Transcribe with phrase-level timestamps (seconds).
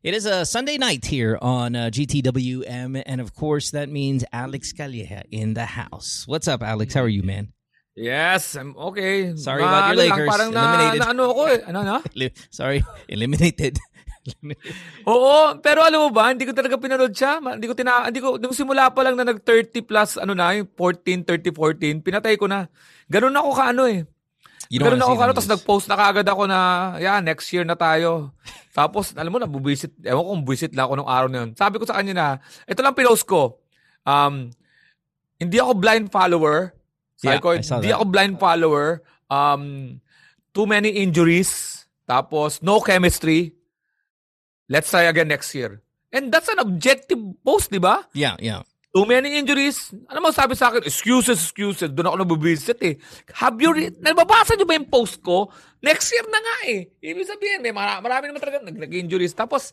[0.00, 4.72] It is a Sunday night here on uh, GTWM, and of course, that means Alex
[4.72, 6.24] Calleja in the house.
[6.24, 6.96] What's up, Alex?
[6.96, 7.52] How are you, man?
[7.92, 9.36] Yes, I'm okay.
[9.36, 10.24] Sorry about your Lakers.
[10.32, 11.00] Parang na, Eliminated.
[11.04, 11.60] na ano ako eh.
[11.68, 11.96] Ano na?
[12.48, 12.80] Sorry,
[13.12, 13.76] eliminated.
[15.12, 17.36] Oo, pero alam mo ba, hindi ko talaga pinanood siya.
[17.36, 20.56] Hindi ko tina hindi ko nung simula pa lang na nag 30 plus ano na,
[20.56, 22.72] yung 14, 30, 14, pinatay ko na.
[23.12, 24.08] Ganun ako kaano eh.
[24.68, 26.60] You don't Ganun ako them tapos nag-post na kaagad ako na,
[27.00, 28.34] yeah, next year na tayo.
[28.70, 31.50] Tapos, alam mo, nabubisit, ewan ko kung buwisit lang ako nung araw na yun.
[31.58, 32.28] Sabi ko sa kanya na,
[32.68, 33.58] ito lang pinost ko,
[34.06, 34.52] um,
[35.40, 36.76] hindi ako blind follower.
[37.18, 37.98] Sabi Yeah, ko, hindi that.
[37.98, 39.02] ako blind follower.
[39.26, 39.98] Um,
[40.54, 41.82] too many injuries.
[42.06, 43.54] Tapos, no chemistry.
[44.70, 45.82] Let's try again next year.
[46.14, 48.06] And that's an objective post, di ba?
[48.14, 48.62] Yeah, yeah.
[48.90, 49.94] Too many injuries.
[50.10, 50.82] Ano mo sabi sa akin?
[50.82, 51.94] Excuses, excuses.
[51.94, 52.98] Doon ako nabubisit eh.
[53.38, 55.46] Have you re- Nababasa niyo ba yung post ko?
[55.78, 56.90] Next year na nga eh.
[56.98, 59.30] Ibig sabihin, may mara- marami naman talaga nag- nag-injuries.
[59.30, 59.70] Tapos,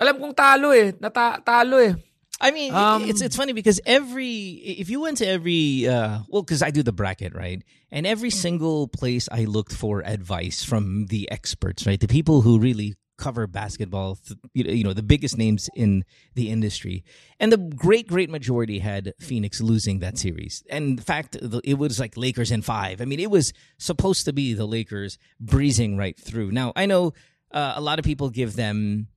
[0.00, 0.96] alam kong talo eh.
[0.96, 1.92] Nata- talo eh.
[2.40, 6.44] I mean, Um, it's it's funny because every if you went to every uh, well,
[6.44, 11.08] because I do the bracket right, and every single place I looked for advice from
[11.08, 14.18] the experts, right, the people who really cover basketball,
[14.52, 17.04] you know, the biggest names in the industry,
[17.40, 20.62] and the great great majority had Phoenix losing that series.
[20.70, 23.00] And in fact, it was like Lakers in five.
[23.00, 26.52] I mean, it was supposed to be the Lakers breezing right through.
[26.52, 27.12] Now I know
[27.50, 29.08] uh, a lot of people give them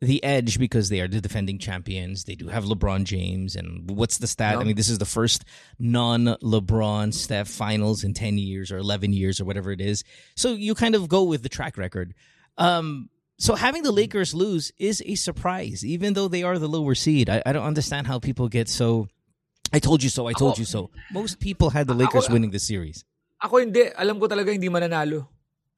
[0.00, 2.24] the edge because they are the defending champions.
[2.24, 4.58] They do have LeBron James, and what's the stat?
[4.58, 5.44] I mean, this is the first
[5.78, 10.02] non-LeBron Steph finals in ten years or eleven years or whatever it is.
[10.34, 12.14] So you kind of go with the track record.
[12.56, 13.08] Um,
[13.38, 17.30] so having the Lakers lose is a surprise, even though they are the lower seed.
[17.30, 19.06] I, I don't understand how people get so.
[19.72, 20.26] I told you so.
[20.26, 20.90] I told Ako- you so.
[21.12, 23.04] Most people had the Lakers Ako- winning the series.
[23.38, 23.86] Ako hindi.
[23.94, 25.28] Alam ko talaga hindi mananalo.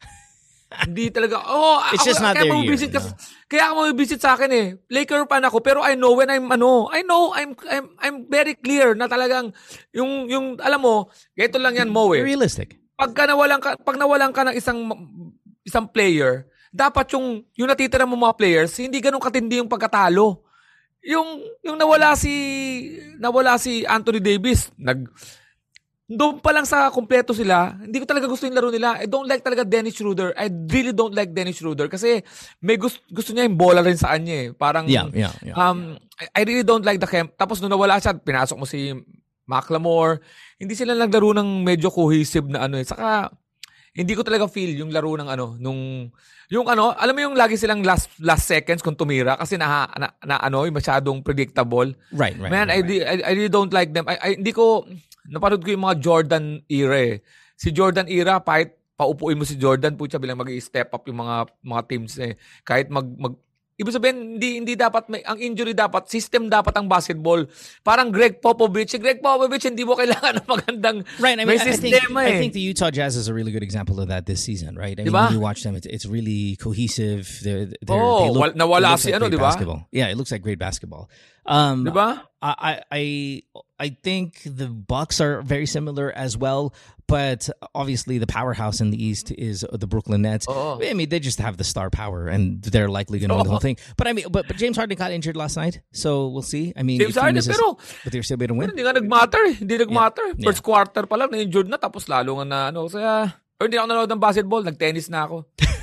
[0.86, 1.42] hindi talaga.
[1.44, 2.96] Oh, It's ako, just not kaya their year, mabibisit no?
[3.02, 3.14] kasi-
[3.50, 4.66] Kaya ako mabibisit sa akin eh.
[4.88, 8.54] Laker fan ako pero I know when I'm ano, I know I'm I'm I'm very
[8.54, 9.50] clear na talagang
[9.92, 12.22] yung yung alam mo, ganito lang yan mo eh.
[12.22, 12.78] Realistic.
[12.94, 14.78] pagka nawalan ka pag nawalan ka ng isang
[15.64, 20.46] isang player, dapat yung yung natitira mo mga players, hindi ganun katindi yung pagkatalo.
[21.02, 22.32] Yung yung nawala si
[23.18, 25.10] nawala si Anthony Davis, nag
[26.10, 28.98] doon pa lang sa kumpleto sila, hindi ko talaga gusto yung laro nila.
[28.98, 30.34] I don't like talaga Dennis Schroeder.
[30.34, 32.18] I really don't like Dennis Schroeder kasi
[32.58, 34.48] may gusto, gusto niya yung bola rin sa kanya eh.
[34.50, 35.54] Parang Yeah, yeah, yeah.
[35.54, 37.38] Um, I, I really don't like the camp.
[37.38, 38.90] Tapos nung nawala siya, pinasok mo si
[39.46, 40.18] Macklemore.
[40.58, 42.86] Hindi sila naglaro ng medyo cohesive na ano eh.
[42.86, 43.30] Saka,
[43.90, 46.10] hindi ko talaga feel yung laro ng ano, nung,
[46.50, 50.08] yung ano, alam mo yung lagi silang last last seconds kung tumira kasi na, na,
[50.22, 51.90] na ano, yung masyadong predictable.
[52.14, 52.50] Right, right.
[52.50, 53.06] Man, right, I, right.
[53.06, 54.06] I, I really don't like them.
[54.06, 54.86] I, I, hindi ko,
[55.26, 57.14] napanood ko yung mga Jordan era eh.
[57.58, 61.50] Si Jordan era, kahit paupuin mo si Jordan, putya bilang mag step up yung mga
[61.64, 62.36] mga teams eh.
[62.62, 63.34] Kahit mag, mag
[63.80, 67.48] Ibig sabihin, hindi, hindi dapat, may, ang injury dapat, system dapat ang basketball.
[67.80, 68.92] Parang Greg Popovich.
[68.92, 71.40] Si Greg Popovich, hindi mo kailangan ng magandang Right.
[71.40, 72.38] I may mean, I think, sistema I eh.
[72.44, 75.00] think the Utah Jazz is a really good example of that this season, right?
[75.00, 75.32] I mean, Diba?
[75.32, 77.24] when you watch them, it's, it's really cohesive.
[77.40, 79.48] They're, they're, Oo, they look, wal- nawala si like ano, great diba?
[79.48, 79.80] basketball.
[79.88, 81.08] Yeah, it looks like great basketball.
[81.48, 82.28] Um, Di ba?
[82.42, 83.02] I, I, I
[83.88, 86.74] think the Bucks are very similar as well,
[87.08, 90.46] but obviously the powerhouse in the East is the Brooklyn Nets.
[90.48, 90.78] Oo.
[90.84, 93.50] I mean, they just have the star power, and they're likely going to win the
[93.50, 93.78] whole thing.
[93.96, 96.72] But I mean, but, but James Harden got injured last night, so we'll see.
[96.76, 98.68] I mean, James Harden misses, pero but they're still going to win.
[98.70, 99.54] Hindi nga nag-matter eh.
[99.54, 100.36] Hindi nag-matter.
[100.36, 100.52] Yeah.
[100.52, 101.80] First quarter pa lang, na-injured na.
[101.80, 102.86] Tapos lalo nga na ano.
[102.86, 104.62] Kaya, or hindi ako nanonood ng basketball.
[104.62, 105.48] Nag-tennis na ako.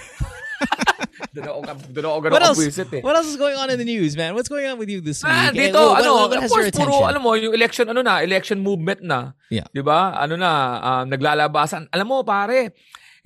[1.38, 1.60] doon ako,
[1.94, 2.60] doon ako ganun What else?
[2.66, 3.02] eh.
[3.06, 4.34] What else is going on in the news, man?
[4.34, 5.30] What's going on with you this week?
[5.30, 8.02] Ah, Eh, dito, what- ano, what- what of course, puro, alam mo, yung election, ano
[8.02, 9.38] na, election movement na.
[9.54, 9.70] Yeah.
[9.70, 10.18] Di ba?
[10.18, 11.94] Ano na, um, naglalabasan.
[11.94, 12.74] Alam mo, pare,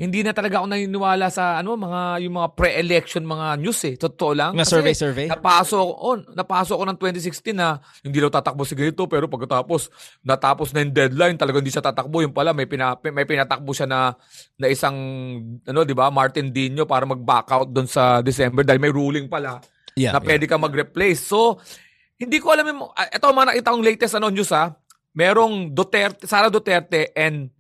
[0.02, 3.94] hindi na talaga ako naniniwala sa, ano, mga, yung mga pre-election, mga news eh.
[4.02, 4.58] Totoo lang.
[4.58, 5.28] Mga survey, survey?
[5.30, 9.94] Napasok, oh, napasok ko ng 2016 na hindi daw tatakbo si ganito, pero pagkatapos,
[10.26, 12.26] natapos na yung deadline, talagang hindi siya tatakbo.
[12.26, 14.18] Yung pala, may, pina, may pinatakbo siya na,
[14.58, 14.98] na isang,
[15.70, 19.62] ano, di ba, Martin Dino para mag-back out doon sa December dahil may ruling pala
[19.96, 20.28] Yeah, na yeah.
[20.28, 21.28] pwede ka mag-replace.
[21.28, 21.60] So,
[22.16, 24.72] hindi ko alam yung, ah, ito mga nakita kong latest ano, news ha,
[25.12, 27.52] merong Duterte, Sara Duterte and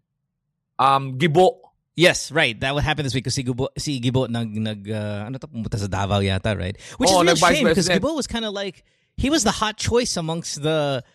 [0.79, 1.60] um, Gibo.
[2.01, 2.57] Yes, right.
[2.57, 5.45] That would happen this week because si Gibo, si Gibo nag, nag uh, ano to,
[5.45, 6.74] pumunta sa Davao yata, right?
[6.98, 7.86] Which Oo, is a shame because.
[7.86, 8.81] Gibo was kind of like,
[9.21, 11.06] he was the hot choice amongst the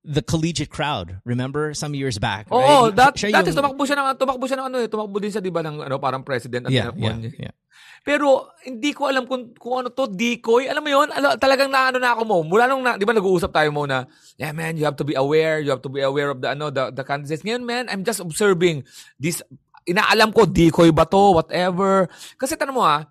[0.00, 1.20] the collegiate crowd.
[1.28, 2.88] Remember some years back, right?
[2.96, 5.44] that, Siya dati yung- tumakbo siya ng, tumakbo siya ng ano eh, tumakbo din siya,
[5.44, 7.36] di ba, ng ano, parang president at yeah, yeah, niya.
[7.36, 7.54] yeah.
[8.00, 10.64] Pero, hindi ko alam kung, kung ano to, decoy.
[10.72, 12.36] Alam mo yun, ano, talagang naano na ako mo.
[12.48, 14.08] Mula nung, na, di ba, nag-uusap tayo mo na,
[14.40, 16.72] yeah, man, you have to be aware, you have to be aware of the, ano,
[16.72, 17.44] the, the candidates.
[17.44, 18.88] Ngayon, man, I'm just observing
[19.20, 19.44] this,
[19.90, 22.06] inaalam ko, decoy ba to, whatever.
[22.38, 23.10] Kasi tanong mo ah,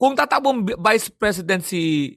[0.00, 2.14] kung tatakbong vice president si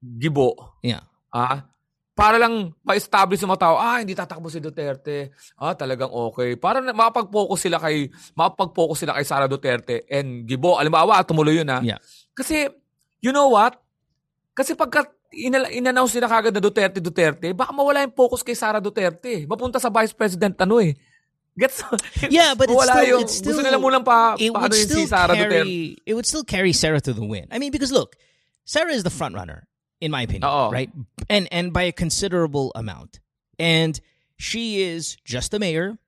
[0.00, 1.04] Gibo, Yeah.
[1.32, 1.68] ah,
[2.16, 5.32] para lang ma-establish ng mga tao, ah, hindi tatakbo si Duterte.
[5.56, 6.56] Ah, talagang okay.
[6.56, 10.76] Para na, makapag-focus sila kay, makapag-focus sila kay Sara Duterte and Gibo.
[10.76, 11.80] Alimbawa, tumuloy yun ha.
[11.80, 12.00] Yeah.
[12.36, 12.68] Kasi,
[13.24, 13.80] you know what?
[14.52, 18.82] Kasi pagka inal- in-announce nila kagad na Duterte, Duterte, baka mawala yung focus kay Sara
[18.82, 19.46] Duterte.
[19.48, 20.96] Mapunta sa vice president ano eh.
[21.58, 21.82] Gets?
[22.30, 25.06] Yeah, but it's still, yung, it's still gusto nila munang pa, it would still si
[25.06, 25.50] Sara Duterte.
[25.50, 27.48] carry it would still carry Sarah to the win.
[27.50, 28.16] I mean, because look,
[28.64, 29.66] Sarah is the front runner
[30.00, 30.70] in my opinion, Oo.
[30.70, 30.90] right?
[31.28, 33.20] And and by a considerable amount.
[33.58, 34.00] And
[34.36, 35.98] she is just the mayor.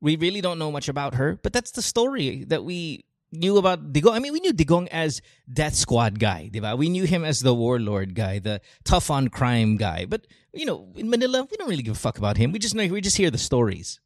[0.00, 3.92] We really don't know much about her, but that's the story that we knew about
[3.92, 4.14] Digong.
[4.14, 5.22] I mean, we knew Digong as
[5.52, 6.76] Death Squad guy, diba?
[6.76, 10.06] We knew him as the warlord guy, the tough on crime guy.
[10.06, 12.52] But you know, in Manila, we don't really give a fuck about him.
[12.52, 14.00] We just know we just hear the stories.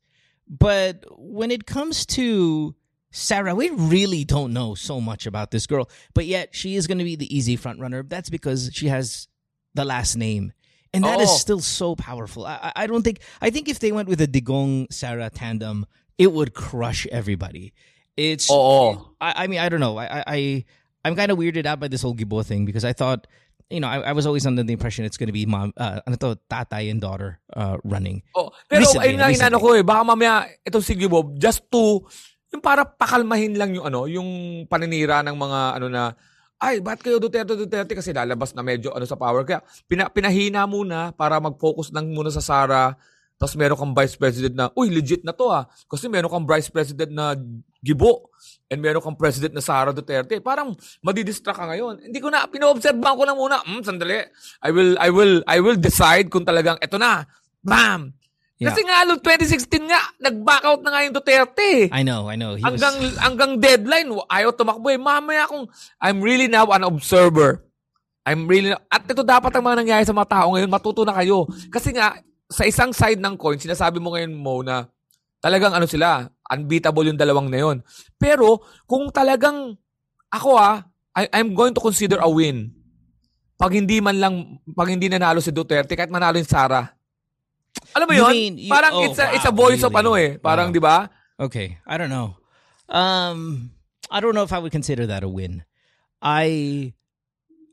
[0.49, 2.75] But when it comes to
[3.11, 6.99] Sarah, we really don't know so much about this girl, but yet she is going
[6.99, 8.03] to be the easy front runner.
[8.03, 9.29] That's because she has
[9.75, 10.53] the last name.
[10.95, 11.37] And that is Oo.
[11.37, 12.47] still so powerful.
[12.47, 15.85] I, I don't think, I think if they went with a Digong Sarah tandem,
[16.17, 17.75] it would crush everybody.
[18.17, 19.99] It's, oh, I, I mean, I don't know.
[19.99, 20.65] I, I-
[21.05, 23.27] I'm kind of weirded out by this whole Gibo thing because I thought,
[23.71, 26.01] you know, I, I was always under the impression it's going to be mom, uh,
[26.07, 28.23] ano to, tatay and daughter uh, running.
[28.35, 29.47] Oh, pero Recently, ayun nga recently.
[29.51, 32.07] inano ko eh, baka mamaya itong si Gibo, just to,
[32.55, 34.29] yung para pakalmahin lang yung ano, yung
[34.71, 36.15] paninira ng mga ano na,
[36.57, 37.93] ay, ba't kayo Duterte, Duterte?
[37.93, 39.45] Kasi lalabas na medyo ano sa power.
[39.45, 42.97] Kaya pina, pinahina muna para mag-focus lang muna sa Sara.
[43.37, 45.69] Tapos meron kang vice president na, uy, legit na to ah.
[45.93, 47.37] Kasi meron kang vice president na
[47.85, 48.33] Gibo.
[48.73, 50.41] And meron kang president na Sara Duterte.
[50.41, 50.73] Parang
[51.05, 52.09] madidistract ka ngayon.
[52.09, 53.57] Hindi ko na, pinoobserbahan ko na muna.
[53.61, 54.25] Hmm, sandali.
[54.65, 57.29] I will, I will, I will decide kung talagang, eto na.
[57.61, 58.17] Bam!
[58.57, 58.73] Yeah.
[58.73, 61.93] Kasi nga, noong 2016 nga, nag-back out na nga yung Duterte.
[61.93, 62.57] I know, I know.
[62.57, 64.97] He was- hanggang, hanggang deadline, ayaw tumakbo eh.
[64.97, 65.69] Mamaya kung,
[66.01, 67.61] I'm really now an observer.
[68.25, 71.45] I'm really, at ito dapat ang mga nangyayari sa mga tao ngayon, matuto na kayo.
[71.69, 72.17] Kasi nga,
[72.47, 74.87] sa isang side ng coin, sinasabi mo ngayon mo na
[75.43, 77.77] talagang ano sila, unbeatable yung dalawang na yun.
[78.17, 79.75] Pero, kung talagang,
[80.31, 82.71] ako ah, I, I'm going to consider a win.
[83.57, 84.35] Pag hindi man lang,
[84.77, 86.85] pag hindi nanalo si Duterte, kahit manalo yung Sara.
[87.97, 88.33] Alam mo You yun?
[88.33, 90.01] mean, you- parang oh, it's, a, it's a wow, voice of really?
[90.05, 90.31] ano eh.
[90.37, 90.77] Parang, Wow.
[90.77, 90.97] di ba?
[91.41, 92.37] Okay, I don't know.
[92.89, 93.71] Um,
[94.13, 95.65] I don't know if I would consider that a win.
[96.21, 96.93] I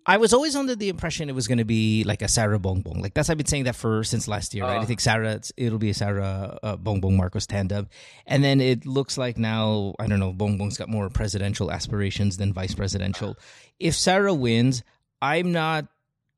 [0.06, 3.02] I was always under the impression it was going to be like a Sarah Bongbong.
[3.02, 4.64] Like that's I've been saying that for since last year.
[4.66, 4.74] Right?
[4.80, 4.86] I Ah.
[4.86, 7.88] think Sarah it's, it'll be a Sarah uh, Bongbong Marcos tandem,
[8.26, 12.52] and then it looks like now I don't know Bongbong's got more presidential aspirations than
[12.54, 13.38] vice presidential.
[13.80, 14.84] If Sarah wins,
[15.22, 15.88] I'm not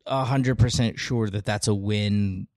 [0.07, 2.47] hundred percent sure that that's a win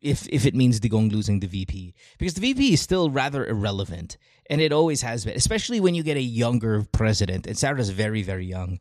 [0.00, 4.16] if if it means Digong losing the VP because the VP is still rather irrelevant
[4.48, 8.22] and it always has been especially when you get a younger president and Sarah's very
[8.22, 8.78] very young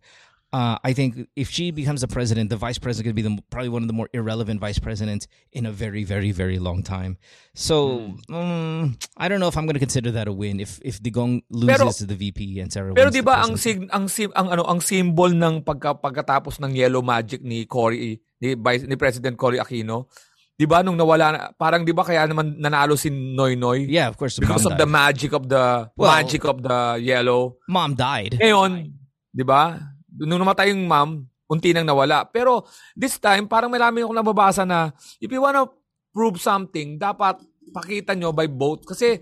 [0.51, 3.69] uh, I think if she becomes the president the vice president could be the, probably
[3.71, 7.17] one of the more irrelevant vice presidents in a very very very long time.
[7.55, 10.99] So um, I don't know if I'm going to consider that a win if if
[11.01, 14.51] Digong loses to the VP and Sarah Pero di ba ang sig ang sim, ang
[14.51, 19.35] ano ang symbol ng pagka, pagkatapos ng yellow magic ni Cory ni Vice ni President
[19.39, 20.11] Cory Aquino,
[20.59, 23.87] di ba nung nawala na, parang di ba kaya naman nanalo si Noy Noy?
[23.87, 27.55] Yeah of course because of the magic of the Well- magic of the yellow.
[27.71, 28.35] mom died.
[28.39, 28.91] Ngayon,
[29.31, 29.90] di ba?
[30.15, 32.23] Nung namatay yung mom, unti nang nawala.
[32.27, 32.63] Pero
[32.95, 35.67] this time, parang marami akong nababasa na if you wanna
[36.15, 37.39] prove something, dapat
[37.75, 38.87] pakita nyo by vote.
[38.87, 39.19] Kasi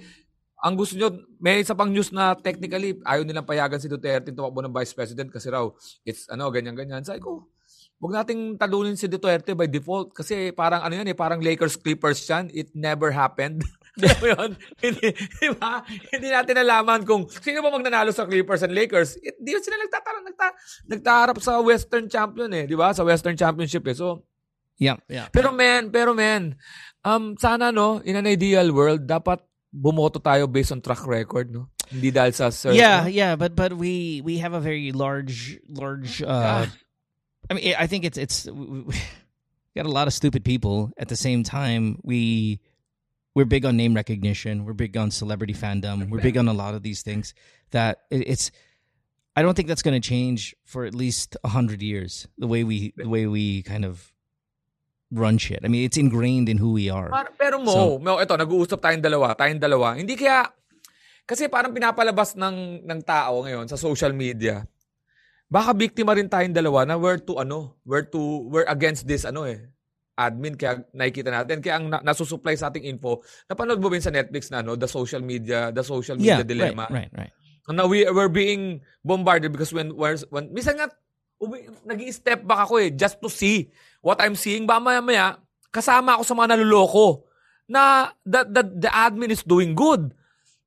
[0.59, 4.59] ang gusto nyo, may isa pang news na technically ayaw nilang payagan si Duterte tumakbo
[4.59, 5.65] ng vice president kasi raw
[6.03, 7.01] it's ano, ganyan-ganyan.
[7.01, 7.47] Sabi ko,
[7.99, 12.19] huwag nating talunin si Duterte by default kasi parang ano yan eh, parang Lakers Clippers
[12.27, 12.51] yan.
[12.51, 13.63] It never happened.
[13.99, 14.49] Alam mo yun?
[14.79, 15.83] Hindi, di ba?
[15.85, 19.17] Hindi natin nalaman kung sino ba magnanalo sa Clippers and Lakers.
[19.19, 20.47] It, di sila nagtatara, nagta,
[20.87, 22.93] nagtaharap sa Western Champion eh, di ba?
[22.93, 23.95] Sa Western Championship eh.
[23.97, 24.23] So,
[24.79, 26.55] yeah yeah pero man, pero man,
[27.03, 31.67] um, sana no, in an ideal world, dapat bumoto tayo based on track record, no?
[31.89, 32.77] Hindi dahil sa sir.
[32.77, 36.69] yeah yeah but but we we have a very large large uh
[37.49, 41.09] i mean i think it's it's we, we got a lot of stupid people at
[41.09, 42.61] the same time we
[43.39, 44.67] we're big on name recognition.
[44.67, 46.11] We're big on celebrity fandom.
[46.11, 47.31] We're big on a lot of these things
[47.71, 48.51] that it, it's
[49.37, 52.67] i don't think that's going to change for at least a 100 years the way
[52.67, 54.11] we the way we kind of
[55.07, 55.63] run shit.
[55.63, 57.07] I mean it's ingrained in who we are.
[57.07, 59.95] Par- pero mo, So- mo, ito, nag-uusap tayong dalawa, tayong dalawa.
[59.95, 60.51] Hindi kaya,
[61.23, 64.67] kasi parang pinapalabas ng, ng tao ngayon sa social media,
[65.47, 69.47] baka biktima rin tayong dalawa na we're to, ano, we're to, we're against this, ano
[69.47, 69.63] eh,
[70.19, 71.63] admin, kaya nakikita natin.
[71.63, 74.89] Kaya ang na, nasusupply sa ating info, napanood mo ba sa Netflix na, ano, the
[74.89, 76.91] social media, the social media yeah dilemma.
[76.91, 77.33] right right right
[77.69, 80.89] na we we're being bombarded because when where's when minsan nga
[81.85, 83.71] nag step back ako eh, just to see
[84.03, 84.67] what I'm seeing.
[84.67, 85.39] Ba maya-maya,
[85.71, 87.29] kasama ako sa mga naluloko
[87.69, 90.11] na the, the, the admin is doing good.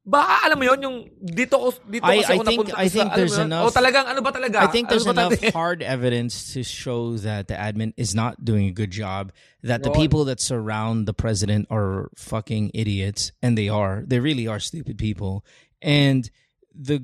[0.02, 2.88] Ba, alam mo yon yung dito ko dito I, kasi I ako think, napunta I
[2.90, 3.66] think sa, there's enough.
[3.66, 4.58] O talagang ano ba talaga?
[4.58, 8.66] I think there's ano enough hard evidence to show that the admin is not doing
[8.66, 9.30] a good job.
[9.62, 14.02] That the people that surround the president are fucking idiots, and they are.
[14.02, 15.46] They really are stupid people.
[15.78, 16.26] And
[16.74, 16.98] the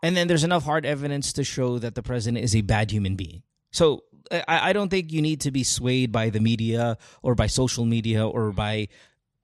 [0.00, 3.16] and then there's enough hard evidence to show that the president is a bad human
[3.16, 3.44] being.
[3.68, 7.48] So I, I don't think you need to be swayed by the media or by
[7.48, 8.88] social media or by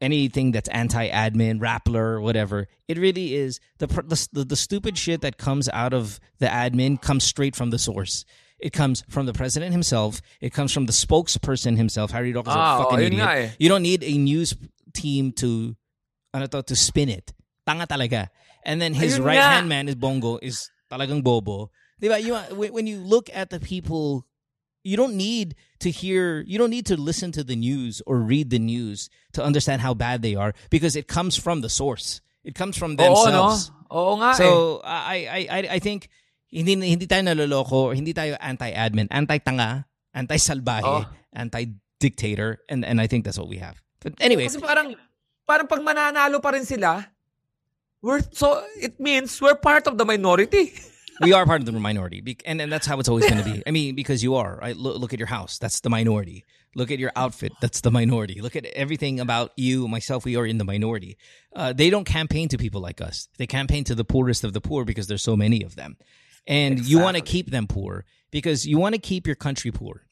[0.00, 2.68] anything that's anti-admin, Rappler, whatever.
[2.88, 3.86] It really is the,
[4.32, 8.24] the the stupid shit that comes out of the admin comes straight from the source.
[8.58, 10.20] It comes from the president himself.
[10.40, 12.10] It comes from the spokesperson himself.
[12.10, 13.56] Harry Roque is ah, a fucking oh, idiot.
[13.58, 14.54] You don't need a news
[14.92, 15.76] team to
[16.34, 17.32] ano to, to spin it.
[17.66, 18.28] Tanga talaga.
[18.64, 21.70] And then his right hand man is Bong Go is talagang bobo.
[22.00, 22.22] Diba?
[22.22, 22.36] You,
[22.70, 24.26] when you look at the people
[24.82, 28.50] you don't need to hear you don't need to listen to the news or read
[28.50, 32.54] the news to understand how bad they are because it comes from the source it
[32.54, 33.90] comes from themselves Oo, no?
[33.90, 34.46] Oo nga so
[34.84, 34.88] eh.
[34.88, 36.08] I, I I I think
[36.50, 41.04] hindi hindi tayo naloloko hindi tayo anti-admin anti-tanga anti-salbahe oh.
[41.36, 44.96] anti-dictator and and I think that's what we have but anyway kasi parang
[45.46, 47.06] parang pag mananalo pa rin sila
[48.00, 50.72] we're so it means we're part of the minority
[51.20, 53.62] we are part of the minority, and, and that's how it's always going to be.
[53.66, 54.58] I mean, because you are.
[54.60, 54.76] Right?
[54.76, 55.58] Look, look at your house.
[55.58, 56.44] That's the minority.
[56.74, 57.52] Look at your outfit.
[57.60, 58.40] That's the minority.
[58.40, 60.24] Look at everything about you, myself.
[60.24, 61.18] We are in the minority.
[61.54, 63.28] Uh, they don't campaign to people like us.
[63.38, 65.96] They campaign to the poorest of the poor because there's so many of them,
[66.46, 66.90] and exactly.
[66.92, 70.06] you want to keep them poor because you want to keep your country poor.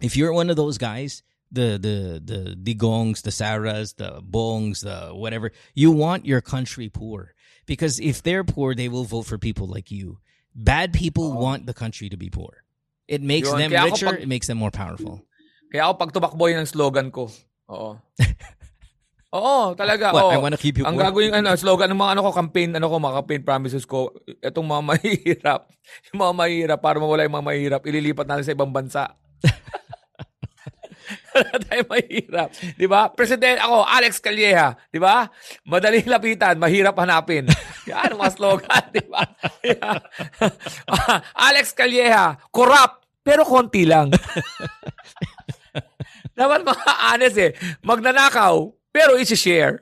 [0.00, 5.14] If you're one of those guys, the the the Digongs, the Saras, the Bongs, the
[5.14, 7.34] whatever, you want your country poor
[7.66, 10.18] because if they're poor, they will vote for people like you
[10.54, 11.38] Bad people oh.
[11.38, 12.64] want the country to be poor.
[13.06, 13.58] It makes Yun.
[13.58, 15.26] them Kaya richer, pag, it makes them more powerful.
[15.70, 17.30] Kaya ako pag tumakbo yun ang slogan ko.
[17.70, 17.98] Oo.
[19.30, 20.10] Oo, talaga.
[20.10, 20.32] What, oo.
[20.34, 21.06] I want to keep you Ang poor?
[21.06, 24.10] gagawin ano, slogan ng mga ano ko, campaign, ano ko, mga campaign promises ko,
[24.42, 25.70] itong mga mahihirap,
[26.10, 29.02] yung mga mahihirap, para mawala yung mga mahihirap, ililipat natin sa ibang bansa.
[31.34, 32.48] Wala tayo mahirap.
[32.76, 33.10] Di ba?
[33.12, 34.76] President ako, Alex Calleja.
[34.90, 35.26] Di ba?
[35.66, 37.46] Madaling lapitan, mahirap hanapin.
[37.90, 38.84] Yan, mga slogan.
[38.92, 39.22] Di ba?
[41.50, 44.10] Alex Calleja, corrupt, pero konti lang.
[46.36, 47.52] Dapat mga honest eh.
[47.84, 49.76] Magnanakaw, pero isi-share.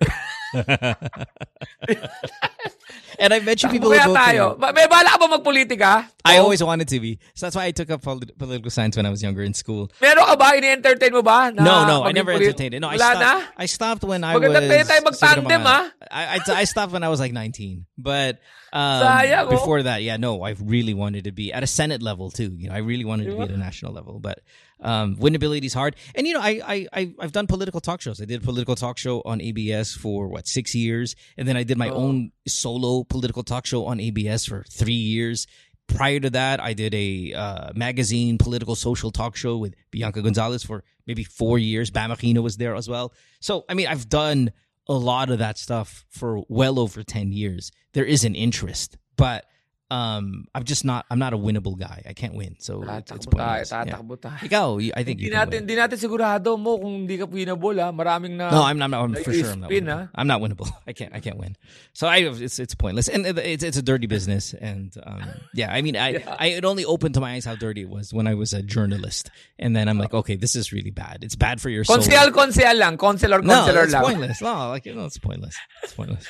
[3.19, 4.59] And I bet you people will vote tayo.
[4.59, 6.09] For May bala ka ba magpolitika?
[6.25, 6.45] I oh.
[6.45, 7.19] always wanted to be.
[7.35, 9.91] So that's why I took up political science when I was younger in school.
[10.01, 10.57] Meron ka ba?
[10.57, 11.53] Ini-entertain mo ba?
[11.53, 12.05] No, no.
[12.05, 12.81] I never entertained it.
[12.81, 13.43] No, I stopped, na?
[13.57, 14.71] I stopped when I Maganda was...
[14.71, 15.91] Maganda tayo mag-tandem, ha?
[16.11, 17.87] I, I, I stopped when I was like 19.
[17.97, 18.41] But
[18.73, 19.51] um, Sayang, oh.
[19.51, 22.55] before that, yeah, no, I really wanted to be at a Senate level too.
[22.57, 24.21] You know, I really wanted to be at a national level.
[24.21, 24.41] But
[24.81, 25.97] um, winnability is hard.
[26.15, 28.21] And you know, I, I I've done political talk shows.
[28.21, 31.63] I did a political talk show on ABS for what six years, and then I
[31.63, 31.97] did my oh.
[31.97, 35.47] own solo political talk show on ABS for three years.
[35.89, 40.63] Prior to that, I did a uh, magazine political social talk show with Bianca Gonzalez
[40.63, 41.91] for maybe four years.
[41.91, 43.15] Bam was there as well.
[43.41, 44.53] So I mean, I've done
[44.87, 47.71] a lot of that stuff for well over 10 years.
[47.93, 49.45] There is an interest, but
[49.91, 51.07] um, I'm just not.
[51.11, 52.03] I'm not a winnable guy.
[52.07, 52.57] I can't win.
[52.59, 53.71] So it's, it's pointless.
[53.73, 54.37] Tayo, tatakbo tayo.
[54.45, 57.81] Ikaw, I think you natin, Hindi natin sigurado mo kung hindi ka winnable.
[57.81, 57.89] Ha?
[57.93, 58.51] Maraming na.
[58.51, 58.93] No, I'm not.
[58.93, 59.49] I'm, for sure.
[59.49, 59.71] I'm not.
[59.71, 60.11] Spin, winnable.
[60.15, 60.69] I'm not winnable.
[60.87, 61.15] I can't.
[61.15, 61.57] I can't win.
[61.95, 62.19] So I.
[62.19, 64.53] It's it's pointless, and it's it's a dirty business.
[64.53, 66.37] And um, yeah, I mean, I yeah.
[66.39, 68.61] I it only opened to my eyes how dirty it was when I was a
[68.61, 71.25] journalist, and then I'm like, okay, this is really bad.
[71.25, 71.97] It's bad for your soul.
[71.97, 72.99] Konsyal, konsyal lang.
[72.99, 74.43] Konsyal or konsyal no, it's pointless.
[74.43, 75.57] No, like you know, it's pointless.
[75.83, 76.29] It's pointless.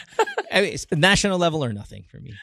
[0.53, 2.35] I mean, it's national level or nothing for me.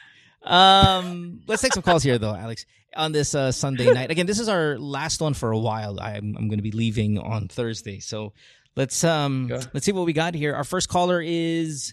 [0.46, 2.64] Um, let's take some calls here, though, Alex.
[2.94, 6.00] On this uh, Sunday night, again, this is our last one for a while.
[6.00, 8.32] I'm I'm going to be leaving on Thursday, so
[8.74, 9.62] let's um yeah.
[9.74, 10.54] let's see what we got here.
[10.54, 11.92] Our first caller is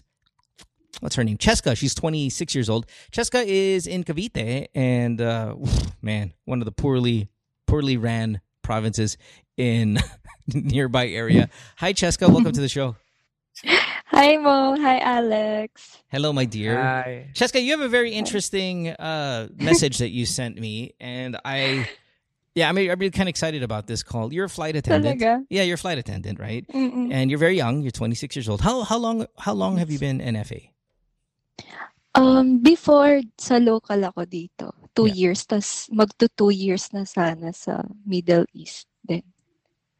[1.00, 1.36] what's her name?
[1.36, 1.76] Cheska.
[1.76, 2.86] She's 26 years old.
[3.12, 5.56] Cheska is in Cavite, and uh,
[6.02, 7.28] man, one of the poorly
[7.66, 9.18] poorly ran provinces
[9.56, 9.98] in
[10.46, 11.50] nearby area.
[11.76, 12.28] Hi, Cheska.
[12.28, 12.96] Welcome to the show.
[14.14, 14.76] Hi, Mo.
[14.78, 15.98] Hi, Alex.
[16.06, 16.80] Hello, my dear.
[16.80, 17.30] Hi.
[17.34, 21.88] Cheska, you have a very interesting uh, message that you sent me, and I,
[22.54, 24.32] yeah, I'm, I'm really kind of excited about this call.
[24.32, 25.20] You're a flight attendant.
[25.20, 25.44] Talaga?
[25.50, 26.64] Yeah, you're a flight attendant, right?
[26.68, 27.12] Mm-mm.
[27.12, 27.82] And you're very young.
[27.82, 28.60] You're 26 years old.
[28.60, 30.62] How how long how long have you been an FA?
[32.14, 35.26] Um, before sa local ako dito, two yeah.
[35.26, 35.42] years.
[35.42, 39.26] Tas magto two years na sana sa Middle East then.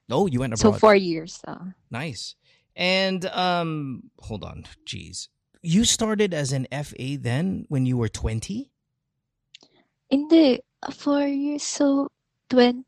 [0.06, 0.74] Oh, you went abroad.
[0.74, 1.42] So four years.
[1.42, 1.74] Uh.
[1.90, 2.38] Nice.
[2.76, 5.28] And um, hold on, jeez,
[5.62, 8.70] you started as an FA then when you were twenty.
[10.10, 10.60] In the
[10.92, 12.10] four years, so
[12.50, 12.84] 20,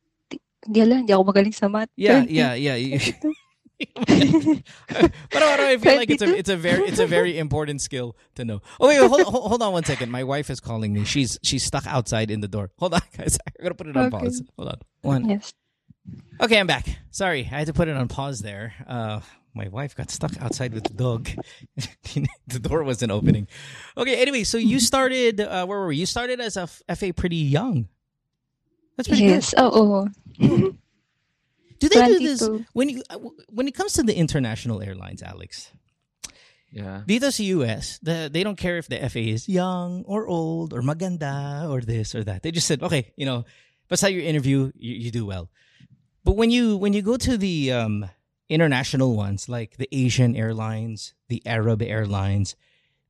[0.66, 1.88] hindi alam, hindi ako magaling sa math.
[1.96, 2.98] Yeah, yeah, yeah.
[4.06, 8.16] but I, I feel like it's a it's a very it's a very important skill
[8.34, 8.60] to know.
[8.80, 10.10] Oh wait, hold, hold, hold on one second.
[10.10, 11.04] My wife is calling me.
[11.04, 12.70] She's she's stuck outside in the door.
[12.78, 13.38] Hold on, guys.
[13.46, 14.18] I gotta put it on Okay.
[14.18, 14.42] pause.
[14.56, 14.78] Hold on.
[15.02, 15.28] One.
[15.28, 15.52] Yes.
[16.40, 16.86] Okay, I'm back.
[17.10, 18.72] Sorry, I had to put it on pause there.
[18.86, 19.20] Uh,
[19.56, 21.28] my wife got stuck outside with the dog.
[22.46, 23.48] the door wasn't opening.
[23.96, 25.40] Okay, anyway, so you started.
[25.40, 25.96] Uh, where were we?
[25.96, 27.88] You started as a f- FA pretty young.
[28.96, 30.08] That's pretty Yes, oo.
[30.38, 30.76] good.
[31.78, 32.40] Do they do this
[32.72, 33.18] when you uh,
[33.52, 35.72] when it comes to the international airlines, Alex?
[36.72, 37.04] Yeah.
[37.06, 40.80] Dito sa US, the, they don't care if the FA is young or old or
[40.80, 42.42] maganda or this or that.
[42.42, 43.44] They just said, okay, you know,
[43.88, 45.48] basta your interview, you, you do well.
[46.24, 48.08] But when you when you go to the um,
[48.48, 52.54] international ones like the Asian airlines, the Arab airlines,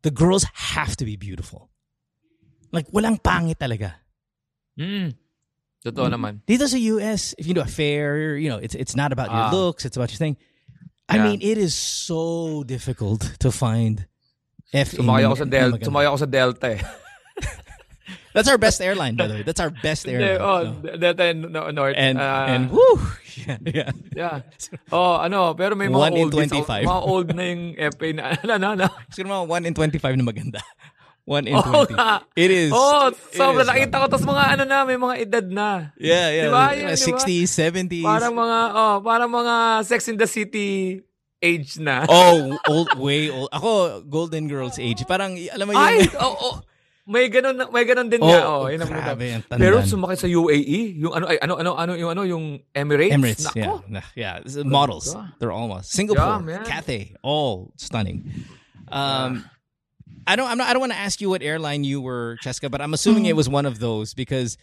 [0.03, 0.45] the girls
[0.77, 1.69] have to be beautiful.
[2.73, 3.95] Like walang pangit talaga.
[4.79, 5.15] Mm.
[5.85, 6.41] Totoo naman.
[6.47, 9.47] Dito sa US, if you do a fair, you know, it's it's not about your
[9.49, 9.51] Ah.
[9.55, 10.37] looks, it's about your thing.
[11.09, 11.25] I Yeah.
[11.31, 14.11] mean, it is so difficult to find
[14.75, 14.99] FA.
[14.99, 15.79] Sumakay ako sa Delta.
[15.79, 15.87] maganda.
[15.87, 16.81] Sumakay ako sa Delta eh.
[18.37, 19.45] That's our best airline, by the way.
[19.49, 20.37] That's our best airline.
[20.45, 20.97] oh, no?
[21.01, 21.97] Delta and no, North.
[21.97, 23.01] And Ah, and woo,
[23.41, 23.91] yeah, yeah.
[24.13, 24.37] Yeah.
[24.93, 26.85] Oh, ano, pero may mga One in old 25.
[26.85, 27.63] Mga old na yung
[27.97, 28.87] FA na, ano, ano, ano.
[29.09, 29.75] Siguro mga 1 in
[30.05, 30.61] 25 na maganda.
[31.25, 31.97] 1 in Oo 20.
[31.97, 32.23] nga.
[32.37, 32.71] It is.
[32.77, 34.07] Oh, sobrang nakita ko.
[34.13, 35.97] Tapos mga ano na, may mga edad na.
[35.97, 36.47] Yeah, yeah.
[36.53, 36.65] Diba?
[36.77, 37.17] Yun, diba?
[37.17, 38.05] 60s, 70s.
[38.05, 39.55] Parang mga, oh, parang mga
[39.89, 41.01] Sex in the City
[41.41, 42.05] age na.
[42.05, 43.49] oh, old, way old.
[43.49, 45.03] Ako, Golden Girls age.
[45.09, 45.81] Parang, alam mo yun.
[45.83, 46.57] Ay, oh, oh.
[47.07, 48.41] May ganun, may ganun din Oh, nga.
[48.43, 49.63] Oh, yun ang grabe, ang tandaan.
[49.63, 52.45] Pero sumakay sa UAE, yung ano, ay, ano, ano, ano, yung ano, yung
[52.75, 53.15] Emirates.
[53.15, 53.87] Emirates, Nako.
[54.19, 54.63] yeah, yeah.
[54.67, 56.67] Models, they're almost Singapore, man.
[56.67, 58.27] Cathay, all stunning.
[58.91, 59.47] Um,
[60.27, 62.71] I don't, I'm not, I don't want to ask you what airline you were, Cheska,
[62.71, 64.59] but I'm assuming it was one of those because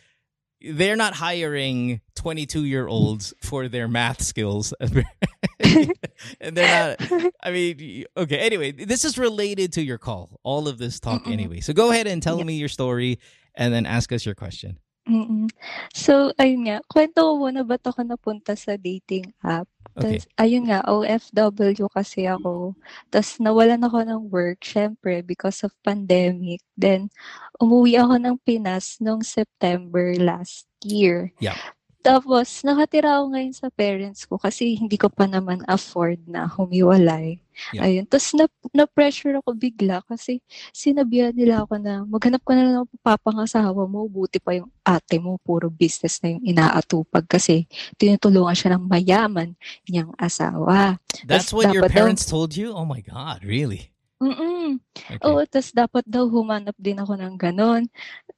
[0.64, 7.32] they're not hiring 22 year olds for their math skills, and they're not.
[7.44, 8.38] I mean, okay.
[8.40, 10.40] Anyway, this is related to your call.
[10.44, 11.34] All of this talk, Mm-mm.
[11.34, 11.60] anyway.
[11.60, 12.46] So go ahead and tell Yeah.
[12.46, 13.20] me your story,
[13.56, 14.80] and then ask us your question.
[15.04, 15.50] Mm-mm.
[15.94, 19.68] So, ayun nga, kwento ko muna ba't ako napunta sa dating app.
[19.94, 20.18] Okay.
[20.18, 22.74] Tas, ayun nga, OFW kasi ako.
[23.14, 26.66] Tapos nawalan ako ng work, syempre, because of pandemic.
[26.74, 27.14] Then,
[27.62, 31.30] umuwi ako ng Pinas noong September last year.
[31.38, 31.58] Yeah.
[32.04, 37.40] Tapos, nakatira ako ngayon sa parents ko kasi hindi ko pa naman afford na humiwalay.
[37.72, 37.88] Yeah.
[37.88, 38.06] Ayun.
[38.12, 40.44] Tapos, na, na-pressure ako bigla kasi
[40.76, 44.04] sinabihan nila ako na maghanap ka na lang ng papangasawa mo.
[44.12, 49.56] Buti pa yung ate mo, puro business na yung inaatupag kasi tinutulungan siya ng mayaman
[49.88, 51.00] niyang asawa.
[51.24, 52.76] That's Tas what your dapat daw- parents told you.
[52.76, 53.93] Oh my God, really?
[54.24, 54.80] Mm-mm.
[55.20, 55.20] Okay.
[55.28, 57.84] Oo, tas dapat daw humanap din ako ng ganon.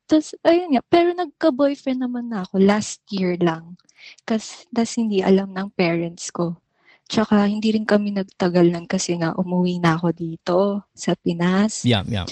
[0.09, 3.77] Tas, ayun nga, pero nagka-boyfriend naman na ako last year lang.
[4.25, 6.57] Kas, tas hindi alam ng parents ko.
[7.05, 10.57] Tsaka hindi rin kami nagtagal lang kasi nga umuwi na ako dito
[10.97, 11.85] sa Pinas.
[11.85, 12.25] Yeah, yeah.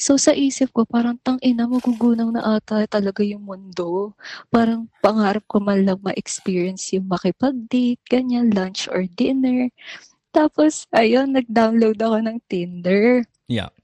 [0.00, 4.16] So sa isip ko, parang tang ina, magugunaw na ata talaga yung mundo.
[4.48, 9.68] Parang pangarap ko man lang ma-experience yung makipag-date, ganyan, lunch or dinner.
[10.30, 13.26] Tapos, ayun, nag-download ako ng Tinder.
[13.50, 13.74] Yeah.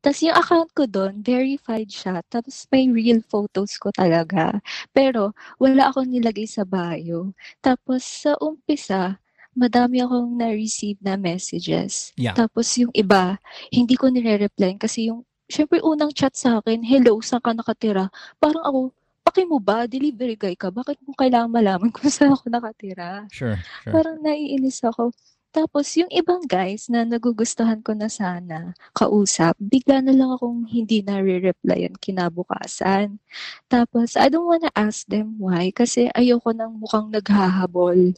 [0.00, 2.24] Tapos yung account ko doon, verified siya.
[2.32, 4.56] Tapos may real photos ko talaga.
[4.96, 7.36] Pero wala akong nilagay sa bio.
[7.60, 9.20] Tapos sa umpisa,
[9.52, 12.16] madami akong na-receive na messages.
[12.16, 12.32] Yeah.
[12.32, 13.36] Tapos yung iba,
[13.68, 18.08] hindi ko nire-reply kasi yung, syempre unang chat sa akin, hello, saan ka nakatira?
[18.40, 18.78] Parang ako,
[19.20, 19.84] paki mo ba?
[19.84, 20.72] Delivery guy ka?
[20.72, 23.28] Bakit mo kailangan malaman kung saan ako nakatira?
[23.28, 23.92] Sure, sure.
[23.92, 25.12] Parang naiinis ako.
[25.50, 31.02] Tapos, yung ibang guys na nagugustuhan ko na sana kausap, bigla na lang akong hindi
[31.02, 33.18] na-replyan kinabukasan.
[33.66, 38.14] Tapos, I don't wanna ask them why kasi ayoko nang mukhang naghahabol.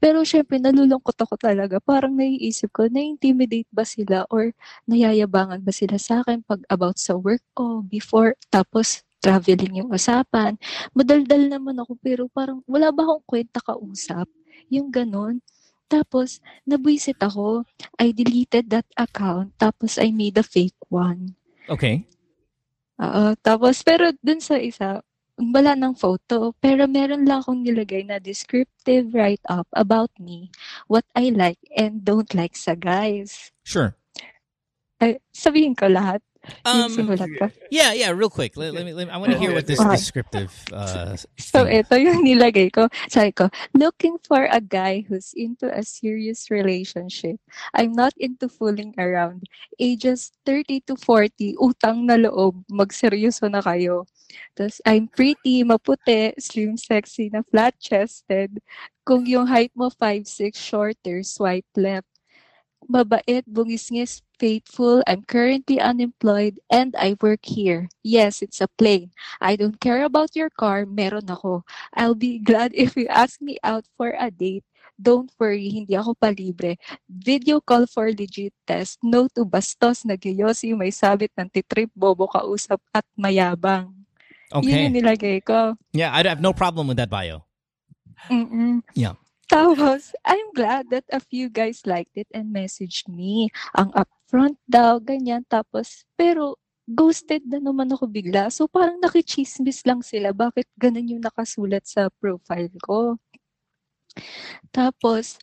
[0.00, 1.80] Pero syempre, nalulungkot ako talaga.
[1.84, 4.56] Parang naiisip ko, na-intimidate ba sila or
[4.88, 10.56] nayayabangan ba sila sa akin pag about sa work ko before, tapos traveling yung usapan.
[10.96, 14.28] Madaldal naman ako pero parang wala ba akong kwenta kausap?
[14.72, 15.44] Yung ganon.
[15.90, 17.66] Tapos, nabwisit ako.
[17.98, 19.58] I deleted that account.
[19.58, 21.34] Tapos, I made a fake one.
[21.66, 22.06] Okay.
[23.02, 23.34] Oo.
[23.42, 25.02] Tapos, pero dun sa isa,
[25.34, 26.54] wala ng photo.
[26.62, 30.54] Pero meron lang akong nilagay na descriptive write-up about me,
[30.86, 33.50] what I like and don't like sa guys.
[33.66, 33.98] Sure.
[35.02, 36.22] Ay, sabihin ko lahat.
[36.64, 36.92] Um,
[37.70, 38.10] yeah, yeah.
[38.10, 38.92] Real quick, let, let me.
[38.92, 40.52] Let me I want to hear what this descriptive.
[40.72, 42.88] Uh, So, ito yung nilagay ko.
[43.12, 47.36] Sabi ko, looking for a guy who's into a serious relationship.
[47.74, 49.48] I'm not into fooling around.
[49.76, 54.08] Ages 30 to 40, utang na loob, magseryoso na kayo.
[54.56, 58.62] Tapos, I'm pretty, maputi, slim, sexy, na flat-chested.
[59.04, 62.08] Kung yung height mo 5'6", shorter, swipe left.
[62.88, 67.92] Mabait, bungis-ngis, faithful, I'm currently unemployed, and I work here.
[68.02, 69.12] Yes, it's a plane.
[69.40, 71.62] I don't care about your car, meron ako.
[71.92, 74.64] I'll be glad if you ask me out for a date.
[75.00, 76.76] Don't worry, hindi ako palibre.
[77.08, 79.00] Video call for legit test.
[79.00, 83.92] No to bastos, nagyoyosi, may sabit ng titrip, bobo kausap, at mayabang.
[84.50, 84.84] Yun okay.
[84.88, 85.78] yung nilagay ko.
[85.94, 87.46] Yeah, I have no problem with that bio.
[88.28, 88.84] Mm-mm.
[88.92, 89.16] Yeah.
[89.50, 93.50] Tapos, I'm glad that a few guys liked it and messaged me.
[93.74, 95.42] Ang upfront daw, ganyan.
[95.50, 96.54] Tapos, pero
[96.86, 98.46] ghosted na naman ako bigla.
[98.54, 100.30] So, parang nakichismis lang sila.
[100.30, 103.18] Bakit ganun yung nakasulat sa profile ko?
[104.70, 105.38] Tapos,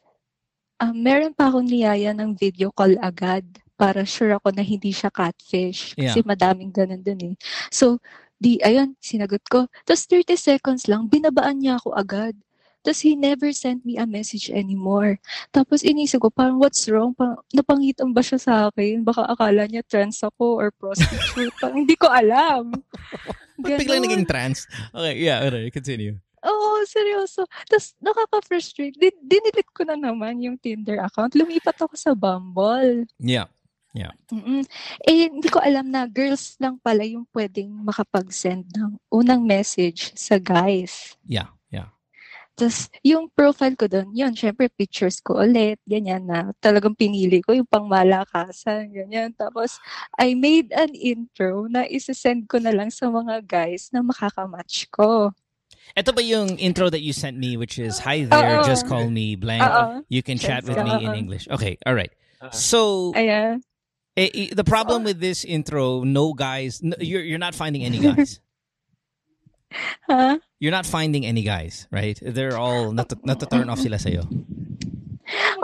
[0.79, 3.43] ah, meron pa akong niyaya ng video call agad
[3.77, 5.93] para sure ako na hindi siya catfish.
[5.99, 7.35] Kasi madaming ganun dun eh.
[7.69, 7.99] So,
[8.39, 9.67] di, ayun, sinagot ko.
[9.83, 12.33] Tapos 30 seconds lang, binabaan niya ako agad.
[12.87, 15.19] Tapos he never sent me a message anymore.
[15.51, 17.11] Tapos inisip ko, parang what's wrong?
[17.11, 19.03] Parang napangitan ba siya sa akin?
[19.03, 21.51] Baka akala niya trans ako or prostitute.
[21.59, 22.71] parang hindi ko alam.
[23.59, 24.63] Ba't biglang naging trans?
[24.95, 26.15] Okay, yeah, okay, continue.
[26.47, 27.43] Oo, seryoso.
[27.67, 28.95] Tapos nakaka-frustrate.
[28.95, 31.35] Din- dinilit ko na naman yung Tinder account.
[31.35, 33.03] Lumipat ako sa Bumble.
[33.97, 34.13] Yeah.
[34.29, 34.61] Mm-mm.
[35.01, 40.37] Eh, hindi ko alam na girls lang pala yung pwedeng makapag-send ng unang message sa
[40.37, 41.17] guys.
[41.25, 41.56] Yeah, yeah.
[42.57, 46.49] Tapos, yung profile ko doon, yun, syempre, pictures ko ulit, ganyan na.
[46.57, 49.29] Talagang pinili ko yung pangmalakasan, ganyan.
[49.37, 49.77] Tapos,
[50.17, 55.29] I made an intro na isasend ko na lang sa mga guys na makakamatch ko.
[55.93, 58.65] Ito ba yung intro that you sent me, which is, Hi there, Oo.
[58.65, 59.61] just call me blank.
[59.61, 60.01] Oo.
[60.09, 61.45] You can chat with me in English.
[61.53, 62.11] Okay, all right.
[62.41, 62.49] Uh-uh.
[62.49, 63.61] So, Ayan.
[64.17, 68.01] eh, eh, the problem with this intro, no guys, no, you're, you're not finding any
[68.09, 68.41] guys.
[70.09, 70.39] Ha?
[70.59, 72.17] You're not finding any guys, right?
[72.21, 74.23] They're all, not not turn off sila sa'yo.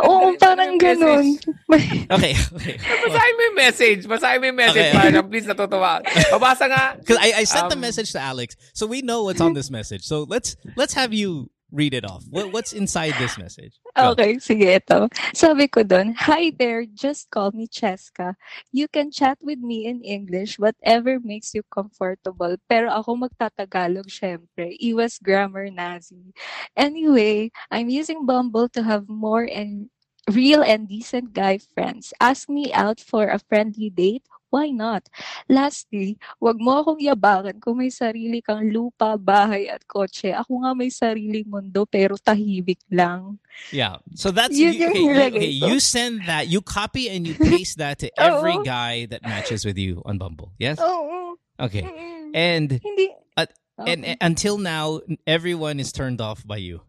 [0.03, 1.25] Oo, Madali- parang madali ganun.
[2.11, 2.75] Okay, okay.
[3.07, 4.01] Basahin mo yung message.
[4.03, 4.91] Basahin mo yung message.
[4.91, 4.99] Okay.
[4.99, 6.03] Para please natutuwa.
[6.35, 6.83] Babasa nga.
[6.99, 9.71] Because I, I sent the Um, message to Alex, so we know what's on this
[9.71, 10.03] message.
[10.03, 12.23] So let's let's have you read it off.
[12.29, 13.73] What, what's inside this message?
[13.97, 14.13] Go.
[14.13, 15.09] Okay, sige ito.
[15.33, 18.37] Sabi ko doon, Hi there, just call me Cheska.
[18.69, 22.55] You can chat with me in English, whatever makes you comfortable.
[22.69, 24.77] Pero ako magtatagalog syempre.
[24.77, 26.31] Iwas grammar Nazi.
[26.77, 29.89] Anyway, I'm using Bumble to have more and
[30.31, 32.13] real and decent guy friends.
[32.19, 34.23] Ask me out for a friendly date.
[34.53, 35.09] Why not?
[35.49, 40.29] Lastly, wag mo akong yabangan kung may sarili kang lupa, bahay at kotse.
[40.29, 43.41] Ako nga may sariling mundo pero tahimik lang.
[43.73, 43.97] Yeah.
[44.13, 47.97] So that's Yun you, okay, okay, you send that, you copy and you paste that
[48.05, 50.53] to every guy that matches with you on Bumble.
[50.61, 50.77] Yes?
[50.77, 51.33] Oo.
[51.57, 51.89] Okay.
[52.37, 53.09] And Hindi.
[53.33, 53.89] At- Okay.
[53.93, 56.85] and, and until now everyone is turned off by you.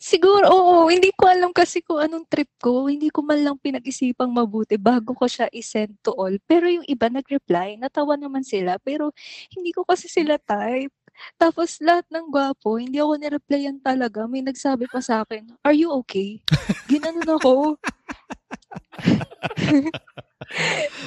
[0.00, 0.88] Siguro, oo.
[0.88, 2.88] Hindi ko alam kasi kung anong trip ko.
[2.88, 6.32] Hindi ko man lang pinag-isipang mabuti bago ko siya isend to all.
[6.48, 8.80] Pero yung iba nag-reply, natawa naman sila.
[8.80, 9.12] Pero
[9.52, 10.92] hindi ko kasi sila type.
[11.36, 14.24] Tapos lahat ng gwapo, hindi ako nireplyan talaga.
[14.28, 16.40] May nagsabi pa sa akin, are you okay?
[16.90, 17.76] Ginanon ako.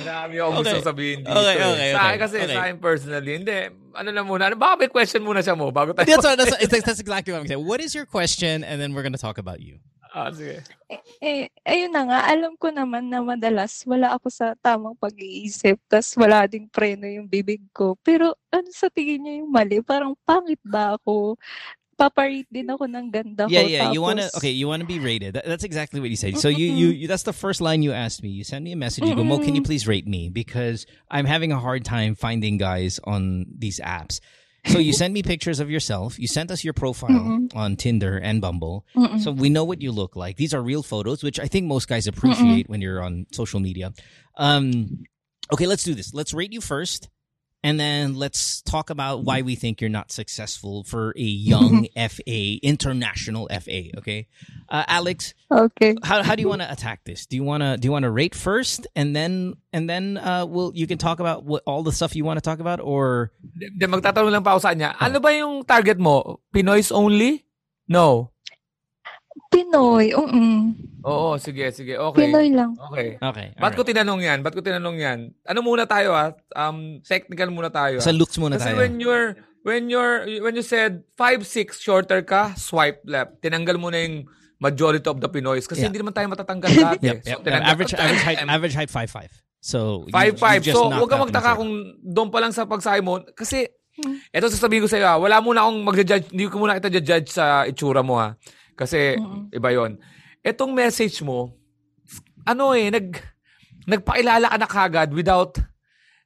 [0.04, 0.71] Marami akong Okay.
[0.71, 1.36] gusto sabihin dito.
[1.36, 1.67] Okay, eh.
[1.67, 2.21] okay, Sa akin okay.
[2.23, 2.56] kasi, Okay.
[2.56, 3.58] sa akin personally, hindi.
[3.93, 4.43] Ano na muna.
[4.49, 6.08] Ano, baka may question muna siya mo bago tayo.
[6.08, 6.56] That's, what, that's,
[6.88, 7.65] that's, exactly what I'm saying.
[7.65, 8.63] What is your question?
[8.63, 9.84] And then we're going to talk about you.
[10.13, 10.62] Ah, sige.
[11.17, 16.13] Eh, ayun na nga, alam ko naman na madalas wala ako sa tamang pag-iisip, tas
[16.13, 17.97] wala ding preno yung bibig ko.
[18.06, 19.82] Pero ano sa tingin niyo yung mali?
[19.82, 21.34] Parang pangit ba ako?
[21.97, 23.54] Paparate din ako ng ganda ko.
[23.54, 23.89] Yeah, yeah.
[23.89, 24.54] You want to tapos- okay.
[24.54, 25.34] You want to be rated.
[25.34, 26.38] That, that's exactly what you said.
[26.38, 28.30] So you, you you that's the first line you asked me.
[28.30, 29.06] You send me a message.
[29.06, 32.58] You go, Mo, can you please rate me because I'm having a hard time finding
[32.62, 34.21] guys on these apps.
[34.65, 36.17] So you send me pictures of yourself.
[36.17, 37.56] You sent us your profile Mm-mm.
[37.56, 38.86] on Tinder and Bumble.
[38.95, 39.19] Mm-mm.
[39.21, 40.38] So we know what you look like.
[40.38, 43.93] These are real photos, which I think most guys appreciate when you're on social media.
[44.38, 45.04] Um,
[45.52, 46.13] okay, let's do this.
[46.13, 47.10] Let's rate you first,
[47.63, 52.60] and then let's talk about why we think you're not successful for a young FA,
[52.62, 53.95] international FA.
[53.97, 54.28] Okay,
[54.67, 55.95] uh, Alex, Okay.
[56.04, 57.26] how how do you want to attack this?
[57.26, 60.45] Do you want to do you want to rate first, and then and then uh,
[60.45, 63.32] will you can talk about what all the stuff you want to talk about, or
[63.56, 64.91] De, de, magtatanong lang pa ako sa kanya.
[64.99, 66.41] Ano ba yung target mo?
[66.52, 67.45] Pinoys only?
[67.88, 68.33] No.
[69.54, 70.62] Pinoy, mm
[71.04, 72.00] Oo, sige, sige.
[72.00, 72.32] Okay.
[72.32, 72.80] Pinoy lang.
[72.80, 73.20] Okay.
[73.20, 73.48] Okay.
[73.60, 73.92] Ba't ko alright.
[73.92, 74.39] tinanong yan?
[74.39, 75.20] Ba't ko tinanong yan?
[75.44, 76.32] Ano muna tayo ah?
[76.56, 78.04] Um, technical muna tayo ah.
[78.04, 78.80] Sa looks muna Kasi tayo.
[78.80, 79.36] when you're
[79.68, 83.44] when you're when you said 5'6 shorter ka, swipe left.
[83.44, 84.32] Tinanggal mo na yung
[84.63, 85.92] majority of the Pinoys kasi Yeah.
[85.92, 87.00] hindi naman tayo matatanggal lahat.
[87.04, 87.28] Yep, eh.
[87.28, 87.38] yep.
[87.38, 89.28] So, tinanggal- average average height average height 5'5.
[89.60, 90.39] So you- 5'5.
[90.63, 93.20] you just So, huwag ka out magtaka kung doon pa lang sa pagsabi mo.
[93.36, 93.68] Kasi,
[94.32, 97.28] eto sasabihin ko sa iyo, ah, wala muna akong mag-judge, hindi ko muna kita judge
[97.30, 98.39] sa itsura mo ha.
[98.74, 99.18] Kasi,
[99.50, 99.98] iba yon.
[100.44, 101.54] Etong message mo,
[102.44, 103.08] ano eh, nag,
[103.88, 105.56] nagpakilala ka na kagad without,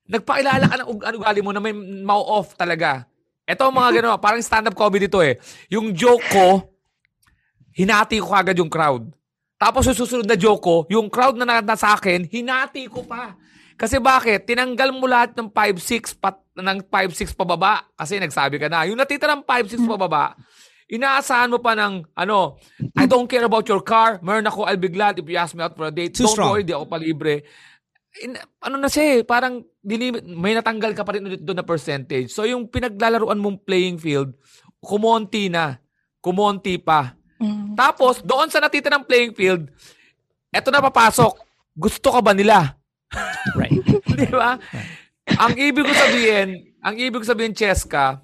[0.10, 3.06] nagpakilala ka ng ug- ano ugali mo na may mau-off talaga.
[3.48, 5.40] Ito mga gano'n, parang stand-up comedy to eh.
[5.72, 6.68] Yung joke ko,
[7.72, 9.08] hinati ko kagad yung crowd.
[9.58, 13.08] Tapos yung susunod na joke ko, yung crowd na na, na sa akin, hinati ko
[13.08, 13.34] pa.
[13.78, 14.50] Kasi bakit?
[14.50, 18.90] Tinanggal mo lahat ng 5'6 pat, ng 5'6 pababa kasi nagsabi ka na.
[18.90, 20.34] Yung natitira ng 5'6 pababa,
[20.88, 22.56] inaasahan mo pa ng, ano,
[22.96, 24.24] I don't care about your car.
[24.24, 26.16] Meron ako, I'll be glad if you ask me out for a date.
[26.16, 26.50] Too don't strong.
[26.56, 27.44] worry, di ako palibre.
[28.24, 31.68] In, ano na siya eh, parang dili- may natanggal ka pa rin ulit doon na
[31.68, 32.32] percentage.
[32.32, 34.34] So yung pinaglalaruan mong playing field,
[34.80, 35.78] kumonti na.
[36.24, 37.14] Kumonti pa.
[37.38, 37.78] Mm.
[37.78, 39.70] Tapos, doon sa natitirang playing field,
[40.50, 41.38] eto na papasok.
[41.78, 42.74] Gusto ka ba nila?
[43.54, 43.86] Right.
[44.18, 44.58] Di ba?
[45.38, 48.24] Ang ibig ko sabihin, ang ibig ko sabihin, Cheska,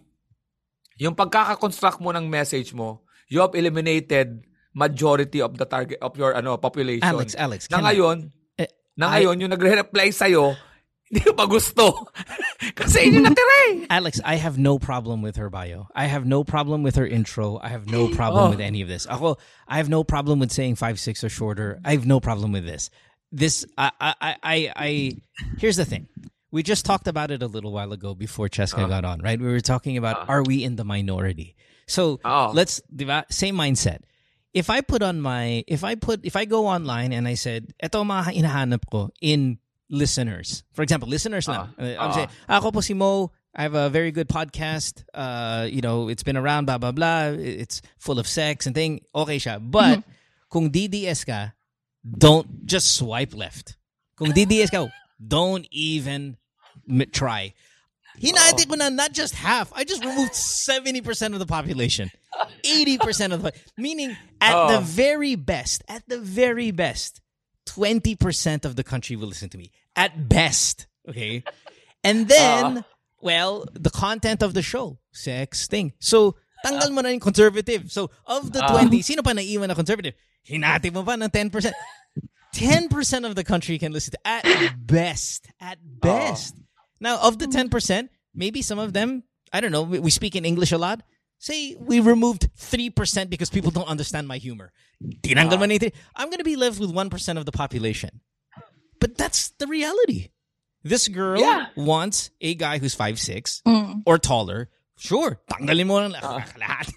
[1.04, 4.40] yung pagkakakonstruct mo ng message mo, you have eliminated
[4.72, 7.04] majority of the target of your ano population.
[7.04, 7.68] Alex, Alex.
[7.68, 10.56] na I- ngayon, Eh, na I- ngayon, yung nagre-reply sa'yo,
[11.12, 12.08] hindi ko pa gusto.
[12.80, 13.86] Kasi yun natira eh.
[13.92, 15.86] Alex, I have no problem with her bio.
[15.94, 17.60] I have no problem with her intro.
[17.62, 18.16] I have no Oh.
[18.18, 19.06] problem with any of this.
[19.06, 19.38] Ako,
[19.68, 21.78] I have no problem with saying five six or shorter.
[21.86, 22.90] I have no problem with this.
[23.34, 24.90] This, I, I, I, I, I
[25.58, 26.06] here's the thing.
[26.54, 28.88] We just talked about it a little while ago before Cheska uh-huh.
[28.88, 29.42] got on, right?
[29.42, 30.38] We were talking about uh-huh.
[30.38, 31.58] are we in the minority?
[31.88, 32.52] So Oh.
[32.54, 32.78] let's
[33.34, 34.06] same mindset.
[34.54, 37.74] If I put on my, if I put, if I go online and I said,
[37.82, 39.58] eto mga hinahanap ko in
[39.90, 40.62] listeners.
[40.74, 41.74] For example, listeners lang.
[41.74, 41.90] Uh-huh.
[41.90, 45.06] Uh, I'm saying, ako po si Mo, I have a very good podcast.
[45.10, 47.34] Uh, you know, it's been around, blah, blah, blah.
[47.34, 49.02] It's full of sex and thing.
[49.10, 49.58] Okay siya.
[49.58, 50.12] But, mm-hmm.
[50.54, 51.58] kung DDS ka,
[52.06, 53.74] don't just swipe left.
[54.22, 54.86] Kung DDS ka,
[55.18, 56.38] don't even
[57.12, 57.54] try.
[58.20, 59.74] Hinati ko na not just half.
[59.74, 62.12] I just removed 70% of the population.
[62.64, 64.82] 80% of the meaning at the Oh.
[64.82, 67.22] very best, at the very best,
[67.66, 69.72] 20% of the country will listen to me.
[69.96, 71.44] At best, okay?
[72.04, 72.82] And then, uh.
[73.22, 75.94] well, the content of the show, sex thing.
[76.00, 77.92] So, tanggal mo na yung conservative.
[77.92, 78.72] So, of the uh.
[78.72, 80.14] 20, sino pa naiwan na conservative?
[80.46, 81.74] Hinati mo pa ng 10%.
[82.54, 84.46] 10% of the country can listen to at
[84.86, 85.98] best at oh.
[85.98, 86.54] best
[87.04, 87.76] now of the mm-hmm.
[87.76, 91.04] 10% maybe some of them i don't know we, speak in english a lot.
[91.44, 94.72] Say we removed 3% because people don't understand my humor.
[95.28, 95.60] Tinanggal ah.
[95.60, 98.24] mo na yung three- i'm going to be left with 1% of the population.
[99.04, 100.32] But that's the reality.
[100.88, 101.68] This girl Yeah.
[101.76, 104.08] wants a guy who's 5'6 Mm.
[104.08, 104.72] or taller.
[104.96, 106.48] Sure tanggalin mo lang ah.
[106.64, 106.88] lahat.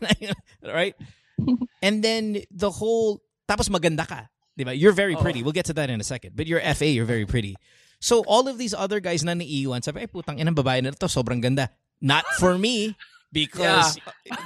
[0.62, 0.95] Right?
[1.83, 5.23] And then the whole tapos maganda ka diba you're very oh.
[5.27, 5.42] pretty.
[5.42, 6.38] We'll get to that in a second.
[6.38, 7.59] But you're FA you're very pretty
[7.99, 11.09] so all of these other guys na naiiwan sabi ay putang inang babae na to
[11.09, 12.95] sobrang ganda not for me
[13.33, 13.97] because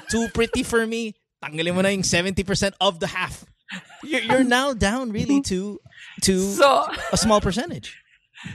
[0.09, 2.43] too pretty for me tanggalin mo na yung 70%
[2.81, 3.45] of the half
[4.03, 5.79] you're, you're now down really to
[6.21, 8.01] to So, a small percentage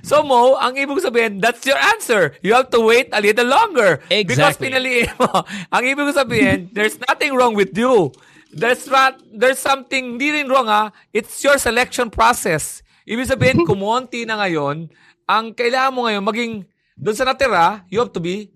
[0.01, 2.33] So Mo, ang ibig sabihin, that's your answer.
[2.41, 4.01] You have to wait a little longer.
[4.09, 4.25] Exactly.
[4.25, 5.45] Because pinaliin mo.
[5.69, 8.09] Ang ibig sabihin, there's nothing wrong with you.
[8.55, 10.89] There's not, there's something, hindi rin wrong ha.
[11.13, 12.81] It's your selection process.
[13.05, 14.89] Ibig sabihin, kumonti na ngayon,
[15.25, 16.53] ang kailangan mo ngayon, maging,
[16.97, 18.49] doon sa natira, you have to be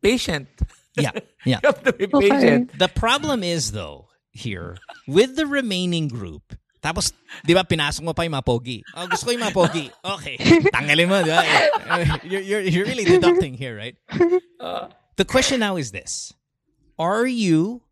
[0.00, 0.48] patient.
[0.96, 1.12] yeah
[1.44, 2.30] yeah You have to be Okay.
[2.32, 2.72] patient.
[2.76, 6.56] The problem is though here with the remaining group.
[6.80, 7.10] Tapos,
[7.42, 8.78] di ba, pinasok mo pa yung mga pogi.
[8.94, 9.90] Oh, gusto ko yung mga pogi.
[10.06, 10.38] Okay.
[10.76, 11.42] Tanggalin mo, di ba?
[11.42, 11.66] Eh,
[12.22, 13.98] You're, you're, you're really deducting here, right?
[15.18, 16.30] The question now is this.
[16.94, 17.82] Are you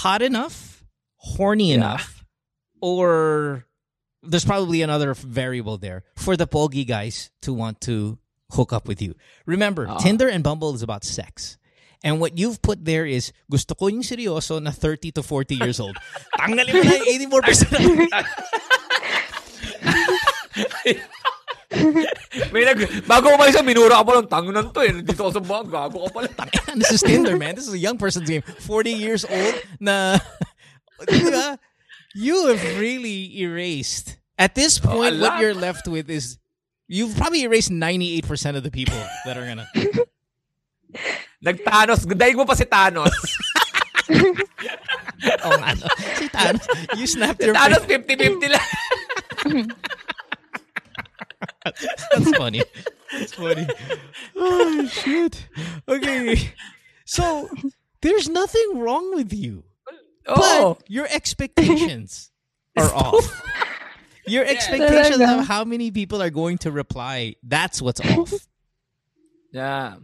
[0.00, 0.80] hot enough,
[1.20, 2.24] horny enough,
[2.80, 3.66] or
[4.28, 8.18] there's probably another variable there for the pogi guys to want to
[8.50, 9.14] hook up with you.
[9.46, 11.58] Remember, Tinder and Bumble is about sex.
[12.04, 15.80] And what you've put there is, gusto ko yung seryoso na 30 to 40 years
[15.80, 15.96] old.
[16.38, 18.06] Tanggalin mo na yung 84%.
[22.52, 22.78] May nag,
[23.10, 24.92] bago umalis siya, minura ka pa lang, tangunan to eh.
[25.02, 26.28] Dito ako sa bag, gago ka pala.
[26.70, 27.56] And this is Tinder, man.
[27.56, 28.42] This is a young person's game.
[28.42, 30.20] 40 years old na,
[31.04, 31.58] di ba?
[32.16, 34.15] You have really erased.
[34.38, 36.38] At this point, a what you're left with is,
[36.88, 39.66] you've probably erased 98% of the people that are gonna.
[41.42, 43.12] Nag-Thanos, daig mo pa si Thanos.
[45.42, 45.88] Oh, nga, no?
[46.14, 49.66] Si Thanos, you snapped your Thanos 50-50 lang.
[51.64, 52.62] That's funny.
[53.10, 53.66] That's funny.
[54.36, 55.48] Oh, shit.
[55.88, 56.52] Okay.
[57.04, 57.48] So,
[58.02, 59.64] there's nothing wrong with you.
[60.28, 60.76] Oo.
[60.76, 62.30] But your expectations
[62.76, 63.26] are off.
[64.26, 65.40] Your expectations Talaga.
[65.40, 68.32] of how many people are going to reply, that's what's off.
[69.54, 69.96] Yeah.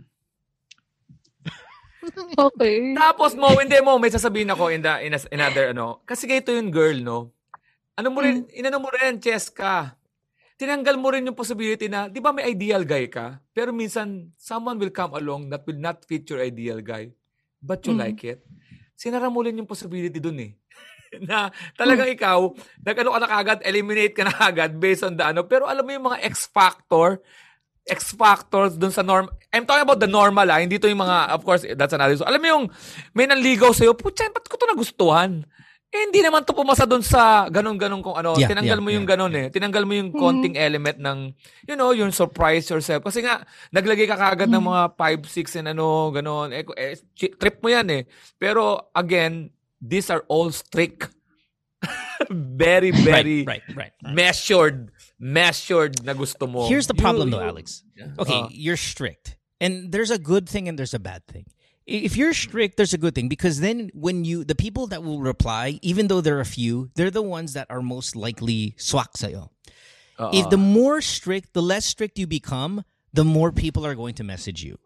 [2.34, 2.96] Okay.
[2.98, 6.02] Tapos mo, hindi mo, may sasabihin ako in the in, a, another ano.
[6.02, 7.30] Kasi ganito yung girl, no?
[7.94, 9.94] Ano mo rin, inano mo rin, Cheska.
[10.58, 13.38] Tinanggal mo rin yung possibility na, di ba may ideal guy ka?
[13.54, 17.12] Pero minsan, someone will come along that will not fit your ideal guy.
[17.62, 18.02] But you Mm.
[18.02, 18.40] like it.
[18.98, 20.52] Sinara mo rin yung possibility dun eh.
[21.28, 25.44] na talagang ikaw, nag-ano ka na kagad, eliminate ka na kagad based on the ano.
[25.44, 27.20] Pero alam mo yung mga X-factor,
[27.82, 29.26] X factors dun sa norm.
[29.50, 32.14] I'm talking about the normal ah, hindi to yung mga, of course, that's another.
[32.14, 32.64] So, alam mo yung,
[33.12, 35.42] may nanligaw sa'yo, putya, ba't ko to nagustuhan?
[35.92, 38.32] Eh, hindi naman to pumasa dun sa ganun-ganun kung ano.
[38.40, 39.46] Yeah, Tinanggal yeah, mo yung yeah, ganun eh.
[39.52, 41.36] Tinanggal mo yung konting element ng,
[41.68, 43.04] you know, yung surprise yourself.
[43.04, 43.44] Kasi nga,
[43.76, 46.48] naglagay ka kagad ng mga 5, 6 and ano, ganun.
[46.56, 48.02] Eh, eh, trip mo yan eh.
[48.40, 51.10] Pero, again, these are all strict.
[52.30, 54.14] very, very right, right, right.
[54.14, 56.68] measured, measured na gusto mo.
[56.68, 57.82] Here's the You- problem, though, you- Alex.
[58.18, 58.48] Okay, Uh.
[58.54, 61.46] you're strict, and there's a good thing and there's a bad thing.
[61.84, 65.18] If you're strict, there's a good thing because then when you the people that will
[65.18, 69.18] reply, even though there are a few, they're the ones that are most likely swak
[69.18, 69.50] sa'yo.
[70.22, 70.30] Oo.
[70.30, 74.24] If the more strict, the less strict you become, the more people are going to
[74.24, 74.78] message you.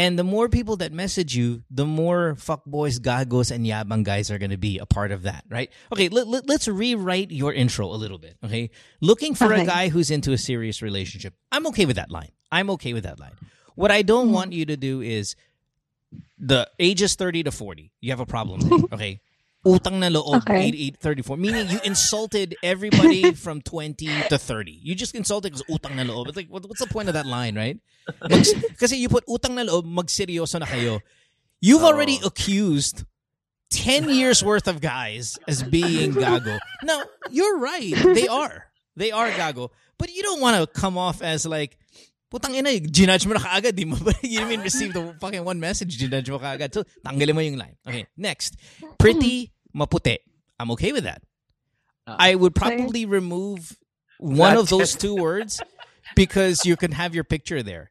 [0.00, 4.38] And the more people that message you, the more fuckboys, gagos, and yabang guys are
[4.38, 5.70] going to be a part of that, right?
[5.92, 8.70] Okay, let, let, us rewrite your intro a little bit, okay?
[9.02, 11.34] Looking for a guy who's into a serious relationship.
[11.52, 12.32] I'm okay with that line.
[12.50, 13.34] I'm okay with that line.
[13.74, 14.34] What I don't mm-hmm.
[14.36, 15.36] want you to do is
[16.38, 17.92] the ages 30 to 40.
[18.00, 19.20] You have a problem there, okay?
[19.64, 20.68] Utang na loob, Okay.
[20.68, 21.36] 8, 8, 34.
[21.36, 24.80] Meaning you insulted everybody from 20 to 30.
[24.82, 26.28] You just insulted because utang na loob.
[26.28, 27.78] It's like, what, what's the point of that line, right?
[28.18, 31.00] because you put utang na loob, magseryoso na kayo.
[31.60, 32.28] You've already oh.
[32.28, 33.04] accused
[33.70, 36.58] 10 years worth of guys as being gago.
[36.82, 37.94] Now, you're right.
[37.94, 38.66] They are.
[38.96, 39.70] They are gago.
[39.98, 41.76] But you don't want to come off as like,
[42.30, 43.74] putang ina, ginudge mo na kaagad.
[43.74, 44.14] Di mo ba?
[44.22, 45.98] You didn't even receive the fucking one message.
[45.98, 46.72] Ginudge mo kaagad.
[46.72, 47.76] So, tanggalin mo yung line.
[47.86, 48.56] Okay, next.
[48.98, 50.18] Pretty, maputi.
[50.58, 51.22] I'm okay with that.
[52.06, 52.16] Ah.
[52.18, 53.76] I would probably remove
[54.18, 55.60] one of those two words
[56.14, 57.90] because you can have your picture there.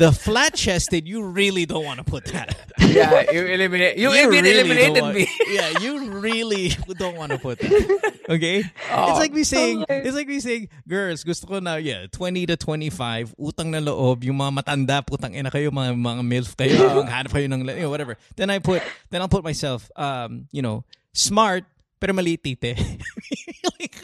[0.00, 2.56] The flat chested, you really don't want to put that.
[2.80, 4.00] yeah, you eliminate.
[4.00, 5.28] You, even really eliminated want- me.
[5.52, 7.68] yeah, you really don't want to put that.
[8.30, 8.62] Okay?
[8.62, 10.06] It's like me saying, Okay.
[10.06, 14.22] it's like me saying, girls, gusto ko na, yeah, 20 to 25, utang na loob,
[14.22, 17.90] yung mga matanda, putang ina kayo, mga, mga MILF kayo, hanap kayo ng, you know,
[17.90, 18.14] whatever.
[18.38, 21.66] Then I put, then I'll put myself, um, you know, smart,
[21.98, 22.78] pero maliit tite.
[23.82, 23.98] like,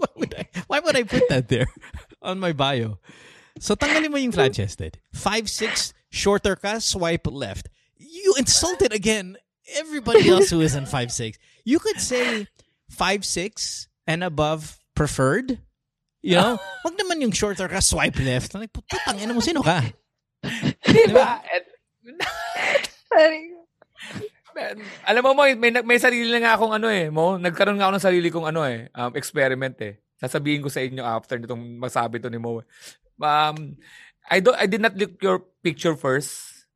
[0.00, 1.68] why would I, why would I put that there
[2.24, 2.96] on my bio?
[3.58, 5.00] So tanggalin mo yung flat-chested.
[5.14, 7.68] 5'6", shorter ka, swipe left.
[7.96, 9.36] You insulted again
[9.76, 11.36] everybody else who isn't 5'6".
[11.64, 12.46] You could say
[12.92, 15.58] 5'6", and above preferred.
[16.22, 16.58] You know?
[16.86, 18.54] Wag naman yung shorter ka, swipe left.
[18.54, 19.82] Like, putang ina mo, sino ka?
[20.86, 21.42] Diba?
[25.04, 27.94] Alam mo mo, may, may sarili na nga akong ano eh, mo, nagkaroon nga ako
[27.98, 30.00] ng sarili kong ano eh, um, experiment eh.
[30.16, 32.64] Sasabihin ko sa inyo after nitong masabi to ni Mo.
[33.18, 33.76] Um,
[34.26, 36.66] I don't, I did not look your picture first.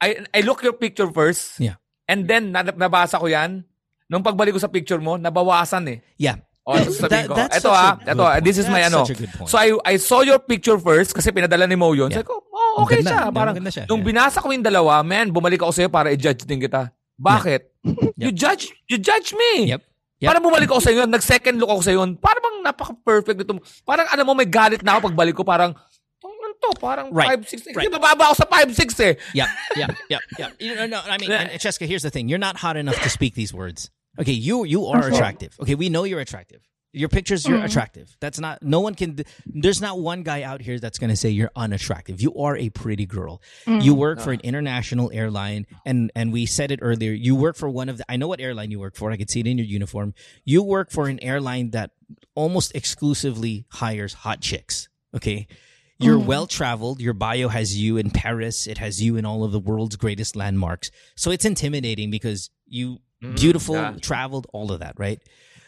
[0.00, 1.60] I, I look your picture first.
[1.60, 1.78] Yeah.
[2.08, 3.62] And then, na, nabasa ko yan.
[4.10, 5.98] Nung pagbalik ko sa picture mo, nabawasan eh.
[6.18, 6.42] Yeah.
[6.62, 9.02] O, sabihin ko, that's ito ah, ito ah, this is my ano.
[9.50, 12.06] So I I saw your picture first kasi pinadala ni Mo yun.
[12.06, 12.22] Yeah.
[12.22, 13.10] Sabi ko, oh, okay ganda.
[13.10, 13.20] siya.
[13.26, 13.84] Ang Parang, ganda siya.
[13.90, 14.08] nung Yeah.
[14.14, 16.94] binasa ko yung dalawa, man, bumalik ako sa'yo para i-judge din kita.
[17.18, 17.66] Bakit?
[18.14, 18.38] You Yep.
[18.38, 19.74] judge, you judge me.
[19.74, 19.82] Yep.
[20.22, 20.28] Yep.
[20.30, 21.98] Parang bumalik ako sa'yo, nag-second look ako sa'yo.
[22.22, 23.58] Parang bang napaka-perfect nito.
[23.82, 25.42] Parang alam mo, may galit na ako pagbalik ko.
[25.42, 25.74] Parang,
[26.22, 26.70] ano to?
[26.78, 27.42] Parang Right.
[27.42, 27.74] 5'6".
[27.74, 27.90] Right.
[27.90, 29.18] Hindi, mababa ako sa 5'6 eh.
[29.34, 30.50] Yeah, yeah, yeah, yeah.
[30.62, 33.10] You know, no, I mean, and Cheska, here's the thing: you're not hot enough to
[33.10, 33.90] speak these words.
[34.14, 35.58] Okay, you you are attractive.
[35.58, 36.62] Okay, we know you're attractive.
[36.94, 37.66] Your pictures, you're mm-hmm.
[37.66, 38.14] attractive.
[38.20, 38.62] That's not.
[38.62, 39.18] No one can.
[39.46, 42.20] There's not one guy out here that's gonna say you're unattractive.
[42.20, 43.40] You are a pretty girl.
[43.66, 43.94] You mm-hmm.
[43.94, 47.12] work for an international airline, and and we said it earlier.
[47.12, 48.04] You work for one of the.
[48.10, 49.10] I know what airline you work for.
[49.10, 50.12] I could see it in your uniform.
[50.44, 51.92] You work for an airline that
[52.34, 54.88] almost exclusively hires hot chicks.
[55.14, 55.46] Okay.
[55.98, 56.26] You're mm-hmm.
[56.26, 57.00] well traveled.
[57.00, 58.66] Your bio has you in Paris.
[58.66, 60.90] It has you in all of the world's greatest landmarks.
[61.14, 63.94] So it's intimidating because you beautiful, yeah.
[64.00, 65.20] traveled, all of that, right?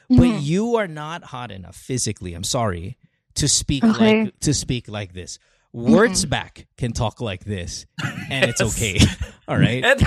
[0.09, 0.39] But mm-hmm.
[0.41, 2.35] you are not hot enough physically.
[2.35, 2.97] I'm sorry
[3.35, 4.25] to speak Okay.
[4.25, 5.39] like to speak like this.
[5.73, 6.31] Words mm-hmm.
[6.31, 7.87] back can talk like this,
[8.31, 9.01] and it's okay.
[9.49, 9.83] All right.
[9.83, 10.07] Eto.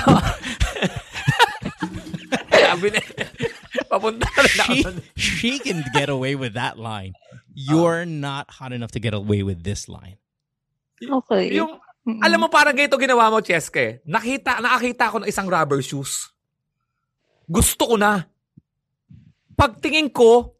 [2.55, 3.03] Sabi niya,
[3.91, 4.73] papunta na rin ako.
[5.19, 7.19] she, she can get away with that line.
[7.51, 10.21] You're um, not hot enough to get away with this line.
[11.03, 11.51] Okay.
[11.57, 12.21] Yung, Mm-mm.
[12.23, 14.05] alam mo, parang ganito ginawa mo, Cheske.
[14.07, 16.31] Nakita, nakakita ko ng isang rubber shoes.
[17.47, 18.23] Gusto ko na.
[19.57, 20.53] Pagtingin ko,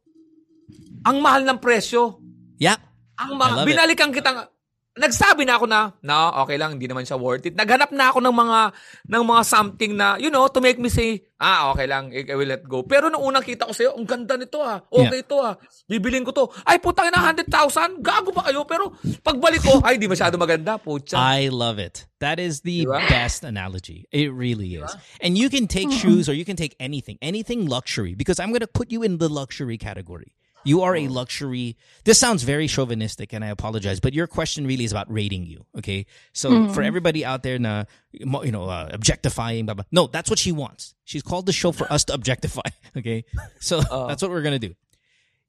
[1.05, 2.17] ang mahal ng presyo.
[2.57, 2.81] Yeah.
[3.21, 3.65] Ang it.
[3.69, 4.49] binalikan kita,
[4.97, 7.55] nagsabi na ako na, no, okay lang, hindi naman siya worth it.
[7.55, 8.59] Naghanap na ako ng mga,
[9.07, 12.35] ng mga something na, you know, to make me say, ah, okay lang, I I
[12.35, 12.81] will let go.
[12.81, 15.53] Pero nung unang kita ko sa'yo, ang ganda nito ah, okay ito ah,
[15.85, 16.45] bibiling ko to.
[16.65, 21.21] Ay, putang na 100,000, gago pa kayo, pero pagbalik ko, ay, di masyado maganda, putya.
[21.21, 22.09] I love it.
[22.19, 22.97] That is the Diba?
[23.07, 24.09] best analogy.
[24.09, 24.89] It really is.
[25.21, 28.65] And you can take shoes or you can take anything, anything luxury, because I'm going
[28.65, 30.33] to put you in the luxury category.
[30.63, 31.77] You are a luxury.
[32.03, 35.65] This sounds very chauvinistic, and I apologize, but your question really is about rating you.
[35.77, 39.85] Okay, so for everybody out there, na you know, uh, objectifying, blah, blah.
[39.91, 40.93] No, that's what she wants.
[41.05, 42.61] She's called the show for us to objectify.
[42.97, 43.25] Okay,
[43.59, 44.73] so that's what we're gonna do.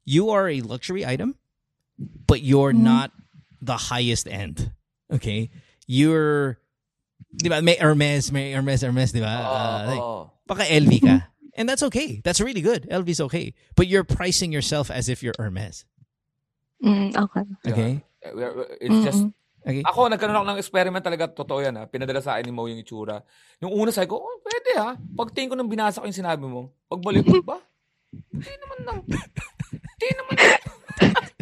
[0.05, 1.33] You are a luxury item,
[2.27, 3.11] but you're not
[3.61, 4.71] the highest end.
[5.11, 5.49] Okay,
[5.87, 6.59] you're,
[7.35, 9.25] di ba, may Hermes, may Hermes, Hermes, di ba?
[9.33, 10.03] Uh, like,
[10.45, 11.28] baka LV ka.
[11.55, 12.21] And that's okay.
[12.23, 12.87] That's really good.
[12.89, 13.53] LV's okay.
[13.75, 15.85] But you're pricing yourself as if you're Hermes.
[16.83, 17.43] Mm, okay.
[17.67, 17.93] Okay?
[18.33, 19.25] We're- we're- It's just.
[19.67, 19.83] Okay?
[19.83, 21.27] Ako, nagkaroon ako ng experiment talaga.
[21.27, 21.83] Totoo yan ha.
[21.85, 23.21] Pinadala sa akin ni Mo yung itsura.
[23.59, 24.83] Yung una sabi ko, oh, pwede ah.
[24.83, 24.91] ha.
[24.95, 27.59] Pagtingin ko nung binasa ko yung sinabi mo, pagbalik ko, ba?
[28.31, 28.93] Hindi naman na.
[29.75, 30.57] Hindi naman na.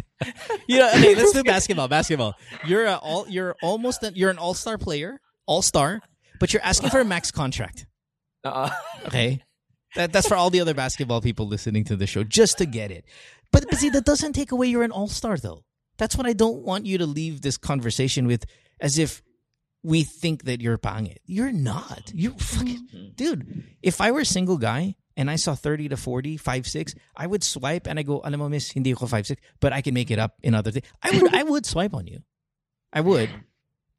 [0.68, 1.88] You know, okay, let's do basketball.
[1.88, 2.34] Basketball.
[2.66, 6.02] You're a all you're almost a, you're an all-star player, all-star,
[6.40, 7.86] but you're asking for a max contract.
[8.44, 8.68] Oo.
[9.06, 9.40] Okay?
[9.96, 12.90] That, that's for all the other basketball people listening to the show, just to get
[12.90, 13.04] it.
[13.50, 15.64] But, but see, that doesn't take away you're an all star, though.
[15.96, 18.44] That's what I don't want you to leave this conversation with
[18.80, 19.22] as if
[19.82, 21.18] we think that you're pangit.
[21.24, 22.10] You're not.
[22.14, 23.12] You're fucking.
[23.14, 26.94] Dude, if I were a single guy and I saw 30 to 40, 5, 6,
[27.16, 29.80] I would swipe and I go, alam mo, miss, hindi ako 5, 6, but I
[29.80, 30.86] can make it up in other things.
[31.02, 32.22] I would, I would swipe on you.
[32.92, 33.30] I would.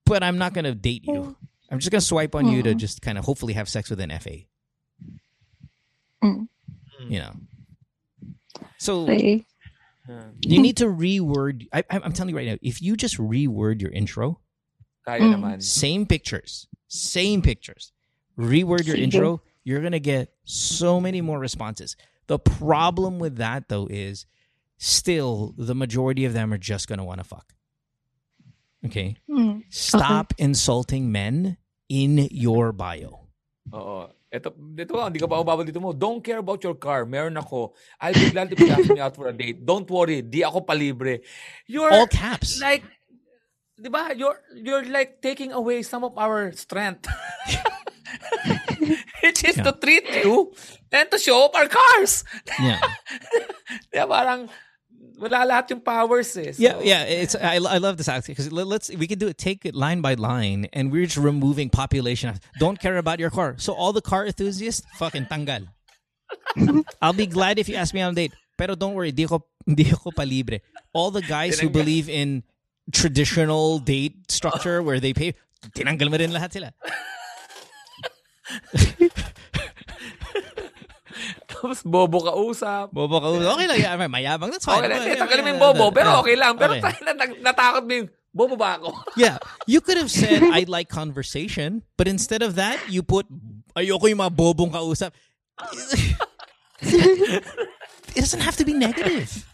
[0.06, 1.36] But I'm not going to date you.
[1.36, 1.36] Oh.
[1.72, 4.00] I'm just going to swipe on you to just kind of hopefully have sex with
[4.00, 4.40] an FA.
[6.24, 6.48] Mm.
[7.08, 7.34] You know.
[8.78, 9.46] So Okay.
[10.42, 11.68] you need to reword.
[11.74, 14.40] I, I'm I'm telling you right now, if you just reword your intro,
[15.08, 15.62] Mm.
[15.64, 17.92] same pictures, same pictures,
[18.38, 21.96] reword your intro, you're gonna get so many more responses.
[22.28, 24.26] The problem with that though is
[24.78, 27.54] still the majority of them are just gonna want to fuck.
[28.86, 29.64] Okay, Mm.
[29.70, 31.58] stop insulting men
[31.90, 33.28] in your bio.
[33.74, 34.10] Oo.
[34.30, 35.90] Ito, dito hindi ka ba umabal dito mo?
[35.90, 37.02] Don't care about your car.
[37.10, 37.74] Meron ako.
[37.98, 39.66] I'll be glad if you ask me out for a date.
[39.66, 40.22] Don't worry.
[40.22, 41.26] Di ako palibre.
[41.66, 42.62] You're All caps.
[42.62, 42.86] like,
[43.74, 44.14] di ba?
[44.14, 47.10] You're, you're like taking away some of our strength.
[49.26, 50.54] Which is to treat you
[50.94, 52.24] and to show off our cars.
[52.58, 52.80] Yeah.
[53.94, 54.10] Di ba?
[54.10, 54.50] Parang,
[55.20, 56.56] wala lahat yung powers eh.
[56.56, 57.04] So, Yeah, yeah.
[57.04, 59.38] It's I, I love this actually because let's we can do it.
[59.38, 62.40] Take it line by line, and we're just removing population.
[62.58, 63.56] Don't care about your car.
[63.58, 65.68] So all the car enthusiasts, fucking tanggal.
[67.02, 68.34] I'll be glad if you ask me on a date.
[68.58, 70.62] Pero don't worry, di ko di ko palibre.
[70.94, 72.44] All the guys who believe in
[72.92, 75.36] traditional date structure where they pay,
[75.76, 76.74] tinanggal mo rin lahat sila.
[81.60, 82.88] Tapos bobo ka usap.
[82.96, 83.28] Bobo ka.
[83.28, 84.50] Okay lang, yeah, mayabang.
[84.52, 84.80] That's fine.
[84.80, 85.20] Okay lang.
[85.20, 85.86] Tanggalin mo yung bobo.
[85.92, 86.56] Pero okay lang.
[86.56, 86.84] Pero Okay.
[86.88, 88.96] tayo na, nag- natakot mo yung, bobo ba ako?
[89.20, 89.38] Yeah,
[89.68, 93.28] you could have said I like conversation, but instead of that, you put
[93.76, 95.12] ayoko yung mga bobong kausap.
[96.82, 97.44] it
[98.16, 99.46] doesn't have to be negative.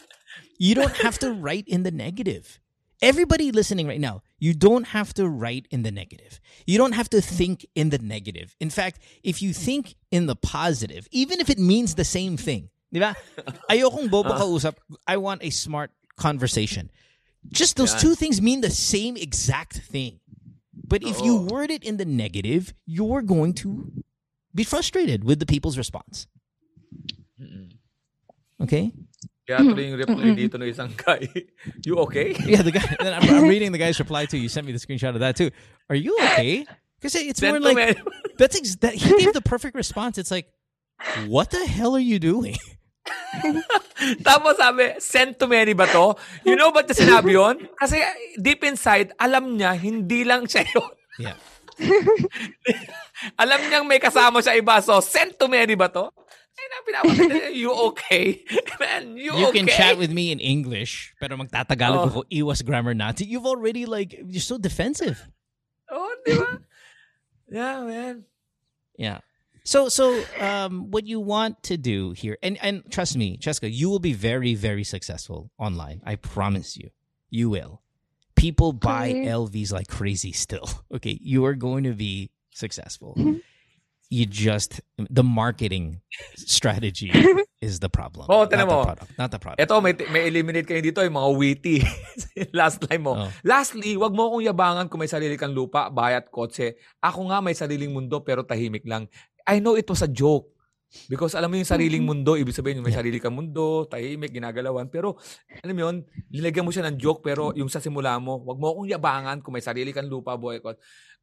[0.57, 2.59] You don't have to write in the negative.
[3.01, 6.39] Everybody listening right now, you don't have to write in the negative.
[6.65, 8.55] You don't have to think in the negative.
[8.59, 12.69] In fact, if you think in the positive, even if it means the same thing,
[12.91, 13.15] di ba?
[13.69, 14.75] Ayokong bobo kausap.
[14.91, 14.95] Ah.
[15.07, 16.89] I want a smart conversation.
[17.49, 20.19] Just those two things mean the same exact thing.
[20.87, 21.41] But if you oh.
[21.41, 23.91] word it in the negative, you're going to
[24.53, 26.27] be frustrated with the people's response.
[28.61, 28.91] Okay?
[29.45, 31.29] Yung reply dito ng isang guy.
[31.85, 32.33] You okay?
[32.49, 32.85] Yeah, the guy.
[32.97, 34.37] then I'm, I'm reading the guy's reply too.
[34.41, 35.51] You sent me the screenshot of that too.
[35.89, 36.65] Are you okay?
[36.97, 38.01] Because it's more to like
[38.41, 40.17] that's ex- that he gave the perfect response.
[40.17, 40.49] It's like,
[41.29, 42.57] what the hell are you doing?
[44.25, 46.17] Tapos sabi, sent to many ba to?
[46.41, 47.69] You know ba't sinabi yun?
[47.77, 48.01] Kasi
[48.41, 50.93] deep inside, alam niya, hindi lang siya yun.
[51.21, 51.37] Yeah.
[53.37, 54.81] alam niyang may kasama siya iba.
[54.81, 56.09] So, sent to many ba to?
[56.55, 58.43] Ay na, pinapatid niya, you okay?
[58.79, 59.59] Man, you, You okay?
[59.59, 62.07] can chat with me in English, pero magtatagalog Oh.
[62.07, 63.27] ako iwas grammar natin.
[63.27, 65.27] You've already like you're so defensive.
[65.91, 66.63] Oh, di ba?
[67.51, 68.23] Yeah, man.
[68.97, 69.19] Yeah.
[69.65, 73.89] So so um what you want to do here and and trust me, Cheska, you
[73.89, 76.01] will be very very successful online.
[76.05, 76.89] I promise you.
[77.29, 77.81] You will.
[78.37, 79.25] People buy Okay.
[79.27, 80.69] LVs like crazy still.
[80.95, 83.17] Okay, you are going to be successful.
[84.13, 85.99] You just the marketing
[86.37, 87.09] strategy
[87.61, 88.29] is the problem.
[88.29, 88.85] Oo, not tinan the mo.
[88.85, 89.09] product.
[89.17, 89.59] Not the product.
[89.65, 91.77] Eto, may, may eliminate kayo dito, yung mga witty.
[92.59, 93.17] Last line mo.
[93.17, 93.29] Oh.
[93.41, 96.77] Lastly, wag mo akong yabangan kung may sarili kang lupa, bayat, kotse.
[97.01, 99.09] Ako nga may sariling mundo pero tahimik lang.
[99.49, 100.53] I know it was a joke.
[101.11, 103.03] Because alam mo yung sariling mundo, ibig sabihin yung may Yeah.
[103.03, 104.87] sarili kang mundo, tahimik, ginagalawan.
[104.87, 105.19] Pero
[105.59, 105.95] alam mo yun,
[106.31, 109.57] nilagyan mo siya ng joke pero yung sa simula mo, wag mo akong yabangan kung
[109.57, 110.61] may sarili kang lupa, boy.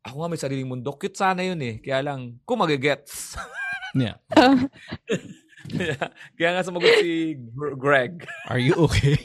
[0.03, 0.91] Ako nga may sariling mundo.
[0.99, 1.79] Cute sana yun eh.
[1.79, 3.35] Kaya lang, kung magigets.
[3.93, 4.17] Yeah.
[6.33, 8.25] Kaya nga sumagot si Gr- Greg.
[8.49, 9.21] Are you okay?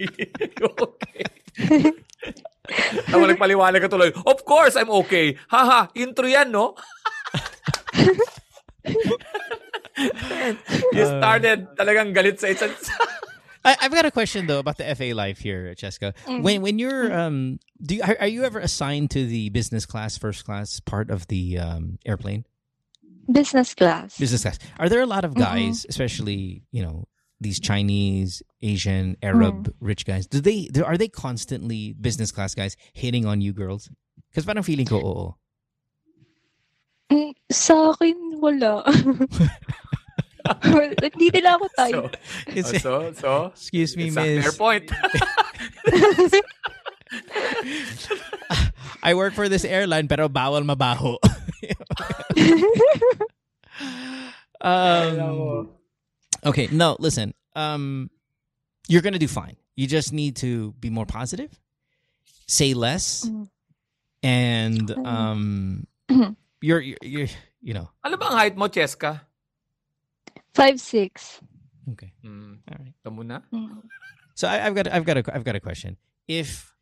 [0.80, 1.24] okay.
[3.12, 4.08] Tama nagpaliwanag ka tuloy.
[4.24, 5.36] Of course, I'm okay.
[5.52, 6.72] Haha, intro yan, no?
[10.96, 12.72] you started talagang galit sa isang...
[13.64, 16.14] I, I've got a question though about the FA life here, Cheska.
[16.26, 20.16] When when you're um, do you, are, are you ever assigned to the business class,
[20.16, 22.44] first class part of the um, airplane?
[23.30, 24.16] Business class.
[24.18, 24.58] Business class.
[24.78, 27.06] Are there a lot of guys, especially you know
[27.40, 30.26] these Chinese, Asian, Arab rich guys?
[30.26, 33.90] Do they are they constantly business class guys hitting on you girls?
[34.30, 35.34] Because parang feeling ko, oo.
[37.10, 38.84] Mm, Sa akin, wala.
[41.02, 42.16] Hindi nila ako So, type.
[42.48, 44.56] It's, so, so, excuse me, it's a fair miss.
[44.56, 44.88] point.
[49.02, 51.16] I work for this airline pero bawal mabaho.
[54.60, 55.70] um,
[56.44, 57.34] okay, no, listen.
[57.54, 58.10] Um,
[58.88, 59.56] you're gonna do fine.
[59.76, 61.50] You just need to be more positive,
[62.46, 63.28] say less,
[64.22, 66.36] and um, Mhm.
[66.60, 67.28] you're, you're you're
[67.60, 69.20] you know ano ba ang height mo, Cheska?
[70.58, 71.38] 5'6".
[71.94, 72.10] okay.
[72.20, 72.90] Hmm, All right.
[72.98, 73.10] ito.
[73.54, 73.86] Mm.
[74.34, 75.96] So I, I've got I've got a I've got a question.
[76.26, 76.74] If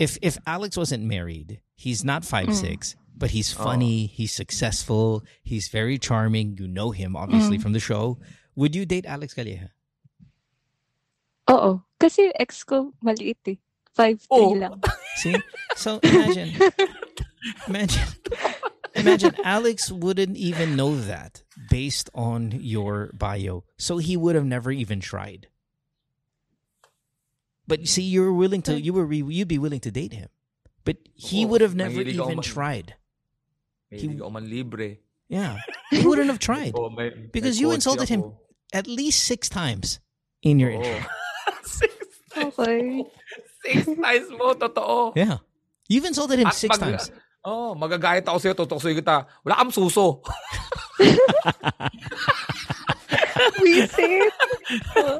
[0.00, 5.68] if if Alex wasn't married, he's not five six, but he's funny, he's successful, he's
[5.68, 6.56] very charming.
[6.56, 7.62] You know him obviously Mm.
[7.62, 8.18] from the show.
[8.56, 9.70] Would you date Alex Calleja?
[11.48, 11.80] Oo.
[11.96, 13.58] Kasi ex ko maliit eh.
[13.96, 14.54] 5'3 Oo.
[14.54, 14.78] lang.
[15.18, 15.34] See?
[15.74, 16.54] So imagine
[17.70, 18.06] imagine
[18.94, 23.64] imagine Alex wouldn't even know that based on your bio.
[23.76, 25.48] So he would have never even tried.
[27.66, 30.28] But you see, you were willing to you were you'd be willing to date him.
[30.84, 32.94] But he Oo, would have never even mag- tried.
[33.90, 34.96] He- man libre.
[35.28, 35.58] Yeah.
[35.90, 36.72] He wouldn't have tried.
[36.74, 38.28] Oh, may, Because may you insulted him ako.
[38.40, 38.48] Oh.
[38.72, 40.00] at least six times
[40.42, 40.80] in your oh.
[40.80, 40.84] Oo.
[40.84, 41.08] intro.
[41.64, 41.92] six,
[42.36, 43.04] Okay.
[43.64, 45.12] six times mo, totoo.
[45.16, 45.38] Yeah.
[45.88, 47.12] You've insulted him At six pag- times.
[47.48, 49.24] Oh, magagayat ako sa'yo, tutuksoy kita.
[49.40, 50.20] Wala kang suso.
[53.64, 54.28] Visit.
[55.00, 55.16] Oh.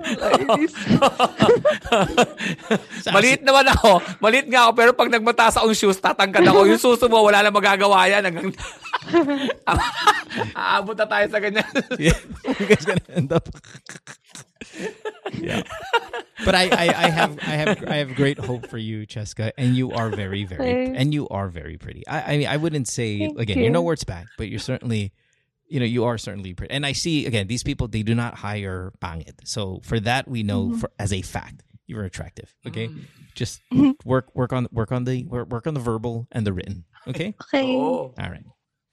[3.16, 4.04] Maliit naman ako.
[4.20, 6.68] Maliit nga ako, pero pag nagmataas akong shoes, tatangkad ako.
[6.68, 8.28] Yung suso mo, wala na magagawa yan.
[8.28, 8.52] Hanggang...
[10.52, 11.72] Aabot na tayo sa ganyan.
[14.82, 14.86] yeah.
[14.86, 15.42] You guys gonna end up.
[15.42, 15.62] yeah.
[16.44, 19.76] But I, I, I have I have I have great hope for you, Cheska, and
[19.76, 20.98] you are very very Thanks.
[20.98, 22.06] and you are very pretty.
[22.06, 23.86] I I mean I wouldn't say Thank again you're no you.
[23.86, 25.12] words back, but you're certainly
[25.66, 26.72] you know you are certainly pretty.
[26.72, 29.34] And I see again these people they do not hire pangit.
[29.44, 30.78] So for that we know Mm-hmm.
[30.78, 32.54] for as a fact you're attractive.
[32.66, 33.04] Okay, Mm.
[33.34, 33.94] just Mhm.
[34.04, 36.84] work work on work on the work, work on the verbal and the written.
[37.08, 37.64] Okay, Okay.
[37.74, 38.14] Oo.
[38.16, 38.44] all right.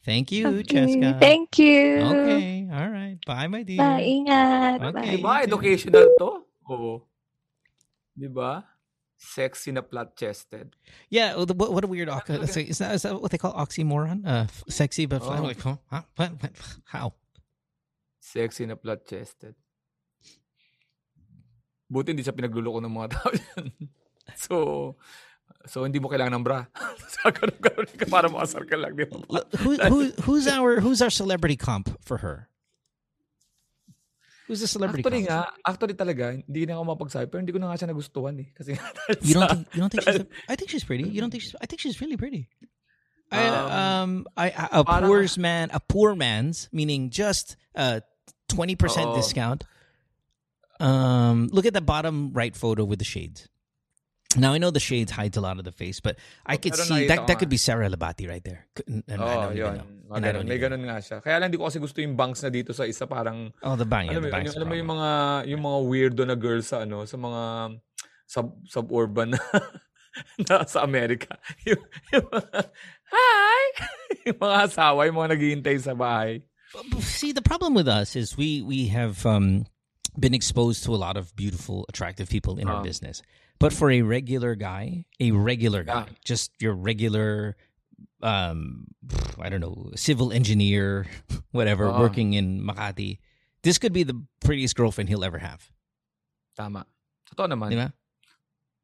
[0.05, 0.85] Thank you, Okay.
[0.85, 1.17] Cheska.
[1.17, 1.97] Thank you.
[2.05, 3.17] Okay, all right.
[3.25, 3.81] Bye, my dear.
[3.81, 4.05] Bye.
[4.05, 4.77] Ingat.
[4.93, 5.17] Okay.
[5.17, 5.17] Bye.
[5.17, 5.33] Diba?
[5.49, 6.45] Educational to?
[6.69, 6.93] Oo.
[8.13, 8.69] Diba?
[9.17, 10.75] Sexy na flat-chested.
[11.09, 14.21] Yeah, what, what a weird ox- is that is that what they call oxymoron?
[14.27, 15.39] Uh, sexy but flat.
[15.41, 15.49] Oh.
[15.49, 15.81] Like, huh?
[15.89, 16.03] Huh?
[16.15, 16.53] What, what?
[16.85, 17.17] How?
[18.21, 19.55] Sexy na flat-chested.
[21.89, 23.65] Buti hindi siya pinagluloko ng mga tao yan.
[24.37, 24.55] so,
[25.67, 26.65] so hindi mo kailangan ng bra.
[27.25, 28.93] ganun ka para makasar ka lang.
[28.95, 29.17] Di ba?
[29.65, 32.47] Who who who's our who's our celebrity comp for her?
[34.47, 35.49] Who's the celebrity Actually comp?
[35.49, 38.53] nga, actually talaga, hindi na ako mapagsabi, pero hindi ko na nga siya nagustuhan eh.
[38.53, 38.85] Kasi nga,
[39.25, 41.09] You don't think you don't think she's a, I think she's pretty.
[41.09, 42.45] You don't think she's I think she's really pretty.
[43.33, 48.05] I, Um, um I, a parang- poor's man a poor man's meaning just a
[48.53, 49.17] 20% Oo.
[49.17, 49.65] discount.
[50.77, 53.49] Um look at the bottom right photo with the shades.
[54.35, 56.73] Now I know the shades hides a lot of the face, but I Oh, could
[56.75, 57.39] pero see nakita that ko that nga.
[57.39, 58.67] could be Sarah Lahbati right there.
[58.75, 59.73] Couldn't- And I Oo, don't even yun.
[59.77, 59.87] know.
[60.05, 60.33] Mga And I ganun.
[60.35, 61.17] don't May even ganun nga siya.
[61.23, 63.49] Kaya lang hindi ko kasi gusto yung bangs na dito sa isa parang.
[63.63, 64.05] Oh, the bang.
[64.11, 65.09] Yeah, alam mo, the yun, bang's yung, alam mo yung mga
[65.49, 67.41] yung mga weirdo na girls sa ano sa mga
[68.25, 69.41] sub suburban na,
[70.49, 71.37] na sa Amerika.
[71.69, 71.81] Yung,
[72.13, 72.59] yung mga,
[73.11, 73.61] hi!
[74.31, 76.41] yung mga asawa, yung mga naghihintay sa bahay.
[76.99, 79.65] See, the problem with us is we we have um,
[80.19, 82.83] been exposed to a lot of beautiful, attractive people in our Ah.
[82.83, 83.21] business.
[83.59, 86.17] But for a regular guy, a regular guy, Yeah.
[86.23, 87.55] just your regular,
[88.21, 88.87] um,
[89.39, 91.07] I don't know, civil engineer,
[91.51, 91.99] whatever, Ah.
[91.99, 93.19] working in Makati,
[93.63, 95.71] this could be the prettiest girlfriend he'll ever have.
[96.55, 96.85] Tama.
[97.31, 97.69] Totoo naman.
[97.71, 97.89] Di ba?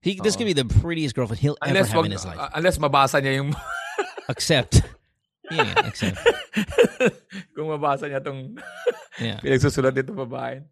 [0.01, 2.39] He, this could be the prettiest girlfriend he'll Unless, ever have wag, in his life.
[2.39, 3.53] uh, unless mabasa niya yung...
[4.31, 4.81] Except,
[5.51, 6.15] yeah, except,
[7.57, 8.55] kung mabasa niya tong
[9.19, 10.63] yeah, pinagsusulat nito babae.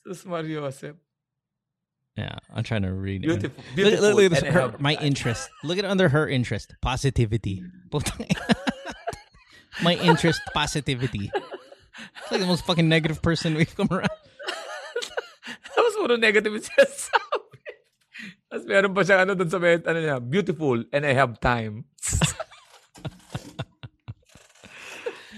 [0.00, 0.96] Sus Mario Josep.
[2.18, 2.38] Yeah.
[2.54, 3.24] I'm trying to read.
[3.24, 3.28] it.
[3.28, 3.64] Beautiful.
[3.64, 4.04] Look, Beautiful.
[4.04, 4.52] look, look at this.
[4.52, 5.48] Her, my interest.
[5.62, 6.74] Look at under her interest.
[6.82, 7.62] Positivity.
[9.82, 11.30] My interest, positivity.
[11.32, 14.10] It's like the most fucking negative person we've come around.
[15.76, 17.70] Tapos puro negative yung sinasabi.
[18.50, 21.86] Tapos meron pa siya ano dun sa may, ano niya, beautiful and I have time.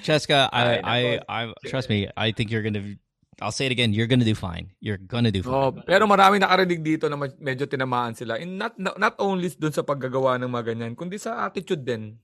[0.01, 1.25] Cheska, I, I, nako.
[1.29, 2.09] I, trust me.
[2.17, 2.97] I think you're gonna.
[3.41, 3.93] I'll say it again.
[3.93, 4.73] You're gonna do fine.
[4.81, 5.55] You're gonna do fine.
[5.55, 8.37] Oh, pero marami nakarinig dito na medyo tinamaan sila.
[8.37, 12.21] And not, not, not only dun sa paggagawa ng mga ganyan, kundi sa attitude din.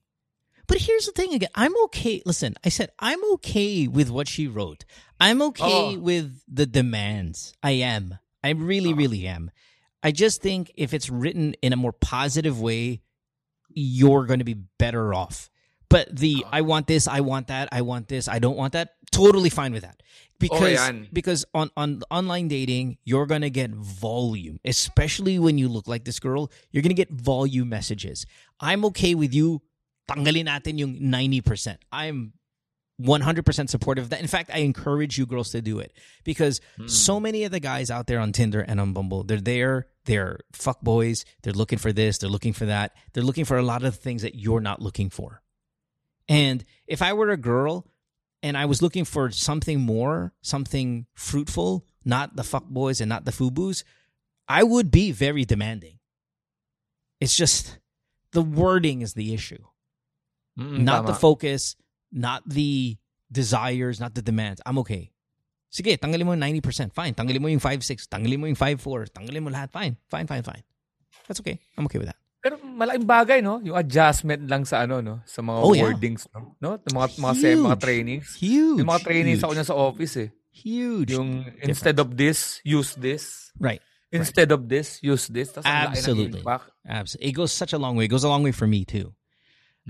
[0.67, 1.51] But here's the thing again.
[1.55, 2.23] I'm okay.
[2.27, 4.85] Listen, I said I'm okay with what she wrote.
[5.21, 5.99] I'm okay Oh.
[5.99, 7.55] with the demands.
[7.62, 8.19] I am.
[8.43, 8.99] I really, uh-huh.
[8.99, 9.51] really am.
[10.03, 13.03] I just think if it's written in a more positive way,
[13.71, 15.51] you're going to be better off.
[15.89, 16.51] But the uh-huh.
[16.53, 19.73] I want this, I want that, I want this, I don't want that, totally fine
[19.73, 19.97] with that.
[20.01, 21.09] Oh, because yan.
[21.12, 26.05] because on on online dating, you're going to get volume, especially when you look like
[26.05, 28.27] this girl, you're going to get volume messages.
[28.61, 29.62] I'm okay with you
[30.09, 31.79] tanggalin natin yung 90%.
[31.91, 32.33] I'm
[33.01, 34.21] 100% supportive of that.
[34.21, 35.93] In fact, I encourage you girls to do it
[36.25, 36.87] because hmm.
[36.87, 40.41] so many of the guys out there on Tinder and on Bumble, they're there, they're
[40.53, 43.85] fuck boys, they're looking for this, they're looking for that, they're looking for a lot
[43.85, 45.43] of things that you're not looking for.
[46.29, 47.87] And if I were a girl
[48.47, 53.26] and I was looking for something more, something fruitful, not the fuck boys and not
[53.26, 53.82] the fubus,
[54.47, 55.99] I would be very demanding.
[57.18, 57.78] It's just
[58.30, 59.66] the wording is the issue
[60.59, 61.76] Mm, not the focus,
[62.11, 62.97] not the
[63.30, 64.61] desires, not the demands.
[64.64, 65.12] I'm okay.
[65.68, 66.97] Sige, tanggalin mo yung 90%.
[66.97, 67.12] Fine.
[67.12, 68.09] Tanggalin mo yung 5'6".
[68.09, 69.12] Tanggalin mo yung 5'4".
[69.12, 69.68] Tanggalin mo lahat.
[69.68, 70.01] Fine.
[70.09, 70.64] Fine, fine, fine.
[71.28, 71.61] That's okay.
[71.76, 72.16] I'm okay with that.
[72.47, 73.59] Pero malaking bagay, no?
[73.59, 75.18] Yung adjustment lang sa ano, no?
[75.26, 75.82] Sa mga Oh, yeah.
[75.90, 76.55] wordings, no?
[76.62, 76.70] no?
[76.78, 77.82] Yung mga, mga, se- mga Huge.
[77.82, 78.28] trainings.
[78.38, 78.78] Huge.
[78.78, 80.28] Yung mga trainings huge, ako niya sa office, eh.
[80.55, 81.11] Huge.
[81.11, 83.51] Yung instead of this, use this.
[83.59, 83.82] right.
[84.14, 85.51] Instead of this, use this.
[85.59, 86.40] Ang Absolutely.
[86.86, 87.28] Absolutely.
[87.28, 88.07] It goes such a long way.
[88.07, 89.12] It goes a long way for me, too.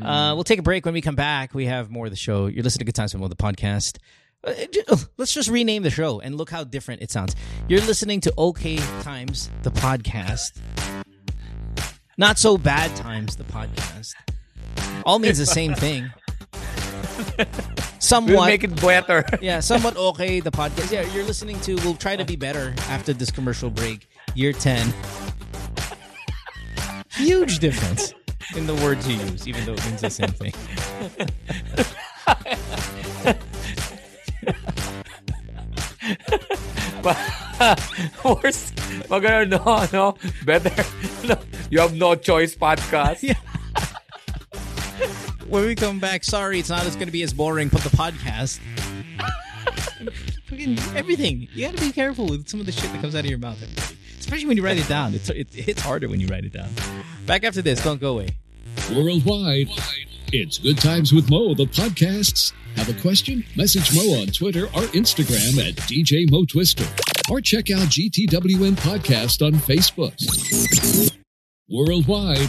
[0.00, 0.02] Mm.
[0.08, 0.88] Uh, we'll take a break.
[0.88, 2.48] When we come back, we have more of the show.
[2.48, 3.98] You're listening to Good Times with Mo, the podcast.
[4.42, 4.56] Uh,
[4.88, 7.36] uh, Let's just rename the show and look how different it sounds.
[7.68, 10.56] You're listening to OK Times, the podcast.
[12.18, 14.14] Not so bad times, the podcast.
[15.04, 16.10] All means the same thing.
[17.38, 18.46] We'll Somewhat.
[18.46, 19.24] make it better.
[19.40, 20.92] yeah, somewhat okay, the podcast.
[20.92, 24.06] Yeah, you're listening to, we'll try to be better after this commercial break.
[24.34, 24.92] Year 10.
[27.12, 28.12] Huge difference
[28.54, 30.52] in the words you use, even though it means the same thing.
[38.24, 38.70] Worse.
[39.08, 40.16] Magano, no, no.
[40.44, 40.70] Better.
[41.26, 41.36] No.
[41.70, 43.22] You have no choice podcast.
[43.22, 43.34] Yeah.
[45.48, 47.90] when we come back, sorry, it's not as going to be as boring, but the
[47.90, 48.60] podcast.
[50.94, 51.48] Everything.
[51.52, 53.38] You got to be careful with some of the shit that comes out of your
[53.38, 53.96] mouth, everybody.
[54.18, 55.14] Especially when you write it down.
[55.14, 56.68] It's, it hits harder when you write it down.
[57.26, 57.82] Back after this.
[57.82, 58.28] Don't go away.
[58.94, 59.68] Worldwide,
[60.32, 62.52] it's Good Times with Mo, the podcasts.
[62.76, 63.44] Have a question?
[63.56, 66.84] Message Mo on Twitter or Instagram at DJ Mo Twister.
[67.30, 70.14] Or check out GTWM Podcast on Facebook.
[71.68, 72.48] Worldwide,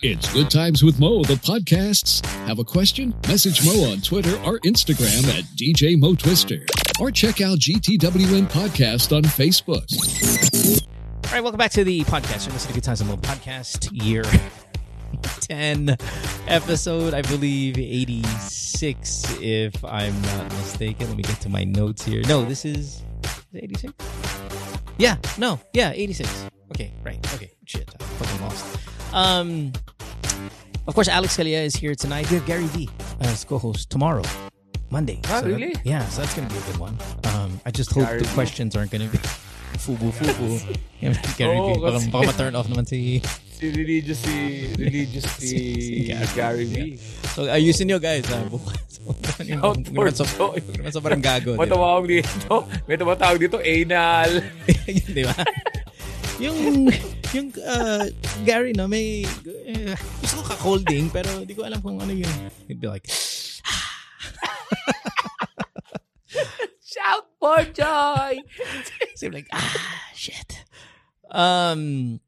[0.00, 2.24] it's Good Times with Mo, the podcasts.
[2.46, 3.12] Have a question?
[3.26, 6.64] Message Mo on Twitter or Instagram at DJ Mo Twister.
[7.00, 9.82] Or check out GTWM Podcast on Facebook.
[11.26, 12.46] All right, welcome back to the podcast.
[12.46, 14.22] You're listening to Good Times and Mo podcast, year
[15.40, 15.96] 10,
[16.46, 21.08] episode, I believe, 86, if I'm not mistaken.
[21.08, 22.22] Let me get to my notes here.
[22.28, 23.92] No, this is, is 86?
[24.96, 26.46] Yeah, no, yeah, 86.
[26.74, 28.64] Okay, right, okay, shit, I fucking lost.
[29.14, 29.70] Um,
[30.86, 32.26] of course, Alex Calleja is here tonight.
[32.30, 32.90] We have Gary V
[33.22, 34.26] as co-host tomorrow,
[34.90, 35.20] Monday.
[35.30, 35.74] Ah, So that- really?
[35.86, 36.98] yeah, so that's going to be a good one.
[37.30, 38.34] Um, I just hope Gary the V.
[38.34, 39.18] questions aren't going to be
[39.86, 40.58] fubu-fubu.
[41.38, 41.80] Gary Oo, V.
[41.80, 43.22] Baka, baka ma-turn off naman si...
[43.54, 45.46] Si religious si religious si,
[45.78, 46.26] Si Gary.
[46.34, 46.76] Gary V.
[47.38, 48.26] So, ayusin nyo guys.
[48.26, 48.42] Ha?
[48.50, 48.98] Bukas.
[48.98, 49.14] Huwag
[49.62, 50.58] Out for joy.
[50.58, 51.54] huwag naman sobrang gago.
[51.54, 52.66] Matawag dito.
[52.90, 54.42] May tumatawag dito anal.
[55.06, 55.38] di ba?
[56.42, 56.90] Yung,
[57.30, 58.06] yung uh,
[58.42, 59.22] Gary na may,
[59.66, 62.50] eh, gusto ko ka-holding, pero di ko alam kung ano yun.
[62.66, 63.06] He'd be like,
[67.44, 68.40] For joy!
[69.20, 69.76] so like, ah,
[70.16, 70.64] shit.
[71.28, 72.20] Um,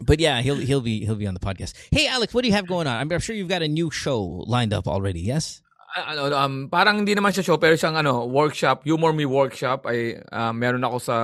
[0.00, 1.76] but yeah, he'll he'll be he'll be on the podcast.
[1.92, 2.96] Hey, Alex, what do you have going on?
[2.96, 5.20] I'm, I'm sure you've got a new show lined up already.
[5.20, 5.60] Yes.
[5.92, 10.24] ano, um, parang hindi naman siya show, pero siyang ano, workshop, Humor Me Workshop, ay
[10.32, 11.16] uh, meron ako sa,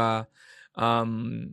[0.76, 1.48] um,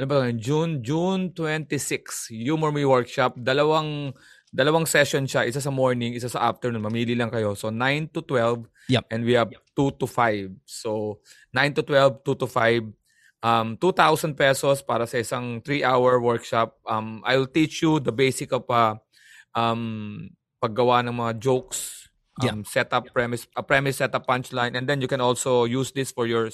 [0.00, 0.40] ano ba yun?
[0.40, 3.36] June, June 26, Humor Me Workshop.
[3.36, 4.16] Dalawang,
[4.48, 6.80] dalawang session siya, isa sa morning, isa sa afternoon.
[6.80, 7.52] Mamili lang kayo.
[7.52, 9.04] So, 9 to 12, Yep.
[9.12, 10.56] and we have 2 to 5.
[10.64, 11.20] So,
[11.52, 12.88] 9 to 12, 2 to 5.
[13.44, 16.80] Um, 2,000 pesos para sa isang 3-hour workshop.
[16.88, 18.96] Um, I'll teach you the basic of uh,
[19.52, 20.32] um,
[20.64, 22.08] paggawa ng mga jokes,
[22.40, 22.56] Yeah.
[22.56, 26.24] um, setup premise, a premise setup punchline, and then you can also use this for
[26.24, 26.48] your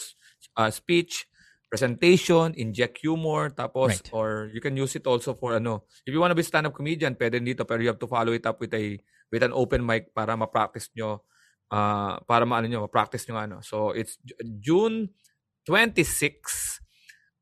[0.58, 1.30] uh, speech,
[1.66, 4.08] presentation, inject humor, tapos Right.
[4.14, 5.84] or you can use it also for ano.
[6.06, 8.46] If you want to be stand-up comedian, pwede dito, pero you have to follow it
[8.46, 8.96] up with a
[9.34, 11.26] with an open mic para ma-practice nyo,
[11.74, 13.56] uh, para maano nyo, ma-practice nyo ano.
[13.66, 14.18] So it's
[14.62, 15.10] June
[15.66, 16.78] 26,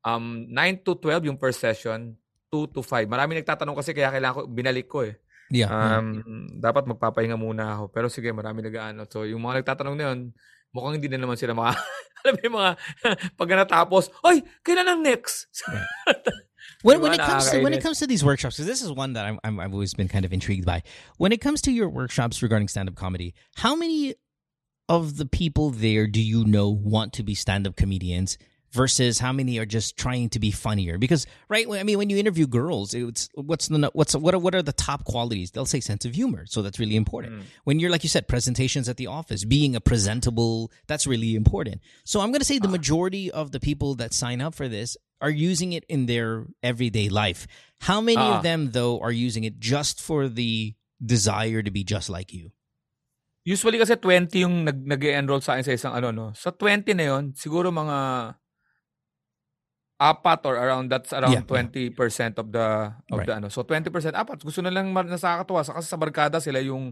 [0.08, 2.16] um, 9 to 12 yung per session,
[2.48, 3.04] 2 to 5.
[3.04, 5.20] Marami nagtatanong kasi kaya kailangan ko, binalik ko eh.
[5.52, 5.68] Yeah.
[5.68, 6.00] yeah.
[6.00, 7.92] Um, dapat magpapahinga muna ako.
[7.92, 9.04] Pero sige, marami nag-ano.
[9.04, 10.20] So, yung mga nagtatanong na yun,
[10.74, 11.78] mukhang hindi na naman sila maka...
[12.24, 12.72] alam mo yung mga
[13.38, 14.08] pag natapos,
[14.64, 15.46] kailan ang next?
[16.82, 19.12] when, when it comes to when it comes to these workshops, because this is one
[19.12, 20.82] that I'm, I'm I've always been kind of intrigued by.
[21.18, 24.14] When it comes to your workshops regarding stand up comedy, how many
[24.88, 28.38] of the people there do you know want to be stand up comedians?
[28.74, 30.98] Versus how many are just trying to be funnier?
[30.98, 34.50] Because right, I mean, when you interview girls, it's what's the what's what are, what
[34.58, 35.52] are the top qualities?
[35.54, 37.46] They'll say sense of humor, so that's really important.
[37.62, 41.86] When you're like you said, presentations at the office, being a presentable, that's really important.
[42.02, 44.98] So I'm going to say the majority of the people that sign up for this
[45.22, 47.46] are using it in their everyday life.
[47.86, 48.38] How many Ah.
[48.38, 52.50] of them though are using it just for the desire to be just like you?
[53.46, 56.26] Usually kasi 20 yung nag, nag-enroll sa akin sa isang ano, no?
[56.34, 58.34] Sa 20 na yun, siguro mga
[59.94, 61.92] apat or around that's around Yeah, yeah.
[61.94, 62.66] 20% of the
[63.08, 63.28] of Right.
[63.30, 63.46] the ano.
[63.46, 66.90] So 20% apat gusto na lang nasakatuwa sa kasi sa barkada sila yung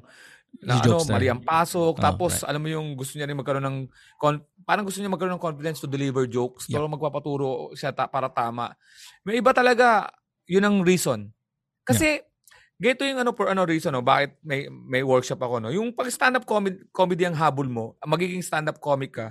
[0.62, 1.16] na ano, jokester.
[1.16, 2.48] Mariam Pasok, Oh, tapos right.
[2.52, 3.78] alam mo yung gusto niya rin magkaroon ng
[4.20, 6.78] con- parang gusto niya magkaroon ng confidence to deliver jokes, Yeah.
[6.78, 8.76] pero magpapaturo siya ta- para tama.
[9.24, 10.12] May iba talaga,
[10.46, 11.32] yun ang reason.
[11.82, 12.22] Kasi
[12.82, 15.70] Ganito yung ano for ano reason no, bakit may may workshop ako no.
[15.70, 19.30] Yung pag stand-up comedy, comedy ang habol mo, magiging stand-up comic ka,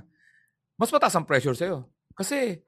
[0.80, 1.84] mas mataas ang pressure sa'yo.
[2.16, 2.64] Kasi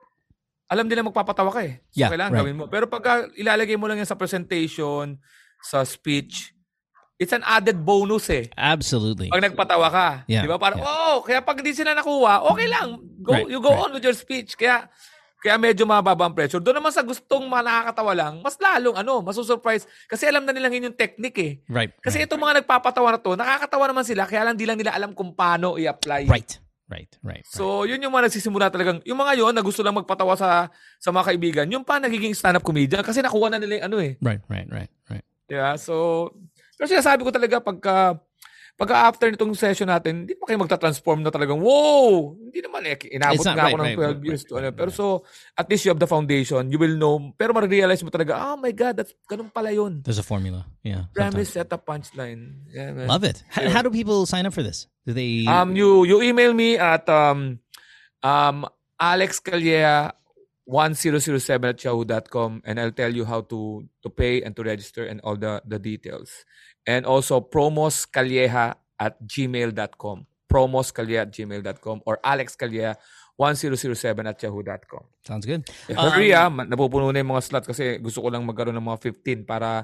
[0.67, 1.83] alam nila magpapatawa ka eh.
[1.91, 2.41] So Yeah, kailangan right.
[2.43, 2.65] gawin mo.
[2.71, 5.19] Pero pag ilalagay mo lang yan sa presentation,
[5.63, 6.51] sa speech,
[7.21, 8.49] it's an added bonus eh.
[8.57, 9.29] Absolutely.
[9.31, 10.07] Pag nagpatawa ka.
[10.27, 10.59] Yeah, Di ba?
[10.59, 10.91] Parang, yeah.
[11.13, 12.99] oh, kaya pag hindi sila nakuha, okay lang.
[13.23, 13.83] Go, Right, you go right.
[13.87, 14.59] on with your speech.
[14.59, 14.91] Kaya,
[15.39, 16.59] kaya medyo mababa ang pressure.
[16.63, 19.87] Doon naman sa gustong nakakatawa lang, mas lalong ano, masusurprise.
[20.07, 21.53] Kasi alam na nila yun yung technique eh.
[21.67, 21.91] Right.
[21.99, 22.27] Kasi right.
[22.27, 25.35] itong mga nagpapatawa na to, nakakatawa naman sila, kaya lang di lang nila alam kung
[25.35, 26.27] paano i-apply.
[26.27, 26.59] right.
[26.91, 27.07] Right.
[27.23, 27.41] Right.
[27.41, 27.45] right.
[27.47, 30.67] So, yun yung mga nagsisimula talagang, yung mga yon na gusto lang magpatawa sa
[30.99, 34.19] sa mga kaibigan, yung pa nagiging stand-up comedian kasi nakuha na nila yung ano eh.
[34.19, 34.43] right.
[34.51, 34.67] Right.
[34.67, 34.91] Right.
[35.07, 35.25] Right.
[35.47, 36.27] Yeah, so,
[36.75, 38.19] pero sinasabi ko talaga pagka,
[38.83, 42.35] pagka after nitong session natin, hindi pa kayo magta-transform na talagang, wow!
[42.35, 44.67] Hindi naman eh, inabot nga ako right, ng 12 right, right, years right, to ano.
[44.67, 44.99] right, Pero right.
[44.99, 45.05] so,
[45.55, 48.75] at least you have the foundation, you will know, pero ma-realize mo talaga, oh my
[48.75, 50.03] God, that's, ganun pala yun.
[50.03, 50.67] There's a formula.
[50.83, 51.07] Yeah.
[51.15, 51.71] Premise, sometimes.
[51.71, 52.67] setup, punchline.
[52.67, 53.07] Yeah, man.
[53.07, 53.39] Love it.
[53.47, 54.91] How, how do people sign up for this?
[55.07, 55.45] Do they?
[55.47, 57.59] Um, you you email me at um,
[58.23, 58.67] um,
[58.99, 60.15] Alex Calleja
[60.65, 65.19] 1007 at yahoo.com and I'll tell you how to to pay and to register and
[65.21, 66.31] all the the details.
[66.87, 70.25] And also promoscalleja at gmail.com.
[70.51, 72.95] Promoscalleja at gmail.com or Alex Calleja
[73.35, 75.03] 1007 at yahoo.com.
[75.25, 75.65] Sounds good.
[75.89, 78.85] Hurry ah, Um, ma- napupuno na yung mga slots kasi gusto ko lang magkaroon ng
[78.85, 78.99] mga
[79.43, 79.83] 15 para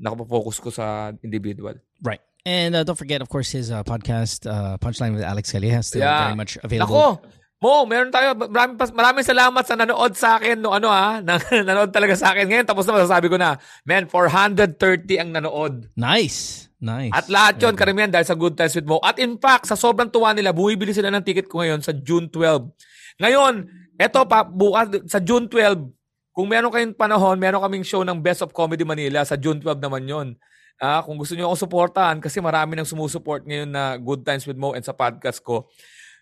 [0.00, 1.76] nakapofocus ko sa individual.
[2.02, 2.20] Right.
[2.46, 6.00] And uh, don't forget, of course, his uh, podcast, uh, Punchline with Alex Calleja, still
[6.06, 6.30] Yeah.
[6.30, 6.94] very much available.
[6.96, 7.35] Nako!
[7.56, 8.36] Mo, meron tayo.
[8.36, 10.60] Maraming, maraming salamat sa nanood sa akin.
[10.60, 11.24] No, ano ha?
[11.24, 12.44] Na, nanood talaga sa akin.
[12.52, 13.56] Ngayon, tapos na masasabi ko na.
[13.88, 15.88] Man, 430 ang nanood.
[15.96, 16.68] Nice.
[16.76, 17.16] Nice.
[17.16, 19.00] At lahat yun, karamihan dahil sa Good Times with Mo.
[19.00, 22.28] At in fact, sa sobrang tuwa nila, bumibili sila ng ticket ko ngayon sa June
[22.28, 23.24] 12.
[23.24, 23.54] Ngayon,
[23.96, 25.88] eto pa, bukas, sa June 12,
[26.36, 29.24] kung meron kayong panahon, meron kaming show ng Best of Comedy Manila.
[29.24, 30.28] Sa June 12 naman yon.
[30.76, 34.60] Ah, kung gusto niyo akong suportahan, kasi marami nang sumusuport ngayon na Good Times with
[34.60, 35.72] Mo and sa podcast ko.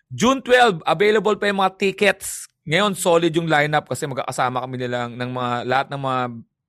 [0.09, 2.45] June 12, available pa yung mga tickets.
[2.65, 6.19] Ngayon, solid yung lineup kasi magkakasama kami nilang ng mga, lahat ng mga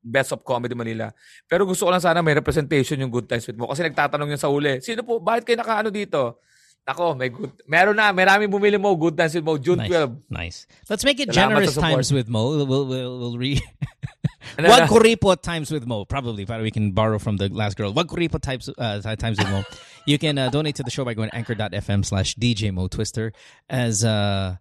[0.07, 1.11] Best of Comedy Manila.
[1.51, 3.67] Pero gusto ko lang sana may representation yung Good Times with Mo.
[3.67, 6.39] Kasi nagtatanong yun sa uli, sino po, bakit kayo nakaano dito?
[6.87, 9.91] Ako, may good, meron na, maraming bumili mo, Good Times with Mo, June nice.
[9.91, 10.31] 12.
[10.31, 10.67] Nice.
[10.89, 12.63] Let's make it Salamat generous times with Mo.
[12.63, 13.61] We'll, we'll, we'll, re...
[14.59, 16.05] Ano Wag kuripo times with Mo.
[16.05, 16.47] Probably.
[16.47, 17.93] Probably we can borrow from the last girl.
[17.93, 19.65] Wag kuripo types, uh, times with Mo.
[20.07, 23.33] You can uh, donate to the show by going to anchor.fm slash DJ Mo Twister
[23.69, 24.55] as uh,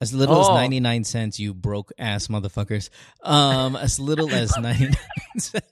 [0.00, 0.56] As little as Oh.
[0.56, 2.88] 99 cents, you broke ass motherfuckers.
[3.20, 4.96] Um, as little as 99
[5.36, 5.68] cents.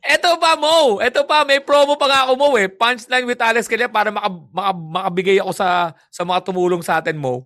[0.00, 1.04] Eto pa, Mo.
[1.04, 2.64] Eto pa, may promo pa nga ako, Mo eh.
[2.72, 7.20] Punchline with Alex Calleja para maka, maka, makabigay ako sa sa mga tumulong sa atin,
[7.20, 7.44] Mo.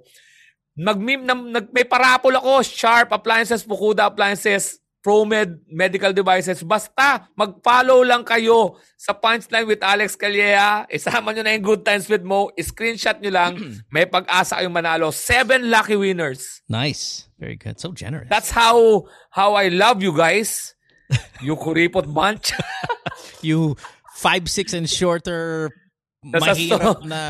[0.79, 2.63] Nag-meme, nag, may parapol ako.
[2.63, 6.61] Sharp Appliances, Fukuda Appliances, ProMed Medical Devices.
[6.67, 10.85] Basta, mag-follow lang kayo sa Punchline with Alex Calea.
[10.91, 12.51] Isama nyo na yung Good Times with Mo.
[12.59, 13.53] Screenshot nyo lang.
[13.95, 15.15] may pag-asa kayong manalo.
[15.15, 16.61] Seven lucky winners.
[16.69, 17.25] nice.
[17.39, 17.79] Very good.
[17.79, 18.27] So generous.
[18.27, 20.75] That's how how I love you guys.
[21.41, 22.51] You kuripot bunch.
[23.47, 23.79] you
[24.19, 25.71] five six and shorter
[26.27, 27.21] Nasa mahirap so- na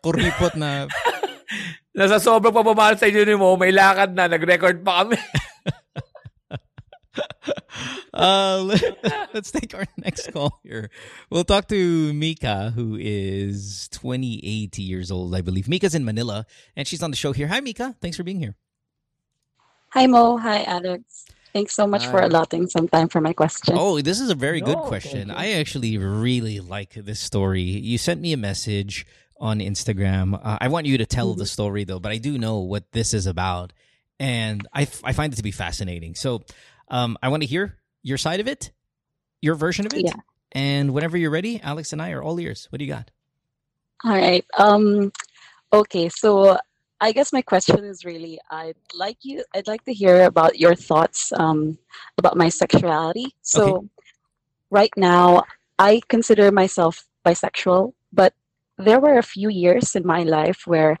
[0.00, 0.88] kuripot na
[1.92, 5.18] Nasa sobrang pamamahal sa inyo ni Mo, may lakad na, nag-record pa kami.
[8.14, 10.90] Uh, let- let's take our next call here.
[11.30, 15.68] We'll talk to Mika, who is 28 years old, I believe.
[15.68, 17.48] Mika's in Manila, and she's on the show here.
[17.48, 17.96] Hi, Mika.
[18.00, 18.56] Thanks for being here.
[19.90, 21.26] Hi Mo, hi Alex.
[21.52, 23.74] Thanks so much for allotting some time for my question.
[23.76, 25.32] Oh, this is a very good question.
[25.32, 27.62] I actually really like this story.
[27.62, 29.04] You sent me a message
[29.40, 30.38] on Instagram.
[30.40, 33.12] Uh, I want you to tell the story though, but I do know what this
[33.12, 33.72] is about,
[34.20, 36.14] and I, f- I find it to be fascinating.
[36.14, 36.42] So,
[36.90, 38.72] um, I want to hear your side of it,
[39.42, 40.20] your version of it, Yeah.
[40.52, 42.66] and whenever you're ready, Alex and I are all ears.
[42.70, 43.10] What do you got?
[44.04, 44.44] All right.
[44.58, 45.12] Um
[45.72, 46.58] okay, so
[47.00, 50.74] I guess my question is really I'd like you I'd like to hear about your
[50.74, 51.78] thoughts um
[52.18, 53.34] about my sexuality.
[53.42, 53.88] So Okay.
[54.70, 55.44] right now
[55.78, 58.34] I consider myself bisexual, but
[58.78, 60.98] there were a few years in my life where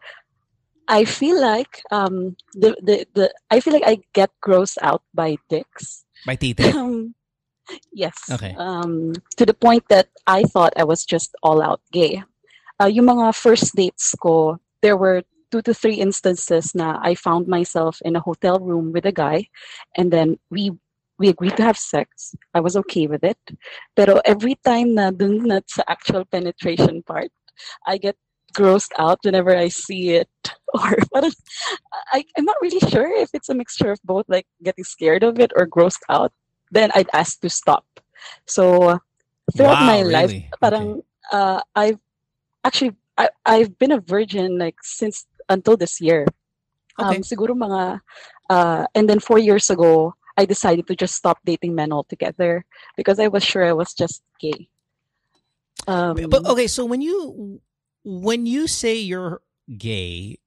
[0.90, 5.38] I feel like um the, the, the I feel like I get grossed out by
[5.48, 6.04] dicks.
[6.26, 6.74] By Tite.
[6.74, 7.14] Um,
[7.92, 8.18] yes.
[8.30, 8.54] Okay.
[8.58, 12.22] Um, to the point that I thought I was just all out gay.
[12.82, 15.22] Uh, yung mga first dates ko, there were
[15.52, 19.46] two to three instances na I found myself in a hotel room with a guy,
[19.96, 20.72] and then we
[21.18, 22.34] we agreed to have sex.
[22.54, 23.38] I was okay with it.
[23.94, 27.30] Pero every time na dun na sa actual penetration part,
[27.86, 28.16] I get
[28.56, 30.32] grossed out whenever I see it.
[30.74, 31.32] Or parang,
[32.12, 35.38] I, I'm not really sure if it's a mixture of both, like getting scared of
[35.38, 36.32] it or grossed out.
[36.70, 37.84] Then I'd ask to stop.
[38.46, 39.00] So
[39.56, 40.50] throughout Wow, my life, really?
[40.60, 41.98] parang uh, I've
[42.64, 46.26] actually I, I've been a virgin like since until this year.
[46.98, 47.16] Okay.
[47.16, 48.00] Um, siguro mga
[48.50, 52.64] uh, and then four years ago, I decided to just stop dating men altogether
[52.96, 54.68] because I was sure I was just gay.
[55.86, 57.60] Um, but okay, so when you
[58.04, 59.40] when you say you're
[59.76, 60.38] gay,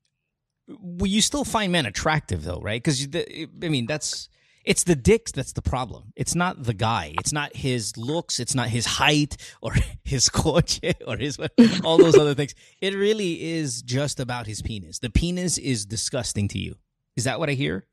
[0.68, 2.82] well, you still find men attractive though, right?
[2.82, 4.30] Because I mean, that's
[4.66, 6.14] it's the dicks that's the problem.
[6.16, 7.14] It's not the guy.
[7.20, 8.40] It's not his looks.
[8.40, 9.74] It's not his height or
[10.06, 11.38] his coche or his
[11.84, 12.56] all those other things.
[12.80, 15.00] It really is just about his penis.
[15.00, 16.76] The penis is disgusting to you.
[17.18, 17.86] Is that what I hear?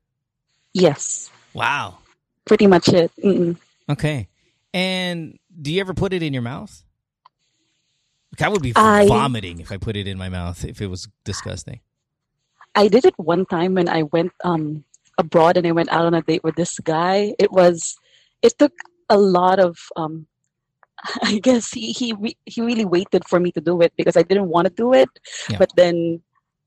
[0.73, 1.99] yes, Wow.
[2.45, 3.11] pretty much it.
[3.23, 3.57] Mm-mm.
[3.89, 4.29] Okay.
[4.73, 6.85] And do you ever put it in your mouth?
[8.33, 10.87] Like, I would be I- vomiting if I put it in my mouth if it
[10.87, 11.81] was disgusting.
[12.75, 14.85] I did it one time when I went um,
[15.19, 17.35] abroad and I went out on a date with this guy.
[17.39, 17.97] It was,
[18.43, 18.73] it took
[19.11, 20.27] a lot of, um,
[21.23, 22.15] I guess he he
[22.45, 25.09] he really waited for me to do it because I didn't want to do it,
[25.49, 25.57] Yeah.
[25.57, 26.21] but then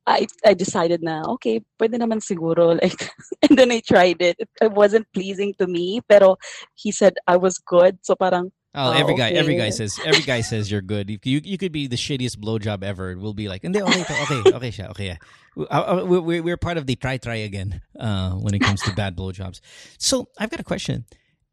[0.09, 3.13] I I decided na okay, pwede naman siguro like,
[3.47, 4.35] and then I tried it.
[4.41, 6.35] It, it wasn't pleasing to me, pero
[6.73, 10.23] he said I was good, so parang Oh, Oh, every guy, every guy says, every
[10.23, 11.09] guy says you're good.
[11.09, 13.15] You, you, you could be the shittiest blowjob ever.
[13.17, 15.17] We'll be like, hindi, okay, okay, okay, siya, okay, yeah.
[15.55, 18.91] Uh, uh, We're, we're part of the try, try again uh, when it comes to
[18.93, 19.61] bad blowjobs.
[19.99, 21.05] So I've got a question.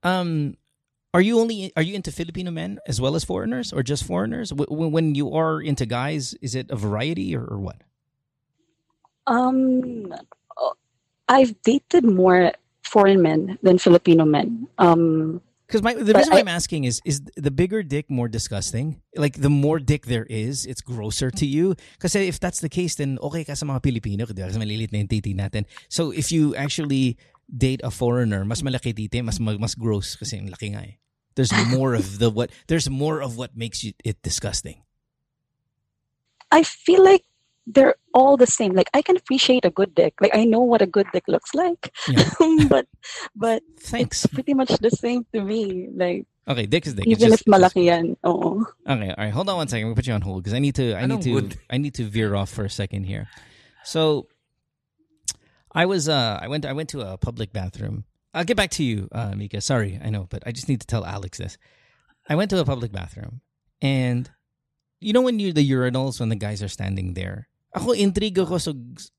[0.02, 0.56] Um,
[1.12, 4.50] are you only are you into Filipino men as well as foreigners, or just foreigners?
[4.50, 7.82] W- w- when you are into guys, is it a variety or, or what?
[9.26, 10.12] Um,
[10.56, 10.70] uh,
[11.28, 12.52] I've dated more
[12.82, 14.68] foreign men than Filipino men.
[14.78, 18.26] Um, Because my the reason why I- I'm asking is is the bigger dick more
[18.26, 18.98] disgusting?
[19.14, 21.78] Like the more dick there is, it's grosser to you.
[21.94, 25.06] Because if that's the case, then okay ka sa mga Pilipino, kasi malilit na yung
[25.06, 25.70] titi natin.
[25.86, 27.14] So if you actually
[27.46, 30.98] date a foreigner, mas malaki titi, mas mas gross kasi ang laki nga eh.
[31.38, 32.50] There's more of the what.
[32.66, 34.82] There's more of what makes you, it disgusting.
[36.50, 37.22] I feel like
[37.66, 38.72] they're all the same.
[38.74, 40.14] Like I can appreciate a good dick.
[40.20, 42.28] Like I know what a good dick looks like, Yeah.
[42.68, 42.86] but
[43.36, 44.24] but Thanks.
[44.24, 45.88] it's pretty much the same to me.
[45.94, 47.06] Like Okay, dick is dick.
[47.06, 48.64] It's even just- if malaki yan, oo.
[48.88, 49.32] Okay, all right.
[49.32, 49.86] Hold on one second.
[49.86, 50.96] We'll put you on hold because I need to.
[50.96, 51.40] I need to.
[51.40, 51.56] good?
[51.70, 53.28] I need to veer off for a second here.
[53.84, 54.26] So,
[55.72, 56.08] I was.
[56.08, 56.66] Uh, I went.
[56.66, 58.04] I went to a public bathroom.
[58.34, 59.60] I'll get back to you, uh, Mika.
[59.60, 61.56] Sorry, I know, but I just need to tell Alex this.
[62.28, 63.42] I went to a public bathroom,
[63.80, 64.28] and
[64.98, 68.58] you know when you the urinals when the guys are standing there, Ako, intrigue ako.
[68.58, 68.74] So,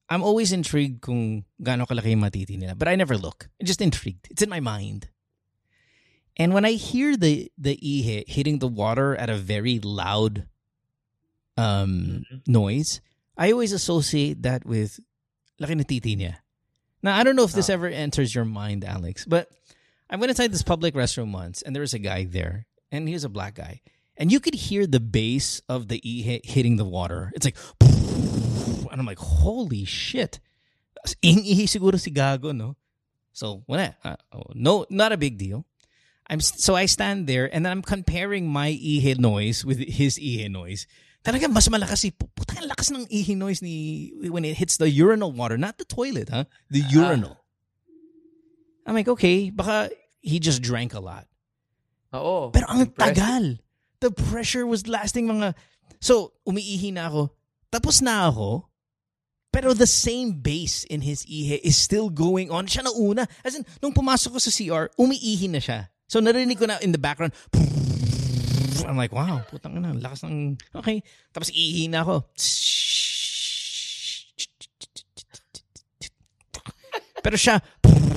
[0.10, 2.76] I'm always intrigued kung gaano kalaki yung matiti nila.
[2.76, 3.47] But I never look.
[3.60, 4.28] I'm just intrigued.
[4.30, 5.08] It's in my mind.
[6.38, 10.47] And when I hear the the ihe hitting the water at a very loud
[11.58, 13.02] um noise,
[13.38, 14.99] I always associate that with
[15.60, 16.39] laki ng titi niya.
[17.04, 19.49] Now, I don't know if this ever enters your mind, Alex, but
[20.10, 23.14] I went inside this public restroom once and there was a guy there and he
[23.14, 23.82] was a black guy.
[24.18, 27.32] And you could hear the bass of the ihe hitting the water.
[27.34, 27.58] It's like,
[28.92, 30.39] and I'm like, holy shit.
[31.24, 32.76] Ihi siguro si Gago, no?
[33.34, 33.96] So, wala.
[34.04, 34.16] Uh,
[34.54, 35.66] no, not a big deal.
[36.28, 40.48] I'm so I stand there and then I'm comparing my ihe noise with his ihe
[40.48, 40.88] noise.
[41.24, 44.89] Talaga mas malakas si putang ang lakas ng ihe noise ni when it hits the
[44.89, 46.46] urinal water, not the toilet, huh?
[46.70, 47.38] The urinal.
[48.88, 51.28] I'm like, okay, baka he just drank a lot.
[52.14, 52.52] Oo.
[52.52, 53.16] Pero ang Impressive.
[53.16, 53.46] tagal.
[54.02, 55.54] The pressure was lasting mga...
[56.02, 57.30] So, umiihi na ako.
[57.70, 58.70] Tapos na ako.
[59.52, 62.72] Pero the same bass in his ihe is still going on.
[62.72, 63.28] Siya na una.
[63.43, 65.91] As in, nung pumasok ko sa CR, umiihi na siya.
[66.08, 67.36] So, narinig ko na in the background,
[68.88, 70.58] I'm like, wow, putang ina, lakas ng...
[70.76, 71.04] Okay.
[71.36, 72.24] Tapos iihi na ako.
[77.24, 77.62] Pero siya,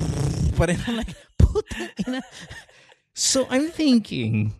[0.58, 0.78] pa rin.
[0.86, 2.22] I'm like, putang ina.
[3.14, 4.52] So I'm thinking,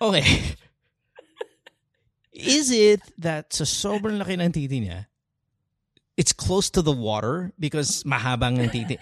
[0.00, 0.24] okay,
[2.34, 5.06] is it that sa sobrang laki ng titi niya,
[6.18, 8.98] it's close to the water because mahabang ng titi.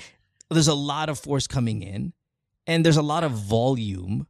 [0.53, 2.13] There's a lot of force coming in
[2.69, 4.29] and there's a lot of volume.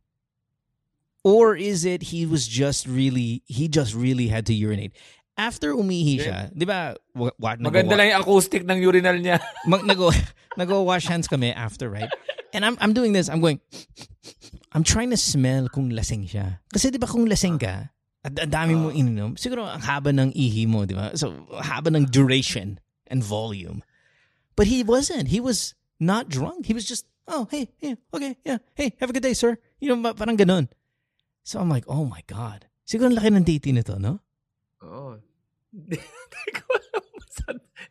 [1.22, 4.94] Or is it he was just really, he just really had to urinate?
[5.38, 9.38] After umihi siya, di ba, wa- wa- Maganda lang yung acoustic ng urinal niya.
[9.70, 10.10] mag nago
[10.58, 12.10] nago wash hands kami after, right?
[12.52, 13.30] And I'm I'm doing this.
[13.32, 13.58] I'm going
[14.76, 16.60] I'm trying to smell kung lasing siya.
[16.68, 17.88] Kasi 'di ba kung lasing ka,
[18.22, 21.10] at ang dami mo ininom, siguro ang haba ng ihi mo, 'di ba?
[21.18, 22.78] So haba ng duration
[23.10, 23.82] and volume.
[24.54, 25.28] But he wasn't.
[25.28, 26.66] He was not drunk.
[26.66, 28.58] He was just, oh, hey, yeah, okay, yeah.
[28.74, 29.56] Hey, have a good day, sir.
[29.80, 30.68] You know, parang ganun.
[31.42, 32.68] So I'm like, oh my God.
[32.84, 34.20] Siguro ang laki ng titi nito, no?
[34.84, 35.18] Oo.
[35.72, 35.98] Hindi
[36.52, 37.02] ko alam.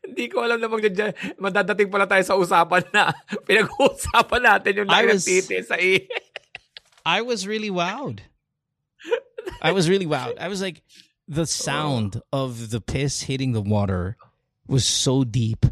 [0.05, 1.05] Hindi ko alam na magdadya.
[1.41, 3.09] Madadating pala tayo sa usapan na
[3.47, 6.05] pinag-uusapan natin yung laki ng titi sa i.
[7.01, 8.21] I was really wowed.
[9.61, 10.37] I was really wowed.
[10.39, 10.81] I was like,
[11.27, 14.17] the sound of the piss hitting the water
[14.67, 15.65] was so deep.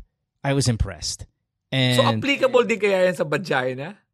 [0.43, 1.25] I was impressed.
[1.71, 3.97] And So, applicable din kaya yan sa vagina?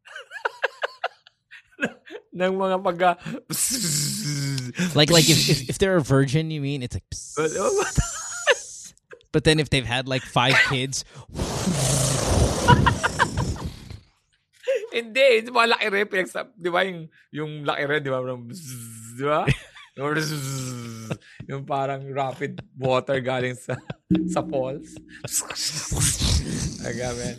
[2.36, 3.00] ng mga pag...
[4.96, 7.04] like, like if, if if they're a virgin, you mean it's like.
[9.32, 11.04] but then if they've had like five kids,
[14.96, 18.18] Hindi, di ba laki rin, pinagsa- di ba yung, yung laki rin, di ba?
[18.24, 18.40] Parang
[19.16, 19.40] Di ba?
[21.48, 23.80] Yung parang rapid water galing sa
[24.28, 24.92] sa falls.
[26.84, 27.36] Agamen.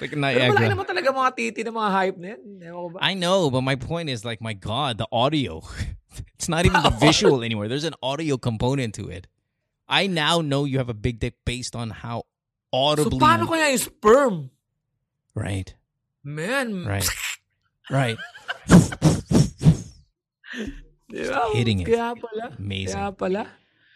[0.00, 0.72] like Pero malaki Niagara.
[0.72, 2.42] naman talaga mga titi ng mga hype na yan.
[3.04, 5.60] I know, but my point is like, my God, the audio.
[6.38, 7.68] It's not even the visual anymore.
[7.68, 9.26] There's an audio component to it.
[9.88, 12.24] I now know you have a big dick based on how
[12.72, 13.20] So, audibly.
[13.22, 14.34] paano kaya yung sperm?
[15.36, 15.74] Right.
[16.24, 16.84] Man.
[16.86, 17.08] Right.
[17.90, 18.16] Right.
[21.52, 21.84] Hitting it.
[21.84, 22.52] Kaya pala.
[22.58, 22.94] Amazing.
[22.96, 23.46] Kaya pala.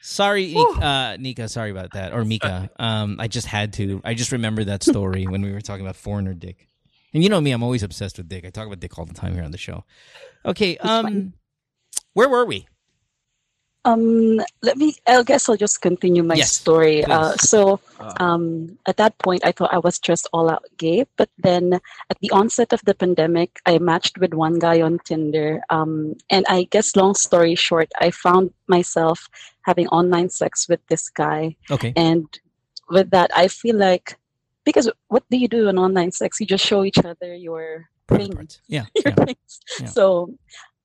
[0.00, 1.48] Sorry, uh, Nika.
[1.48, 2.70] Sorry about that, or Mika.
[2.78, 4.00] Um, I just had to.
[4.04, 6.68] I just remembered that story when we were talking about foreigner dick.
[7.12, 8.44] And you know me, I'm always obsessed with dick.
[8.44, 9.84] I talk about dick all the time here on the show.
[10.44, 10.76] Okay.
[10.78, 11.32] Um,
[12.12, 12.66] where were we?
[13.88, 14.94] Um, let me.
[15.06, 17.04] I guess I'll just continue my Yes, story.
[17.04, 17.80] Uh, so,
[18.20, 21.06] um, at that point, I thought I was just all out gay.
[21.16, 21.80] But then,
[22.10, 25.62] at the onset of the pandemic, I matched with one guy on Tinder.
[25.70, 29.28] Um, and I guess, long story short, I found myself
[29.62, 31.56] having online sex with this guy.
[31.70, 31.92] Okay.
[31.96, 32.26] And
[32.90, 34.18] with that, I feel like
[34.64, 36.40] because what do you do in online sex?
[36.40, 38.48] You just show each other your Private thing.
[38.68, 38.84] Yeah.
[39.04, 39.14] yeah.
[39.14, 39.60] things.
[39.80, 39.86] Yeah.
[39.86, 40.34] So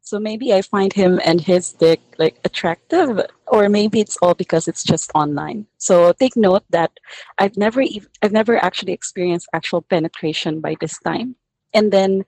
[0.04, 4.68] so maybe I find him and his dick like attractive or maybe it's all because
[4.68, 5.66] it's just online.
[5.78, 6.92] So take note that
[7.40, 11.38] I've never ev- I've never actually experienced actual penetration by this time.
[11.74, 12.26] And then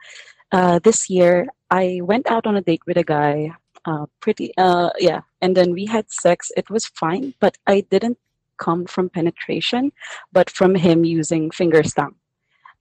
[0.54, 3.52] uh, this year I went out on a date with a guy
[3.84, 8.18] uh, pretty uh, yeah and then we had sex it was fine but I didn't
[8.58, 9.92] come from penetration
[10.32, 12.16] but from him using finger stang.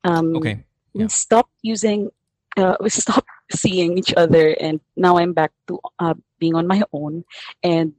[0.05, 0.65] Um, Okay.
[0.95, 1.09] we Yeah.
[1.09, 2.11] stopped using
[2.57, 6.83] uh, we stopped seeing each other and now i'm back to uh, being on my
[6.93, 7.25] own
[7.63, 7.93] and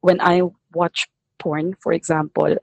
[0.00, 0.42] when i
[0.74, 2.56] watch porn for example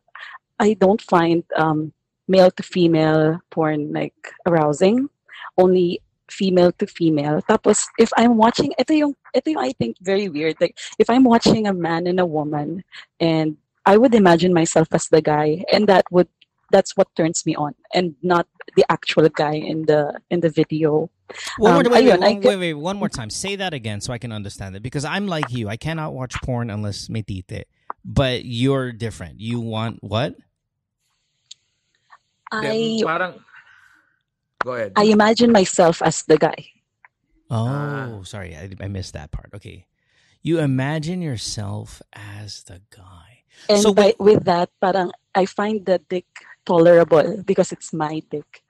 [0.60, 1.94] i don't find um,
[2.28, 4.16] male to female porn like
[4.46, 5.10] arousing
[5.58, 7.42] only female to female.
[7.48, 10.60] Tapos if I'm watching, ito yung, ito yung I think very weird.
[10.60, 12.84] Like if I'm watching a man and a woman,
[13.20, 16.28] and I would imagine myself as the guy, and that would
[16.72, 21.10] that's what turns me on, and not the actual guy in the in the video.
[21.58, 23.30] One more, Um, wait, ayun, wait, I one, wait, wait, one more time.
[23.30, 24.84] Say that again so I can understand it.
[24.84, 25.68] Because I'm like you.
[25.68, 27.68] I cannot watch porn unless may tite.
[28.06, 29.42] But you're different.
[29.42, 30.36] You want what?
[32.50, 33.44] I Parang,
[34.64, 34.94] go ahead.
[34.96, 36.72] I imagine myself as the guy.
[37.52, 38.56] Oh, sorry.
[38.56, 39.52] I, I missed that part.
[39.56, 39.88] Okay.
[40.44, 43.44] You imagine yourself as the guy.
[43.68, 46.28] And So by, with that, parang I find the dick
[46.68, 48.62] tolerable because it's my dick.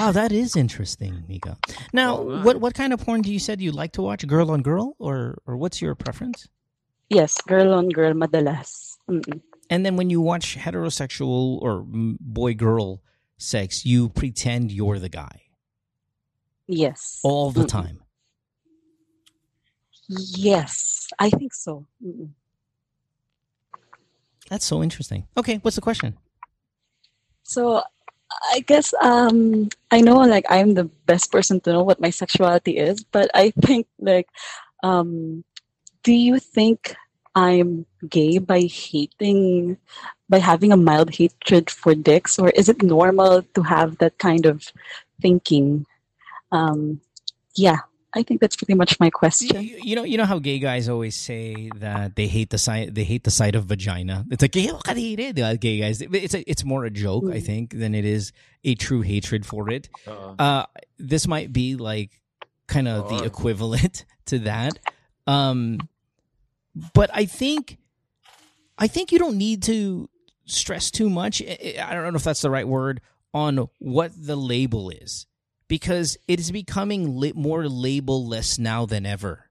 [0.00, 1.60] Wow, that is interesting, Mika.
[1.92, 2.34] Now, Oo nga.
[2.34, 4.26] Uh, what what kind of porn do you said you like to watch?
[4.26, 6.48] Girl on girl, or or what's your preference?
[7.12, 8.98] Yes, girl on girl, madalas.
[9.06, 9.44] Mm-mm.
[9.70, 11.84] And then when you watch heterosexual or
[12.18, 12.98] boy girl
[13.38, 15.50] sex, you pretend you're the guy
[16.66, 17.20] Yes.
[17.22, 17.78] all the Mm-mm.
[17.78, 17.98] time.
[20.38, 21.86] Yes, I think so.
[22.02, 22.30] Mm-mm.
[24.50, 25.26] That's so interesting.
[25.36, 26.18] Okay, what's the question?
[27.46, 27.82] So
[28.52, 32.76] I guess um I know like I'm the best person to know what my sexuality
[32.78, 34.28] is, but I think like
[34.82, 35.44] um
[36.02, 36.94] do you think
[37.34, 39.78] I'm gay by hating
[40.28, 44.46] by having a mild hatred for dicks or is it normal to have that kind
[44.46, 44.66] of
[45.22, 45.86] thinking?
[46.52, 47.00] Um
[47.56, 47.80] yeah,
[48.16, 49.62] I think that's pretty much my You, question.
[49.62, 53.04] you know, you know how gay guys always say that they hate the sight, they
[53.04, 54.24] hate the sight of vagina.
[54.30, 56.00] It's like "Gay ka dire," di ba, gay guys.
[56.00, 57.46] It's a, it's more a joke, I Mm.
[57.46, 58.32] think, than it is
[58.64, 59.88] a true hatred for it.
[60.08, 60.34] Oo.
[60.38, 60.64] Uh,
[60.98, 62.10] this might be like
[62.66, 64.78] kind of the equivalent to that.
[65.26, 65.78] Um,
[66.94, 67.78] but I think,
[68.78, 70.08] I think you don't need to
[70.46, 71.42] stress too much.
[71.42, 73.00] I I don't know if that's the right word
[73.34, 75.26] on what the label is
[75.68, 79.44] because it is becoming li- more label-less now than ever.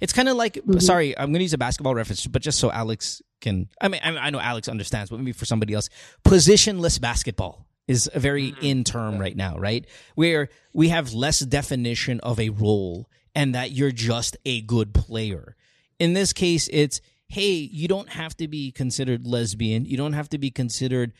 [0.00, 0.80] It's kind of like Mhm.
[0.82, 3.68] sorry, I'm going to use a basketball reference, but just so Alex can.
[3.80, 5.88] I mean, I, I know Alex understands, but maybe for somebody else,
[6.24, 8.62] positionless basketball is a very Mhm.
[8.62, 9.84] in term right now, right?
[10.14, 15.56] Where we have less definition of a role and that you're just a good player.
[15.98, 17.00] In this case, it's
[17.30, 19.84] hey, you don't have to be considered lesbian.
[19.84, 21.12] You don't have to be considered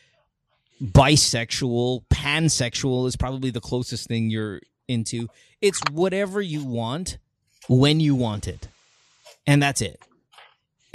[0.82, 5.28] bisexual, pansexual is probably the closest thing you're into.
[5.60, 7.18] It's whatever you want
[7.68, 8.68] when you want it.
[9.46, 10.00] And that's it.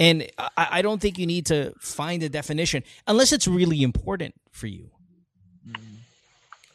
[0.00, 4.34] And I, I don't think you need to find a definition unless it's really important
[4.50, 4.90] for you.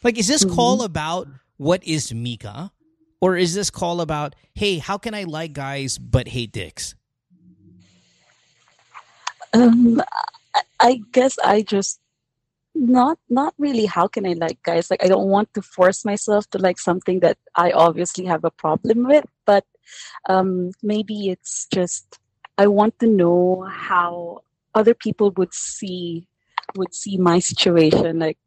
[0.03, 2.72] Like, is this call about what is Mika?
[3.22, 6.95] Or is this call about, hey, how can I like guys but hate dicks?
[9.53, 10.01] Um,
[10.55, 11.99] I, I guess I just
[12.80, 13.86] not not really.
[13.86, 14.88] How can I like guys?
[14.90, 18.56] Like I don't want to force myself to like something that I obviously have a
[18.56, 19.28] problem with.
[19.46, 19.68] But
[20.32, 22.20] um, maybe it's just
[22.58, 26.28] I want to know how other people would see
[26.80, 28.20] would see my situation.
[28.20, 28.40] Like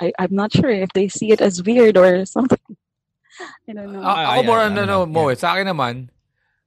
[0.00, 2.58] I, I'm not sure if they see it as weird or something.
[3.68, 4.02] I don't know.
[4.02, 5.06] A- ako more yeah, on I ano, know.
[5.06, 5.34] mo, Yeah.
[5.34, 5.94] eh, sa akin naman,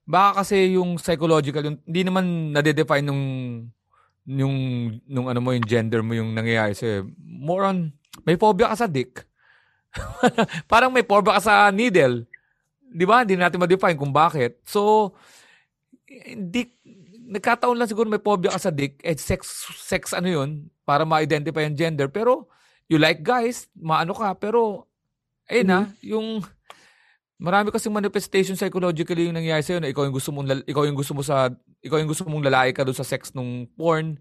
[0.04, 3.24] baka kasi yung psychological, yung, hindi naman nade-define nung,
[4.28, 4.56] yung,
[5.08, 7.08] nung ano mo, yung gender mo yung nangyayari sa'yo.
[7.24, 7.96] More on,
[8.28, 9.24] may phobia ka sa dick.
[10.72, 12.28] Parang may phobia ka sa needle.
[12.84, 13.24] Di ba?
[13.24, 14.60] Hindi natin ma-define kung bakit.
[14.68, 15.16] So,
[16.08, 16.68] hindi,
[17.32, 21.64] nagkataon lang siguro may phobia ka sa dick, eh, sex, sex ano yun, para ma-identify
[21.64, 22.12] yung gender.
[22.12, 22.52] Pero,
[22.92, 24.92] you like guys, maano ka, pero,
[25.48, 26.44] ayun na, yung,
[27.38, 31.14] marami kasing manifestation psychologically yung nangyayari sa'yo na ikaw yung gusto mong ikaw yung gusto
[31.14, 31.54] mo sa
[31.86, 34.18] ikaw yung gusto mong lalaki ka doon sa sex nung porn.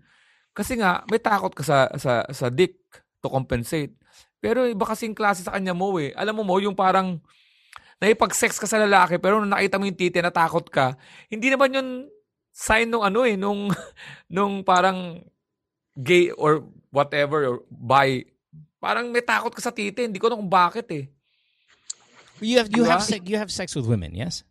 [0.52, 2.76] Kasi nga may takot ka sa sa sa dick
[3.24, 3.96] to compensate.
[4.40, 6.12] Pero iba kasing klase sa kanya mo eh.
[6.12, 7.16] Alam mo mo yung parang
[8.04, 11.00] naipag-sex ka sa lalaki pero nung nakita mo yung titi natakot ka
[11.32, 11.88] hindi naman yun
[12.52, 13.72] sign nung ano eh nung
[14.36, 15.24] nung parang
[15.96, 18.28] gay or whatever or bi.
[18.76, 21.15] Parang may takot ka sa titi hindi ko na kung bakit eh
[22.40, 23.04] You have you have Diba?
[23.04, 24.42] sex, you have sex with women, yes?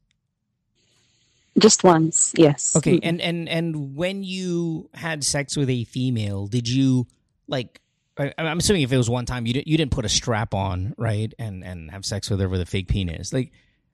[1.57, 2.76] Just once, yes.
[2.76, 2.99] Okay, Mm.
[3.03, 7.07] and and and when you had sex with a female, did you
[7.48, 7.80] like?
[8.18, 10.53] I, I'm assuming if it was one time, you didn't you didn't put a strap
[10.53, 11.34] on, right?
[11.40, 13.32] And and have sex with her with a fake penis.
[13.32, 13.52] Like,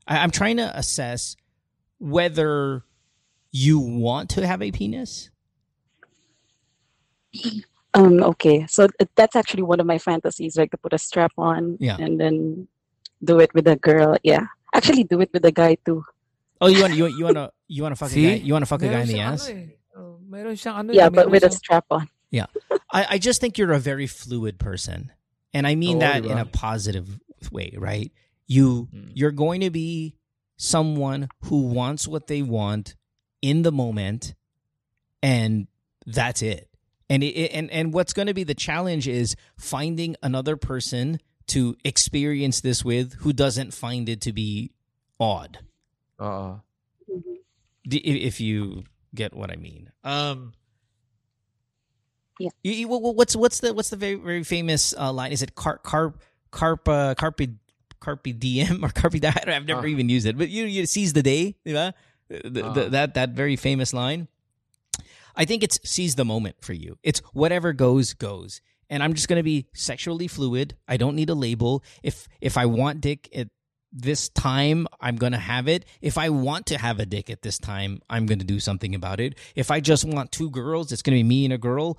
[0.07, 1.35] I, I'm trying to assess
[1.99, 2.83] whether
[3.51, 5.29] you want to have a penis.
[7.93, 11.77] Um, okay, so that's actually one of my fantasies, like to put a strap on
[11.79, 11.97] Yeah.
[11.99, 12.67] and then
[13.23, 14.17] do it with a girl.
[14.23, 16.03] Yeah, actually, do it with a guy too.
[16.59, 18.25] Oh, you want you you want to you want to fuck See?
[18.25, 18.43] a guy?
[18.43, 19.49] You want to fuck a guy in the ass?
[19.49, 19.65] Ano, eh.
[19.97, 20.93] Oh, meron siyang ano.
[20.93, 22.09] Yeah, eh, but meron with a strap on.
[22.29, 22.45] Yeah,
[22.91, 25.11] I, I just think you're a very fluid person.
[25.53, 27.19] And I mean Oo, that in a positive
[27.51, 28.11] way, right?
[28.47, 29.11] You Mm.
[29.13, 30.15] you're going to be
[30.55, 32.95] someone who wants what they want
[33.41, 34.35] in the moment
[35.23, 35.67] and
[36.05, 36.69] that's it.
[37.09, 41.19] And it, it- and and what's going to be the challenge is finding another person
[41.47, 44.71] to experience this with who doesn't find it to be
[45.19, 45.59] odd.
[46.21, 46.61] Oo.
[47.87, 48.83] D- i- if you
[49.15, 49.91] get what I mean.
[50.03, 50.53] Um
[52.39, 52.49] Yeah.
[52.63, 55.31] you- you- wh- wh- what's what's the what's the very very famous uh, line?
[55.31, 57.41] Is it carp carp carp uh, carpe
[57.99, 59.33] carpe diem or carpe diem?
[59.47, 59.91] I've never Ah.
[59.93, 61.93] even used it, but you you seize the day, diba?
[62.29, 62.89] The- the- Ah.
[62.89, 64.27] that that very famous line.
[65.35, 66.97] I think it's seize the moment for you.
[67.03, 68.59] It's whatever goes goes,
[68.91, 70.75] and I'm just gonna be sexually fluid.
[70.87, 71.83] I don't need a label.
[72.03, 73.47] If if I want dick at
[73.91, 75.85] this time, I'm gonna have it.
[76.01, 79.19] If I want to have a dick at this time, I'm gonna do something about
[79.21, 79.39] it.
[79.55, 81.97] If I just want two girls, it's gonna be me and a girl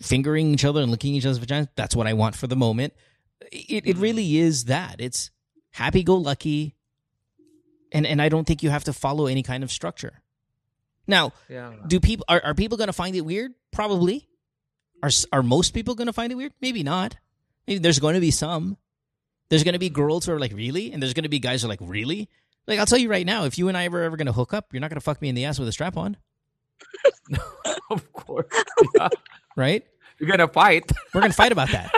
[0.00, 1.68] fingering each other and licking each other's vaginas.
[1.76, 2.94] That's what I want for the moment.
[3.52, 4.96] It it really is that.
[5.00, 5.30] It's
[5.72, 6.74] happy go lucky,
[7.92, 10.22] and and I don't think you have to follow any kind of structure.
[11.06, 11.86] Now, nga.
[11.86, 13.52] do people are, are people going to find it weird?
[13.72, 14.26] Probably.
[15.04, 16.54] Are are most people going to find it weird?
[16.62, 17.16] Maybe not.
[17.68, 18.78] Maybe there's going to be some.
[19.50, 21.60] There's going to be girls who are like really, and there's going to be guys
[21.60, 22.30] who are like really.
[22.66, 24.54] Like I'll tell you right now, if you and I were ever going to hook
[24.54, 26.16] up, you're not going to fuck me in the ass with a strap on,
[27.90, 28.46] of course.
[28.96, 29.08] Yeah.
[29.56, 29.84] right?
[30.18, 31.92] You're gonna fight We're going to fight about that.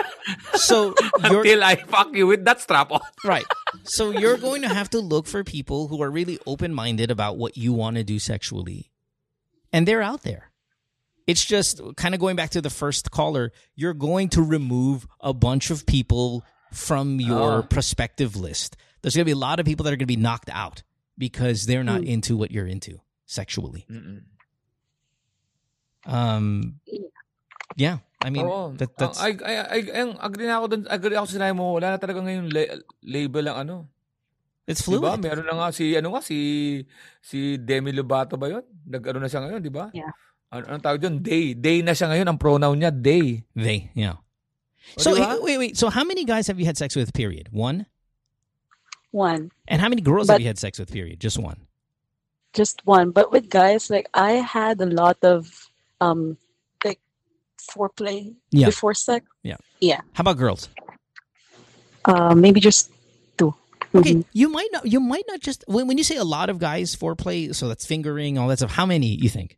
[0.55, 0.95] So
[1.29, 2.99] you're until I fuck you with that strap on.
[3.23, 3.45] right.
[3.83, 7.37] So you're going to have to look for people who are really open minded about
[7.37, 8.91] what you want to do sexually.
[9.71, 10.51] And they're out there.
[11.27, 15.33] It's just kind of going back to the first caller, you're going to remove a
[15.35, 17.67] bunch of people from your Oh.
[17.67, 18.77] prospective list.
[19.01, 20.83] There's going to be a lot of people that are going to be knocked out
[21.19, 22.07] because they're not Mm.
[22.07, 23.83] into what you're into sexually.
[23.91, 24.23] Mm-mm.
[26.07, 26.79] Um
[27.75, 28.71] yeah, I mean Oo.
[28.79, 31.53] that, that's Ang- ay, ay, ay, ay, agree na ako dun, agree ako sa sinabi
[31.59, 33.75] mo, wala na talaga ngayon la- label ang ano.
[34.67, 35.15] it's Di ba?
[35.15, 35.23] fluid.
[35.23, 36.37] Meron na nga si, ano nga, si,
[37.23, 38.63] si Demi Lovato ba yun?
[38.83, 39.87] Nag-ano na siya ngayon, di ba?
[39.95, 40.11] Yeah.
[40.51, 41.19] Ano, anong tawag dun?
[41.19, 41.53] Day.
[41.53, 42.27] Day na siya ngayon.
[42.27, 43.43] Ang pronoun niya, day.
[43.55, 44.23] They, yeah.
[44.95, 45.35] O, So di ba?
[45.43, 45.73] wait, wait.
[45.77, 47.11] So how many guys have you had sex with?
[47.13, 47.49] Period.
[47.51, 47.85] One.
[49.11, 49.51] One.
[49.67, 50.91] And how many girls have you had sex with?
[50.91, 51.19] Period.
[51.19, 51.67] Just one.
[52.53, 53.11] Just one.
[53.11, 55.51] But with guys, like I had a lot of
[55.99, 56.37] um
[56.85, 56.99] like
[57.59, 58.67] foreplay Yeah.
[58.71, 59.25] before sex.
[59.43, 59.57] Yeah.
[59.83, 59.99] Yeah.
[60.13, 60.69] How about girls?
[62.05, 62.91] Uh maybe just
[63.37, 63.51] two.
[63.95, 64.25] Okay, Mhm.
[64.31, 64.85] you might not.
[64.87, 67.53] You might not just when, when you say a lot of guys foreplay.
[67.55, 68.71] So that's fingering, all that stuff.
[68.71, 69.57] How many you think?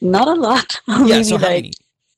[0.00, 0.80] Not a lot.
[1.06, 1.22] Yeah.
[1.22, 1.72] So how like many?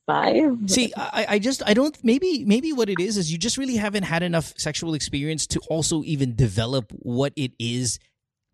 [0.05, 0.57] five.
[0.67, 3.77] See, I, I just I don't maybe maybe what it is is you just really
[3.77, 7.99] haven't had enough sexual experience to also even develop what it is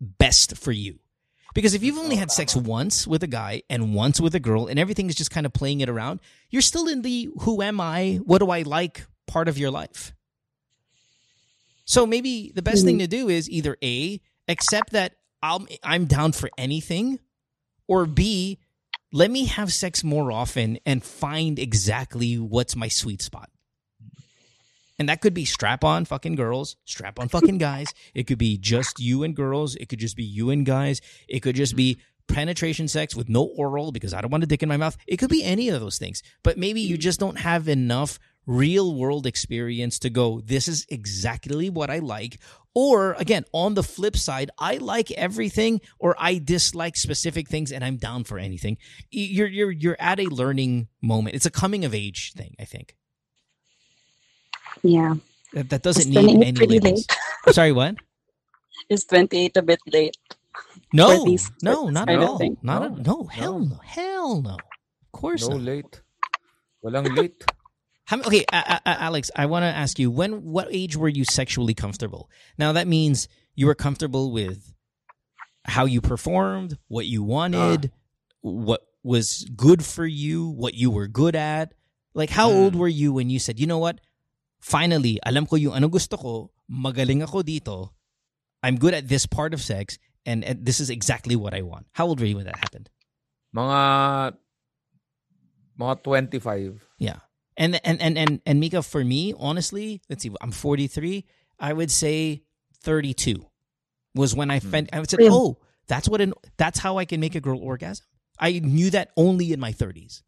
[0.00, 0.98] best for you.
[1.54, 2.64] Because if you've only had sex uh-huh.
[2.68, 5.52] once with a guy and once with a girl and everything is just kind of
[5.52, 9.48] playing it around, you're still in the who am I, what do I like part
[9.48, 10.12] of your life.
[11.84, 13.10] So maybe the best thing mm-hmm.
[13.10, 17.18] to do is either A, accept that I'm I'm down for anything,
[17.88, 18.58] or B,
[19.12, 23.50] let me have sex more often and find exactly what's my sweet spot.
[24.98, 27.94] And that could be strap on fucking girls, strap on fucking guys.
[28.14, 29.74] It could be just you and girls.
[29.76, 31.00] It could just be you and guys.
[31.26, 34.62] It could just be penetration sex with no oral because I don't want a dick
[34.62, 34.96] in my mouth.
[35.06, 36.22] It could be any of those things.
[36.42, 41.70] But maybe you just don't have enough real world experience to go, this is exactly
[41.70, 42.40] what I like.
[42.74, 47.84] Or again, on the flip side, I like everything or I dislike specific things and
[47.84, 48.78] I'm down for anything.
[49.10, 51.34] You're you're you're at a learning moment.
[51.36, 52.96] It's a coming of age thing, I think.
[54.82, 55.14] Yeah.
[55.52, 57.06] That, that doesn't It's need any pretty labels.
[57.50, 57.96] Sorry, what?
[58.88, 60.16] Is twenty eight a bit late?
[60.92, 62.38] No, these- no, not at all.
[62.62, 63.66] Not No, at, no, hell no.
[63.66, 64.54] no, hell no.
[64.54, 65.58] Of course No not.
[65.58, 66.02] late.
[66.84, 67.44] Walang late.
[68.10, 71.22] How, okay, uh, uh, Alex, I want to ask you when what age were you
[71.22, 72.28] sexually comfortable?
[72.58, 74.74] Now that means you were comfortable with
[75.62, 77.92] how you performed, what you wanted,
[78.40, 81.72] what was good for you, what you were good at.
[82.12, 82.82] Like how old Mm.
[82.82, 84.02] were you when you said, "You know what?
[84.58, 87.94] Finally, alam ko yung ano gusto ko, magaling ako dito.
[88.60, 91.86] I'm good at this part of sex and, and this is exactly what I want."
[91.94, 92.90] How old were you when that happened?
[93.54, 94.34] Mga,
[95.78, 96.82] mga 25.
[96.98, 97.22] Yeah.
[97.56, 101.24] And and and and and Mika, for me, honestly, let's see, I'm 43.
[101.58, 102.42] I would say
[102.82, 103.44] 32
[104.14, 107.20] was when I felt I would say, oh, that's what an that's how I can
[107.20, 108.06] make a girl orgasm.
[108.38, 110.22] I knew that only in my 30s.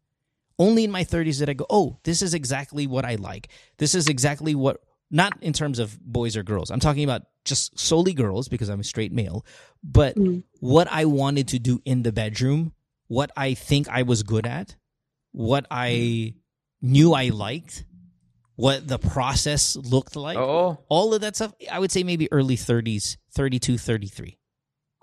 [0.59, 3.47] Only in my 30s did I go, oh, this is exactly what I like.
[3.79, 4.77] This is exactly what
[5.09, 6.69] not in terms of boys or girls.
[6.69, 9.45] I'm talking about just solely girls because I'm a straight male,
[9.83, 10.43] but Mm.
[10.59, 12.73] what I wanted to do in the bedroom,
[13.07, 14.75] what I think I was good at,
[15.31, 16.35] what I
[16.83, 17.87] knew I liked,
[18.59, 20.37] what the process looked like.
[20.37, 20.77] Oo.
[20.91, 24.37] All of that stuff, I would say maybe early 30s, 32, 33.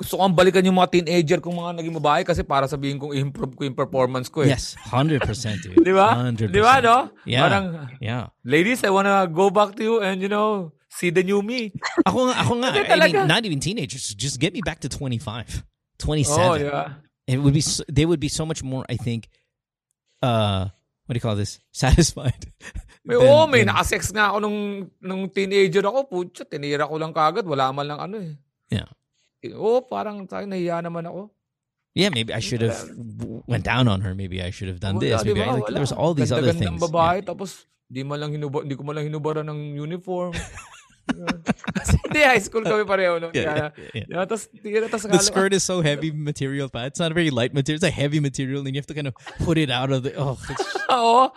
[0.00, 3.52] Gusto kong balikan yung mga teenager kong mga naging babae kasi para sabihin kong improve
[3.52, 4.48] ko yung performance ko eh.
[4.48, 5.20] Yes, 100%
[5.60, 5.76] dude.
[5.88, 6.16] Di ba?
[6.16, 6.48] 100%.
[6.48, 7.12] Di ba, no?
[7.28, 7.44] Yeah.
[7.44, 7.64] Parang,
[8.00, 8.32] Yeah.
[8.44, 11.76] ladies, I wanna go back to you and, you know, see the new me.
[12.08, 12.70] Ako nga, ako nga.
[12.80, 14.16] I mean, not even teenagers.
[14.16, 15.68] Just get me back to 25,
[16.00, 16.32] 27.
[16.32, 16.96] Oo, di ba?
[17.28, 19.28] It would be, so, they would be so much more, I think,
[20.24, 20.72] uh,
[21.10, 21.58] what do you call this?
[21.74, 22.46] Satisfied.
[23.02, 24.58] May, than- oo, may than- nakasex nga ako nung,
[25.02, 26.06] nung teenager ako.
[26.06, 27.42] Putya, tinira ko lang kagad.
[27.42, 28.38] Wala man lang ano eh.
[28.70, 28.86] Yeah.
[29.58, 31.34] Oo, parang tayo nahiya naman ako.
[31.98, 32.78] Yeah, maybe I should have
[33.50, 34.14] went down on her.
[34.14, 35.10] Maybe I should have done this.
[35.10, 35.42] Wala, di Maybe?
[35.42, 35.74] I, like, Wala.
[35.74, 36.78] there was all these other things.
[36.78, 37.34] babae, Yeah.
[37.34, 40.30] tapos di man lang hinuba, hindi ko man lang hinubara ng uniform.
[42.06, 43.20] Hindi, high school kami pareho.
[43.30, 44.04] Yeah, yeah, yeah.
[44.08, 47.30] yeah, tapos, tira, tapos The skirt is so heavy material, but it's not a very
[47.30, 47.76] light material.
[47.76, 49.14] It's a heavy material, and you have to kind of
[49.44, 50.14] put it out of the.
[50.14, 51.30] Oh, it's, Oo.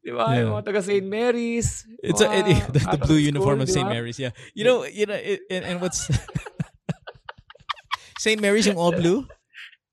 [0.00, 0.32] Di ba?
[0.32, 0.48] Yeah.
[0.48, 1.04] Yung mga taga St.
[1.04, 1.84] Mary's.
[2.00, 3.84] it's a, it, the, the blue school, uniform of St.
[3.84, 4.18] Mary's.
[4.18, 6.08] Yeah, you know, you know, it, and, and what's
[8.18, 8.40] St.
[8.40, 9.28] Mary's yung all blue?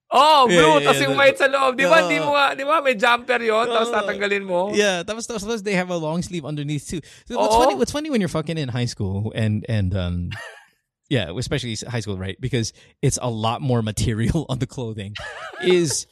[0.09, 0.47] Oh.
[0.47, 1.75] Yeah, yeah, tapos yeah, yung white sa loob.
[1.75, 1.99] Di ba?
[2.03, 2.09] Oo.
[2.09, 2.79] Di mo nga, di ba?
[2.79, 3.95] May jumper yon tapos Oo.
[3.99, 4.71] tatanggalin mo.
[4.71, 7.01] Yeah, was, that was they have a long sleeve underneath too.
[7.27, 7.63] So what's Oo.
[7.63, 7.75] funny?
[7.75, 10.29] What's funny when you're fucking in high school and and um,
[11.09, 12.39] yeah, especially high school, right?
[12.39, 12.71] Because
[13.01, 15.15] it's a lot more material on the clothing.
[15.61, 16.07] is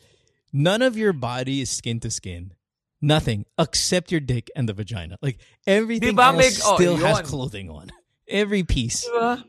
[0.52, 2.52] none of your body is skin to skin.
[3.02, 5.18] Nothing except your dick and the vagina.
[5.22, 6.54] Like everything Diba, else Meg?
[6.66, 7.92] Oh, still has clothing on.
[8.28, 9.06] Every piece.
[9.06, 9.40] Di ba?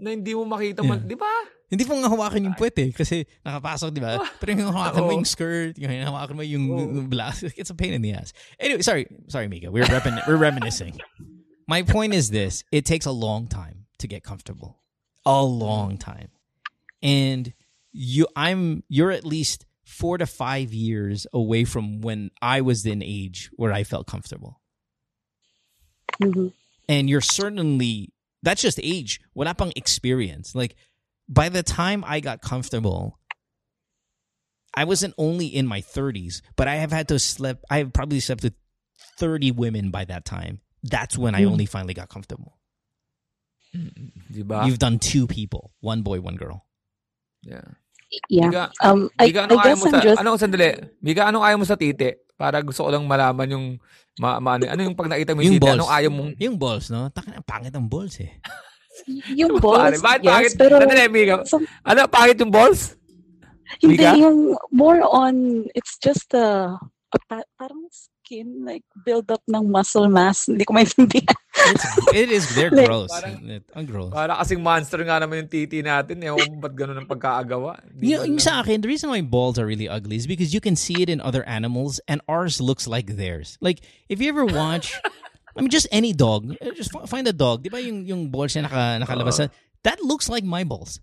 [0.00, 1.06] Na hindi mo makita man.
[1.06, 1.30] Di ba?
[1.70, 2.90] Hindi mo nga hawakan yung puwet eh.
[2.90, 4.18] Kasi nakapasok, di ba?
[4.42, 7.46] Pero yung hawakan mo yung skirt, yung hawakan mo yung, yung blouse.
[7.56, 8.32] It's a pain in the ass.
[8.58, 9.06] Anyway, sorry.
[9.28, 9.70] Sorry, Mika.
[9.70, 10.98] We're, remin- we're reminiscing.
[11.68, 12.64] My point is this.
[12.72, 14.82] It takes a long time to get comfortable.
[15.24, 16.28] A long time.
[17.02, 17.54] And
[17.92, 23.02] you, I'm, you're at least four to five years away from when I was in
[23.02, 24.58] age where I felt comfortable.
[26.20, 26.52] Mhm.
[26.88, 30.76] and you're certainly that's just age wala pang experience like
[31.30, 33.14] by the time i got comfortable
[34.74, 38.18] i wasn't only in my 30s but i have had to sleep i have probably
[38.18, 38.54] slept with
[39.22, 41.54] 30 women by that time that's when i Mm.
[41.54, 42.58] only finally got comfortable
[43.70, 46.66] Di you've done two people one boy one girl
[47.40, 47.64] Yeah.
[48.28, 48.50] Yeah.
[48.52, 50.70] Mika, Um, I, Mika, I anong guess I'm sa, just anong sandali?
[51.00, 52.10] Mika, anong ayaw mo sa titi?
[52.36, 53.66] Para gusto ko lang malaman yung,
[54.20, 56.30] ma, ma, ano, ano yung pag nakita mo yung, yung titi, balls anong ayaw mong,
[56.36, 58.36] yung balls no Takin ang pangit ang balls eh
[59.02, 59.62] Ah, yung Pare,
[59.92, 60.52] balls, bakit yes, pangit?
[60.56, 61.36] pero Sandali, Mika.
[61.44, 62.96] some- Ano, pangit yung balls?
[63.78, 64.18] hindi Mika?
[64.18, 64.38] yung
[64.70, 66.74] more on it's just a,
[67.14, 70.46] a pa- parang skin like build up ng muscle mass.
[70.46, 71.34] Hindi ko maintindihan.
[71.70, 75.46] it's, it is they're Like- gross Parang- It- ang gross Para kasing monster nga naman
[75.46, 76.18] yung titi natin.
[76.22, 76.30] Eh.
[76.30, 77.78] Ewan ko ba't ganun ang pagkaagawa.
[77.90, 78.46] Di You know, ba yung lang?
[78.46, 81.10] sa akin, the reason why balls are really ugly is because you can see it
[81.10, 83.54] in other animals and ours looks like theirs.
[83.62, 84.94] Like, if you ever watch,
[85.52, 88.30] I mean, just any dog, eh, just fi- find a dog, di ba yung, yung
[88.30, 89.52] balls niya naka, nakalabas na-
[89.82, 91.02] that looks like my balls.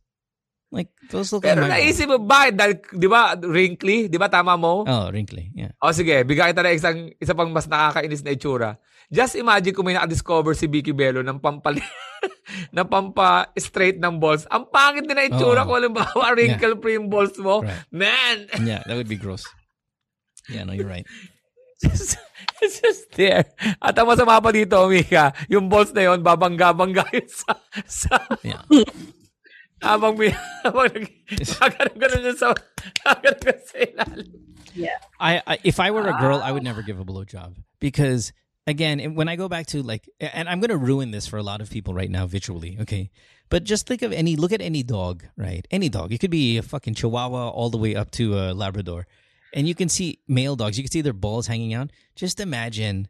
[0.68, 1.84] Like, those look Pero like my balls.
[1.84, 2.54] naisip mo, bakit?
[2.60, 4.12] Dahil, di ba, wrinkly?
[4.12, 4.84] Di ba, tama mo?
[4.84, 5.72] Oh, wrinkly, yeah.
[5.80, 8.76] O sige, bigyan kita na isang, isa pang mas nakakainis na itsura.
[9.08, 11.80] Just imagine kung may nakadiscover si Vicky Bello ng pampali
[12.76, 14.44] ng pampa-straight ng balls.
[14.52, 15.72] Ang pangit din na itsura Oo.
[15.72, 15.72] ko.
[15.80, 17.64] Halimbawa, wrinkle-free yung balls mo.
[17.64, 17.88] Right.
[17.88, 18.38] Man!
[18.60, 19.48] Yeah, that would be gross.
[20.52, 21.08] Yeah, no, you're right.
[22.60, 23.46] Just, it's just there.
[23.82, 27.54] Ah, at ang masama pa dito, Mika, yung balls na yon babangga-bangga yun sa,
[27.86, 28.62] sa, Yeah.
[29.84, 34.48] habang, may- habang, nag- yun sa, gaganon sa ilalim.
[35.20, 36.70] I, I if I were a girl, I would ah.
[36.70, 38.34] never give a blowjob because
[38.68, 41.62] again, when I go back to like, and I'm gonna ruin this for a lot
[41.62, 43.10] of people right now visually, okay?
[43.50, 45.66] But just think of any, look at any dog, right?
[45.72, 46.12] Any dog.
[46.12, 49.08] It could be a fucking Chihuahua all the way up to a Labrador,
[49.54, 50.78] and you can see male dogs.
[50.78, 51.92] You can see their balls hanging out.
[52.16, 53.08] Just imagine,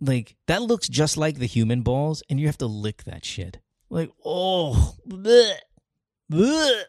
[0.00, 3.58] like that looks just like the human balls, and you have to lick that shit.
[3.90, 5.58] Like, oh, bleh,
[6.30, 6.82] bleh.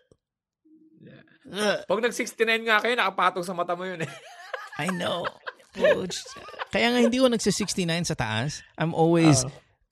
[1.90, 4.12] Pag nag-69 nga kayo, nakapatong sa mata mo yun eh.
[4.80, 5.28] I know.
[6.72, 8.64] Kaya nga hindi ko nagsa-69 sa taas.
[8.80, 9.52] I'm always, Oo.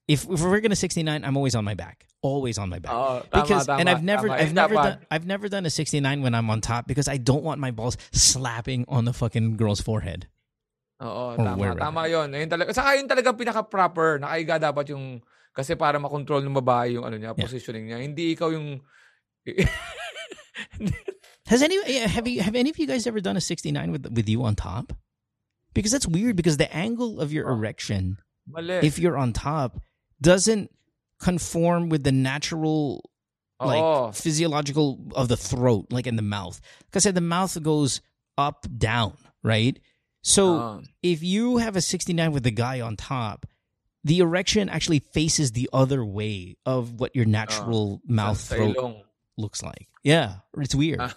[0.09, 2.09] If, if we're gonna 69, I'm always on my back.
[2.25, 2.91] Always on my back.
[2.91, 4.27] Tama, because tama, and I've never.
[4.27, 7.15] I've Yun never done I've never done a 69 when I'm on top because I
[7.21, 10.27] don't want my balls slapping on the fucking girl's forehead.
[10.99, 11.79] Oo, Or tama.
[11.79, 12.27] Tama yun.
[12.35, 12.75] Ayun talaga.
[12.75, 14.19] Saka yun talaga pinaka-proper.
[14.19, 15.23] Nakaiga dapat yung,
[15.55, 17.45] kasi para makontrol ng babae yung ano niya, Yeah.
[17.47, 18.03] positioning niya.
[18.03, 18.83] Hindi ikaw yung,
[21.47, 24.05] Has any eh, have you have any of you guys ever done a 69 with
[24.11, 24.93] with you on top?
[25.73, 27.55] Because that's weird because the angle of your Oh.
[27.55, 28.81] erection mali.
[28.85, 29.79] if you're on top
[30.21, 30.71] doesn't
[31.19, 33.09] conform with the natural
[33.59, 34.11] like Oo.
[34.13, 36.61] physiological of the throat, like in the mouth.
[36.85, 38.01] Because the mouth goes
[38.37, 39.77] up, down, right?
[40.21, 40.83] So Oo.
[41.03, 43.45] if you have a 69 with the guy on top,
[44.03, 48.77] the erection actually faces the other way of what your natural mouth throat
[49.37, 49.87] looks like.
[50.03, 51.01] Yeah, it's weird.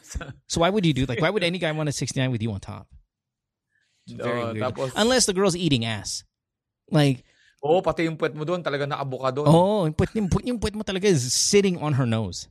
[0.48, 2.50] So why would you do like why would any guy want a 69 with you
[2.52, 2.88] on top?
[4.08, 4.74] Very Oo, weird.
[4.74, 6.24] tapos, Unless the girl's eating ass.
[6.90, 7.24] Like,
[7.62, 9.46] oo, pati yung puwet mo doon, talaga nakabuka doon.
[9.46, 12.50] oh, yung puwet, yung, puwet- yung puwet mo talaga is sitting on her nose.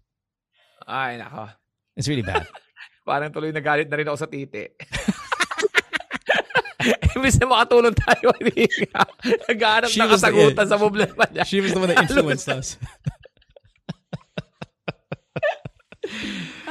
[0.87, 1.59] Ay, naka.
[1.93, 2.47] It's really bad.
[3.07, 4.65] Parang tuloy nagalit na rin ako sa titi.
[7.13, 9.05] Imbis na makatulong tayo, hindi ka.
[9.51, 11.43] Naghahanap ng kasagutan sa problema niya.
[11.45, 12.79] She was the one that influenced us.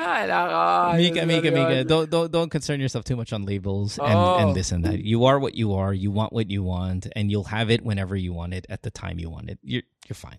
[0.00, 0.96] Ay, naka.
[0.96, 1.50] Mika, Mika.
[1.50, 4.38] Mika, don't don't don't concern yourself too much on labels and, Oh.
[4.38, 5.04] and this and that.
[5.04, 5.92] You are what you are.
[5.92, 8.90] You want what you want, and you'll have it whenever you want it at the
[8.90, 9.58] time you want it.
[9.62, 10.38] You're you're fine.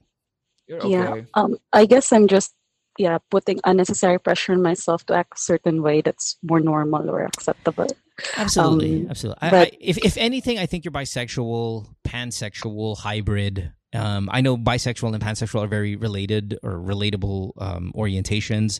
[0.67, 1.21] You're Yeah.
[1.35, 2.53] Um, I guess I'm just
[2.97, 7.23] yeah putting unnecessary pressure on myself to act a certain way that's more normal or
[7.23, 7.87] acceptable.
[8.37, 9.39] Absolutely, Um, absolutely.
[9.41, 13.71] I, I, if if anything, I think you're bisexual, pansexual, hybrid.
[13.93, 18.79] Um, I know bisexual and pansexual are very related or relatable um, orientations.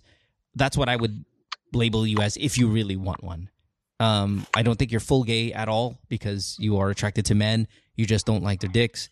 [0.55, 1.25] That's what I would
[1.73, 3.49] label you as if you really want one.
[3.99, 7.67] Um, I don't think you're full gay at all because you are attracted to men.
[7.95, 9.09] You just don't like their dicks.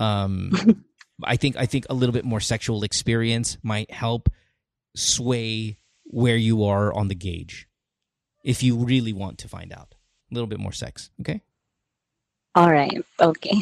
[0.00, 0.84] Um,
[1.24, 4.28] I think I think a little bit more sexual experience might help
[4.96, 7.68] sway where you are on the gauge
[8.44, 9.94] if you really want to find out
[10.30, 11.10] a little bit more sex.
[11.20, 11.40] Okay.
[12.54, 13.04] All right.
[13.20, 13.56] Okay.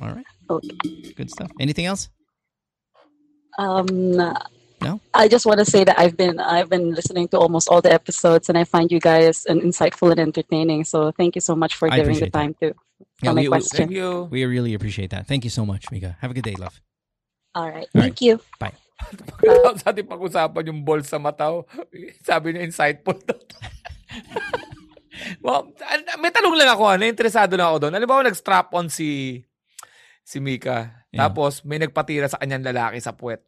[0.00, 0.26] All right.
[0.48, 1.12] Okay.
[1.14, 1.50] Good stuff.
[1.60, 2.08] Anything else?
[3.58, 4.14] Um,
[4.82, 5.00] No?
[5.14, 7.92] I just want to say that I've been I've been listening to almost all the
[7.92, 10.84] episodes, and I find you guys an insightful and entertaining.
[10.84, 12.38] So thank you so much for I giving the appreciate that.
[12.38, 12.66] time to
[13.22, 13.78] Yeah, my we- we- question.
[13.88, 14.26] Thank you.
[14.30, 15.26] We really appreciate that.
[15.26, 16.16] Thank you so much, Mika.
[16.22, 16.78] Have a good day, love.
[17.54, 17.86] all right.
[17.94, 18.38] All Thank you.
[19.82, 21.66] sa ating pag-usapan yung balls sa mata, oh.
[22.22, 23.34] sabi niya insightful daw.
[25.44, 26.96] well, an- may tanong lang ako, ah.
[26.96, 27.94] na interesado lang ako doon.
[27.98, 29.42] Alam mo, nag-strap on si
[30.22, 31.02] si Mika.
[31.10, 31.26] Yeah.
[31.28, 33.42] Tapos may nagpatira sa kanyang lalaki sa puwet.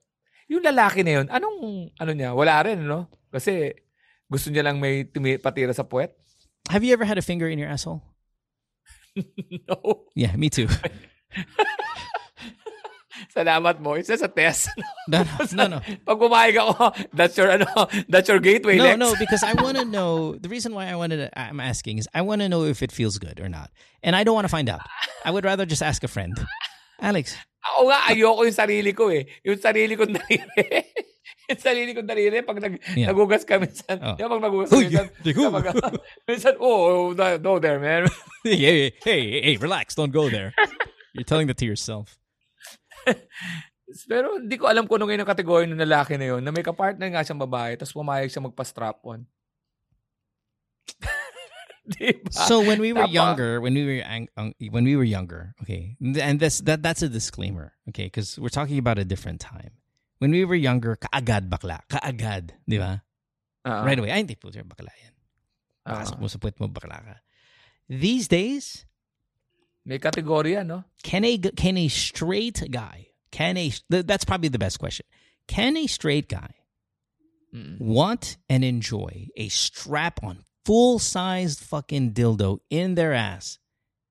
[0.48, 2.36] Yung lalaki na yun, anong ano niya?
[2.36, 3.08] Wala rin, no?
[3.32, 3.72] Kasi
[4.28, 6.12] gusto niya lang may tumi- patira sa puwet.
[6.70, 8.02] Have you ever had a finger in your asshole?
[9.68, 10.08] no.
[10.16, 10.68] Yeah, me too.
[13.30, 13.94] Salamat mo.
[13.94, 14.68] Isa sa test.
[15.06, 15.20] No,
[15.52, 15.78] no, no.
[15.84, 17.68] Pag pumayag ako, that's your ano,
[18.08, 18.96] that's your gateway, No, Lex.
[18.98, 20.32] no, because I want to know.
[20.40, 22.88] The reason why I wanted to, I'm asking is I want to know if it
[22.90, 23.68] feels good or not,
[24.02, 24.80] and I don't want to find out.
[25.24, 26.32] I would rather just ask a friend.
[27.02, 27.34] Alex,
[27.64, 29.24] Ako nga, ayoko yung sarili ko eh.
[29.40, 30.84] Yung sarili ko nariri.
[31.48, 33.08] yung sarili ko nariri pag nag, Yeah.
[33.08, 33.96] nagugas ka minsan.
[34.04, 34.16] Oh.
[34.20, 35.08] Yung pag nagugas ka Uy, minsan.
[35.32, 35.42] who?
[35.48, 35.64] kapag,
[36.28, 38.04] minsan, oh, no, no there, man.
[38.44, 40.52] hey, hey, hey, hey, relax, don't go there.
[41.16, 42.20] You're telling that to yourself.
[44.10, 46.64] Pero hindi ko alam kung ano ngayon ang kategory ng lalaki na yun, na may
[46.64, 49.24] kapartner nga siyang babae, tapos pumayag siya magpa-strap on.
[51.88, 52.32] Diba?
[52.32, 53.12] So when we were Tapa.
[53.12, 54.28] younger, when we were ang-
[54.70, 58.78] when we were younger, okay, and this that that's a disclaimer, okay, because we're talking
[58.78, 59.76] about a different time.
[60.18, 63.04] When we were younger, kaagad bakla, kaagad, di ba?
[63.64, 65.12] Ah, Right away, ay hindi po sir, bakla yan.
[65.84, 67.16] Pasok mo sa puwet mo, bakla ka.
[67.88, 68.88] These days,
[69.84, 70.84] may kategory yan, no?
[71.04, 75.04] can a can a straight guy, can a that's probably the best question.
[75.44, 76.56] Can a straight guy
[77.54, 77.78] Mm.
[77.78, 83.58] want and enjoy a strap on full sized fucking dildo in their ass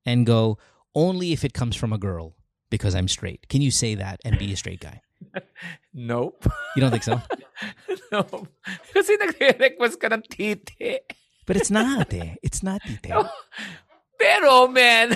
[0.06, 0.58] and go
[0.96, 2.36] only if it comes from a girl
[2.70, 3.50] because I'm straight.
[3.50, 5.02] Can you say that and be a straight guy?
[5.94, 6.50] Nope.
[6.76, 7.22] You don't think so?
[8.12, 8.50] nope.
[8.92, 11.06] Kasi nagre-request ka ng titi.
[11.46, 12.34] But it's not eh.
[12.42, 13.14] It's not tite.
[14.20, 15.14] Pero, man,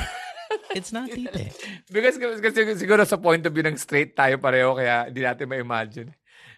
[0.71, 1.51] It's not tite.
[1.91, 6.09] Because, kasi siguro sa point of view ng straight tayo pareho kaya hindi natin ma-imagine.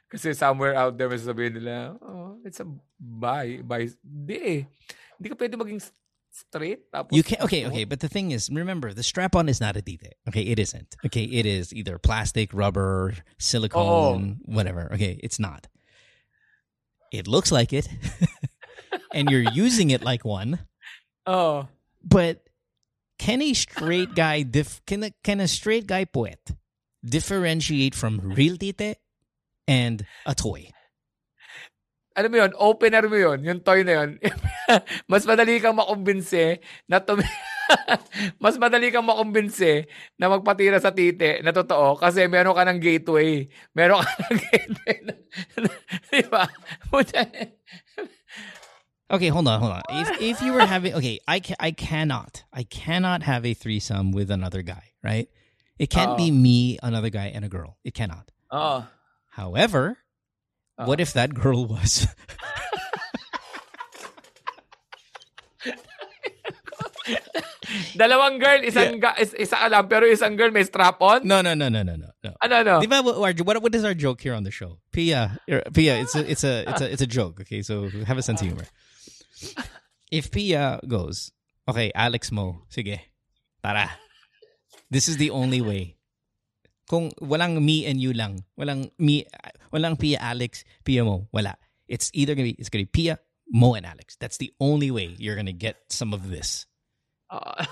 [0.09, 2.65] Kasi somewhere out there may sasabihin nila, oh, it's a
[2.97, 3.61] bi.
[3.61, 3.85] bi.
[4.01, 4.61] Hindi eh.
[5.21, 5.85] Hindi ka pwede maging
[6.33, 6.91] straight.
[6.91, 9.81] Tapos, You can okay, okay, but the thing is, remember the strap-on is not a
[9.81, 10.17] tite.
[10.27, 10.97] Okay, it isn't.
[11.05, 14.89] Okay, it is either plastic, rubber, silicone, whatever.
[14.93, 15.67] Okay, it's not.
[17.11, 17.87] It looks like it,
[19.13, 20.59] and you're using it like one.
[21.25, 21.67] Oh.
[22.03, 22.49] But
[23.17, 26.39] can a straight guy dif- can a, can a straight guy poet
[27.03, 28.97] differentiate from real tite
[29.69, 30.73] and a toy?
[32.17, 34.09] Alam mo yun, opener mo yun, yung toy na yun.
[35.11, 36.57] mas madali kang makumbinse
[36.89, 37.23] na tumi-
[38.43, 39.85] mas madali kang makumbinse
[40.17, 43.45] na magpatira sa tite na totoo kasi meron ka ng gateway.
[43.77, 44.97] Meron ka ng gateway.
[45.05, 45.13] Na,
[46.09, 46.43] di ba?
[49.09, 49.81] Okay, hold on, hold on.
[49.89, 54.11] If if you were having okay, I ca- I cannot I cannot have a threesome
[54.11, 55.29] with another guy, right?
[55.79, 56.35] It can't be Oh.
[56.35, 57.79] me, another guy, and a girl.
[57.87, 58.29] It cannot.
[58.51, 58.83] Oo.
[59.29, 59.97] However,
[60.77, 61.03] what Oh.
[61.03, 62.07] if that girl was
[67.93, 71.21] Dalawang girl, isang ga, is, isa ka lang, pero isang girl may strap on?
[71.27, 72.09] No, no, no, no, no, no.
[72.23, 72.31] no.
[72.41, 72.73] Ano, ano?
[72.81, 74.79] Di ba, what, what what is our joke here on the show?
[74.91, 77.41] Pia, er, Pia, it's a, it's a, it's a, it's a joke.
[77.45, 78.65] Okay, so have a sense of humor.
[80.09, 81.31] If Pia goes,
[81.67, 82.97] okay, Alex Mo, sige,
[83.61, 83.91] tara.
[84.89, 85.98] This is the only way.
[86.89, 89.29] Kung walang me and you lang, walang me,
[89.71, 91.53] walang Pia, Alex, Pia Mo, wala.
[91.87, 93.19] It's either gonna be, it's gonna be Pia,
[93.53, 94.17] Mo, and Alex.
[94.17, 96.65] That's the only way you're gonna get some of this.
[97.29, 97.69] Ah.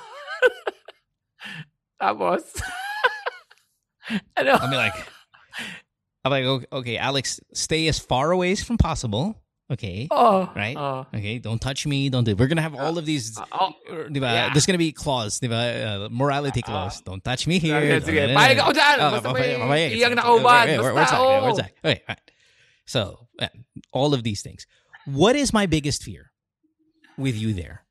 [2.02, 2.46] Tapos,
[4.38, 4.52] ano?
[4.62, 4.94] I'll be like,
[6.24, 9.42] I'm like, okay, okay, Alex, stay as far away as from possible.
[9.70, 10.08] Okay.
[10.12, 10.78] oh, Right?
[10.78, 11.06] Oh.
[11.14, 12.10] Okay, don't touch me.
[12.10, 12.36] Don't do.
[12.36, 13.38] We're gonna have all of these.
[13.52, 14.22] Oh, Diba?
[14.22, 14.54] yeah.
[14.54, 16.06] There's gonna be clause, diba?
[16.06, 17.02] Uh, morality clause.
[17.02, 18.00] Don't touch me here.
[18.00, 18.56] Sige, sige.
[18.56, 18.96] Don't- dyan.
[19.00, 20.16] Oh, Basta may iyang Sige.
[20.16, 20.66] nakauban.
[20.96, 21.20] Basta, where's that?
[21.20, 21.56] oo.
[21.56, 21.72] That?
[21.84, 22.32] Okay, all right.
[22.86, 23.48] So, uh,
[23.92, 24.66] all of these things.
[25.06, 26.32] What is my biggest fear
[27.18, 27.84] with you there?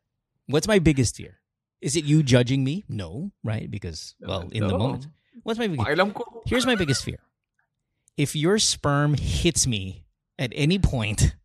[0.48, 1.40] What's my biggest fear?
[1.82, 2.84] Is it you judging me?
[2.88, 3.70] No, right?
[3.70, 5.08] Because well, in the moment.
[5.42, 5.92] What's my biggest?
[6.46, 7.20] Here's my biggest fear.
[8.16, 10.04] If your sperm hits me
[10.38, 11.36] at any point,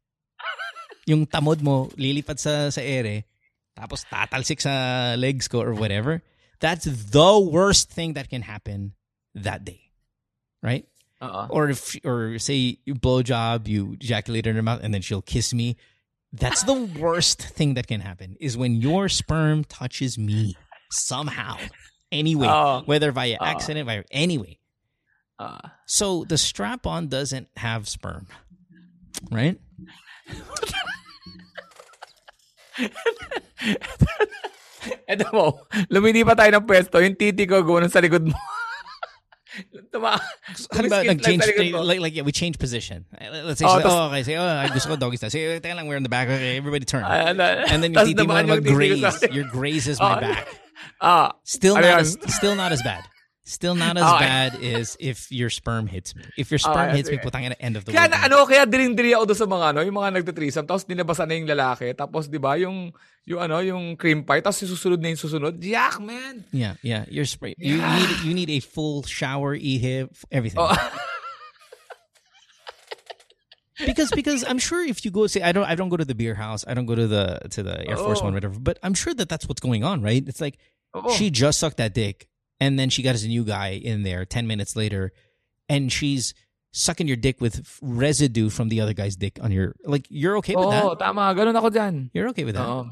[1.12, 3.28] yung tamod mo lilipat sa sa ere,
[3.76, 6.24] tapos tatalsik sa legs ko or whatever,
[6.64, 8.96] that's the worst thing that can happen
[9.36, 9.92] that day.
[10.64, 10.88] Right?
[11.22, 11.48] Oo.
[11.52, 15.22] Or if or say you blow job, you ejaculate in her mouth and then she'll
[15.26, 15.76] kiss me.
[16.32, 20.56] That's the worst thing that can happen is when your sperm touches me
[20.90, 21.60] somehow.
[22.12, 22.84] Anyway, Oo.
[22.88, 23.46] whether via Oh.
[23.46, 24.58] accident, via anyway.
[25.40, 25.76] Ah.
[25.86, 28.28] So the strap on doesn't have sperm,
[29.30, 29.60] right?
[35.06, 35.46] Eto mo,
[35.94, 38.34] lumini pa tayo ng pwesto, yung titi ko gumano sa likod mo.
[39.92, 41.84] Tuma, How about like change sa likod mo.
[41.84, 43.04] like like yeah, we change position.
[43.14, 45.30] Uh, Let's say Oh, like, oh okay, say oh I gusto ko doggy style.
[45.30, 46.32] Say teka lang we're in the back.
[46.32, 47.04] Okay, everybody turn.
[47.04, 49.22] Ano, and then your titi mo naman yung graze.
[49.30, 50.48] Your grazes my Oh, back.
[51.04, 53.04] Ah, Still not as still not as bad.
[53.44, 54.26] Still not as oh, Okay.
[54.30, 56.22] bad as if your sperm hits me.
[56.38, 58.14] If your oh, sperm Okay, hits me, putang ina end of the Kaya world.
[58.14, 61.34] na, ano, kaya diring-diri ako doon sa mga ano, yung mga nagtitrisam, tapos dinabasan na
[61.42, 62.94] yung lalaki, tapos 'di ba, yung
[63.26, 65.58] yung ano, yung cream pie, tapos susunod na yung susunod.
[65.58, 66.46] Yak, man.
[66.54, 67.10] Yeah, yeah.
[67.10, 67.26] Your.
[67.58, 67.98] You Yeah.
[67.98, 70.62] need you need a full shower, e-hip, everything.
[70.62, 70.70] Oh.
[73.86, 76.14] because because I'm sure if you go say I don't I don't go to the
[76.14, 78.26] beer house I don't go to the to the Air Force Oh.
[78.30, 80.60] One whatever but I'm sure that that's what's going on right it's like
[80.94, 81.10] Oo.
[81.18, 82.30] she just sucked that dick
[82.62, 85.10] and then she got a new guy in there 10 minutes later
[85.66, 86.38] and she's
[86.72, 90.54] sucking your dick with residue from the other guy's dick on your like you're okay
[90.56, 91.34] with Oo, that oh, tama.
[91.36, 92.14] Ganun ako dyan.
[92.14, 92.86] you're okay with that Oo.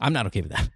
[0.00, 0.66] I'm not okay with that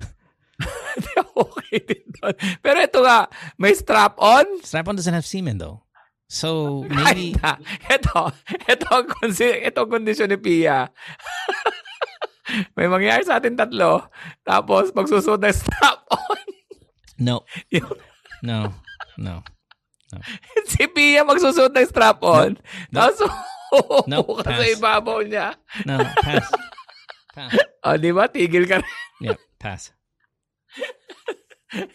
[0.60, 1.10] Hindi
[1.40, 2.34] okay din doon.
[2.60, 3.26] Pero ito nga,
[3.56, 4.60] may strap-on.
[4.60, 5.82] strap-on doesn't have semen though
[6.30, 7.34] so Maybe.
[7.90, 8.30] Ito,
[8.70, 10.86] ito, ang consi- ito ang kondisyon ni Pia.
[12.78, 14.06] may mangyayari sa atin tatlo,
[14.42, 16.47] tapos magsusunod ng strap-on.
[17.18, 17.42] no
[17.74, 17.98] Yung-
[18.42, 18.72] no
[19.16, 19.42] no
[20.70, 22.58] si Pia magsusunod ng strap-on.
[22.90, 22.98] No.
[22.98, 23.22] Tapos,
[24.10, 25.54] No, uupo ka sa ibabaw niya.
[25.86, 26.42] no pass
[27.30, 27.54] pass
[27.86, 28.26] O, di ba?
[28.26, 28.90] Tigil ka rin.
[29.22, 29.94] yeah pass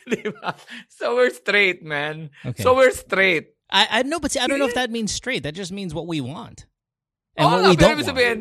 [0.07, 0.55] di ba?
[0.88, 2.31] So, we're straight, man.
[2.47, 3.51] okay So, we're straight.
[3.67, 5.43] I I know, but see, I don't know if that means straight.
[5.43, 6.63] That just means what we want,
[7.35, 8.07] and Oo what we don't want.
[8.07, 8.39] sabihin,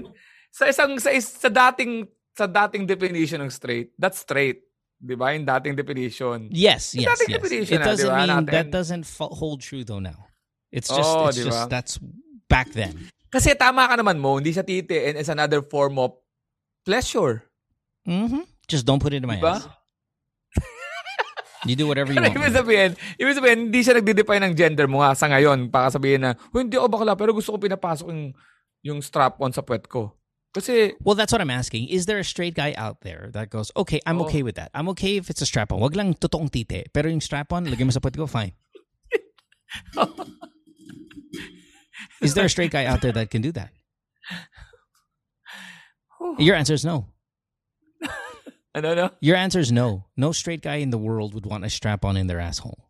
[0.55, 2.06] sa isang, sa, is- sa dating,
[2.39, 4.62] sa dating definition ng straight, that's straight.
[4.99, 5.35] Di ba?
[5.35, 6.49] Yung dating definition.
[6.49, 7.39] Yes, Yung yes, dating yes.
[7.41, 8.53] definition It na, doesn't mean natin?
[8.53, 10.01] that doesn't hold true though.
[10.01, 10.29] Now,
[10.71, 11.95] it's just Oo, it's di just that's
[12.49, 13.11] back then.
[13.29, 16.15] Kasi tama ka naman mo, hindi siya titi and it's another form of
[16.87, 17.43] pleasure.
[18.07, 18.47] Mm-hmm.
[18.71, 19.59] Just don't put it in my Diba?
[19.61, 19.66] ass.
[21.65, 22.37] You do whatever you want.
[22.37, 25.73] ibig sabihin, ibig sabihin, hindi siya nagde-define ng gender mo nga sa ngayon.
[25.73, 28.37] Baka sabihin na, "Huy, hindi ako bakla, pero gusto ko pinapasok yung,
[28.85, 30.12] yung strap-on sa puwet ko.
[30.55, 31.89] Kasi, Well, that's what I'm asking.
[31.89, 34.26] Is there a straight guy out there that goes, okay, I'm Oo.
[34.31, 34.70] okay with that.
[34.72, 35.81] I'm okay if it's a strap-on.
[35.81, 36.93] Wag lang totoong tite.
[36.94, 38.55] Pero yung strap-on, lagay mo sa puwet ko, fine.
[42.22, 43.70] Is there a straight guy out there that can do that?
[46.39, 47.10] Your answer is no.
[48.74, 49.10] ano, ano?
[49.20, 50.06] Your answer is no.
[50.16, 52.89] No straight guy in the world would want a strap-on in their asshole.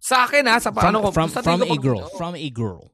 [0.00, 1.12] Sa akin ha, sa From, ko.
[1.12, 2.10] from, from tingin a ko- girl.
[2.12, 2.16] Oh.
[2.16, 2.93] From a girl.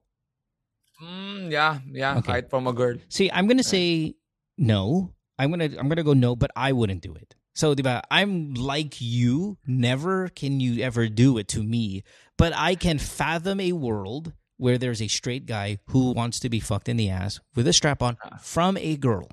[1.50, 2.32] Yeah, yeah, Okay.
[2.32, 2.96] kahit from a girl.
[3.10, 4.14] See, I'm gonna say
[4.56, 5.12] no.
[5.38, 7.34] I'm gonna I'm gonna go no, but I wouldn't do it.
[7.54, 9.58] So, diba, I'm like you.
[9.66, 12.04] Never can you ever do it to me.
[12.38, 16.60] But I can fathom a world where there's a straight guy who wants to be
[16.60, 19.28] fucked in the ass with a strap on from a girl.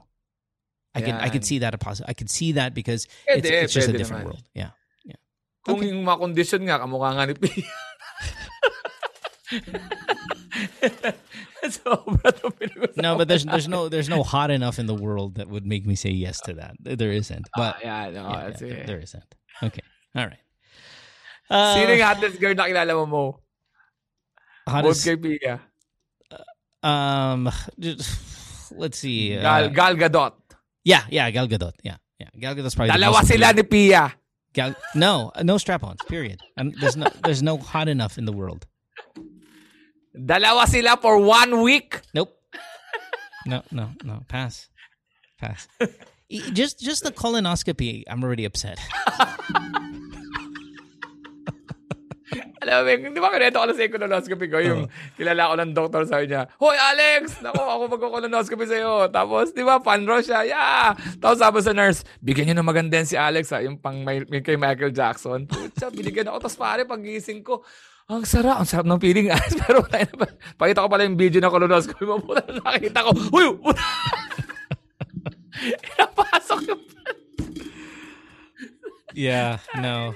[0.95, 3.69] I can I can see that a possi- I can see that because Pwede, it's,
[3.69, 4.33] it's just a different naman.
[4.33, 4.43] world.
[4.57, 4.71] Yeah.
[5.67, 5.91] Kung Okay.
[5.91, 7.35] yung mga condition nga, kamukha nga ni
[12.97, 15.85] No, but there's there's no there's no hot enough in the world that would make
[15.85, 16.75] me say yes to that.
[16.79, 17.47] There isn't.
[17.55, 19.25] But Ah, yeah, no, yeah, yeah, there isn't.
[19.63, 19.81] Okay.
[20.15, 20.39] All right.
[21.49, 23.23] Uh, Sino yung hottest girl na kilala mo mo?
[24.67, 25.61] Hottest, kay Pia.
[26.83, 29.33] um just, let's see.
[29.35, 30.33] Gal, Uh, Gal Gadot.
[30.83, 31.73] yeah, yeah, Gal Gadot.
[31.83, 31.97] Yeah.
[32.19, 32.29] Yeah.
[32.39, 34.13] Gal Gadot's probably Dalawa sila ni Pia.
[34.53, 36.01] Gal No, uh, no strap-ons.
[36.07, 36.39] Period.
[36.57, 38.65] Um, there's no there's no hot enough in the world.
[40.17, 42.01] Dalawa sila for one week.
[42.13, 42.33] Nope.
[43.47, 44.27] No, no, no.
[44.27, 44.67] Pass.
[45.39, 45.71] Pass.
[46.51, 48.75] Just just the colonoscopy, I'm already upset.
[52.67, 54.81] Alam mo, di ba kineto ko na sa colonoscopy ko, yung
[55.15, 59.07] kilala ko ng doktor sa niya, Hoy Alex, nako ako magko-colonoscopy sa'yo.
[59.07, 60.91] Tapos, di ba, panro siya, yeah.
[61.23, 64.43] Tapos sabi sa nurse, bigyan niyo ng maganda si Alex, ha, yung pang may, may
[64.43, 65.47] kay Michael Jackson.
[65.47, 66.43] Putya, binigyan ako.
[66.43, 67.63] Tapos pare, pagising ko,
[68.07, 69.27] ang sarap, ang sarap ng feeling.
[69.63, 70.07] Pero, na,
[70.55, 72.23] pakita ko pala yung video ng colonoscopy mo.
[72.23, 73.83] Puta, nakita ko, huy, puta.
[75.99, 76.83] Napasok yung
[79.17, 80.13] Yeah, no.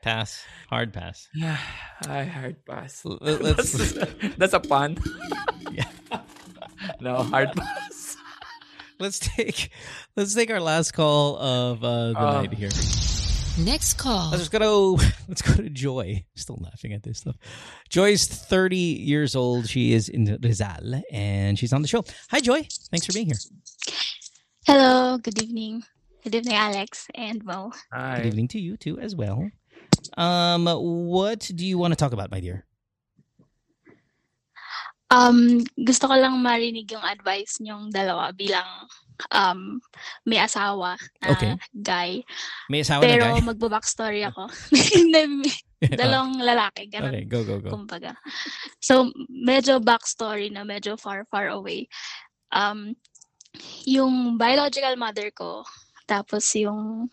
[0.00, 0.46] Pass.
[0.70, 1.26] Hard pass.
[2.06, 3.02] Ay, hard pass.
[3.04, 3.74] Let's
[4.38, 4.94] That's a pun.
[5.74, 5.90] Yeah.
[7.02, 8.14] no, hard pass.
[9.02, 9.70] let's take
[10.16, 12.70] let's take our last call of uh, the Uh, night here.
[13.58, 14.30] Next call.
[14.30, 14.98] Let's go.
[15.28, 16.24] Let's go to Joy.
[16.36, 17.36] Still laughing at this stuff.
[17.88, 19.68] Joy's 30 years old.
[19.68, 22.04] She is in Rizal, and she's on the show.
[22.30, 22.68] Hi, Joy.
[22.90, 23.38] Thanks for being here.
[24.64, 25.82] Hello, good evening.
[26.22, 27.72] Good evening, Alex and Mo.
[27.92, 29.50] Good evening to you too, as well.
[30.16, 32.64] Um, what do you want to talk about, my dear?
[35.10, 38.86] Um, gusto ko lang marinig yung advice niyong dalawa bilang
[39.32, 39.82] um,
[40.26, 41.52] may asawa na Okay.
[41.74, 42.10] guy.
[42.70, 43.42] May asawa Pero na guy.
[43.42, 44.46] magbabackstory ako.
[46.00, 47.14] Dalawang lalaki, ganun.
[47.14, 47.70] okay, go, go, go.
[47.70, 48.18] kumbaga.
[48.82, 51.86] So, medyo backstory na medyo far, far away.
[52.50, 52.98] Um,
[53.86, 55.62] yung biological mother ko,
[56.06, 57.06] tapos yung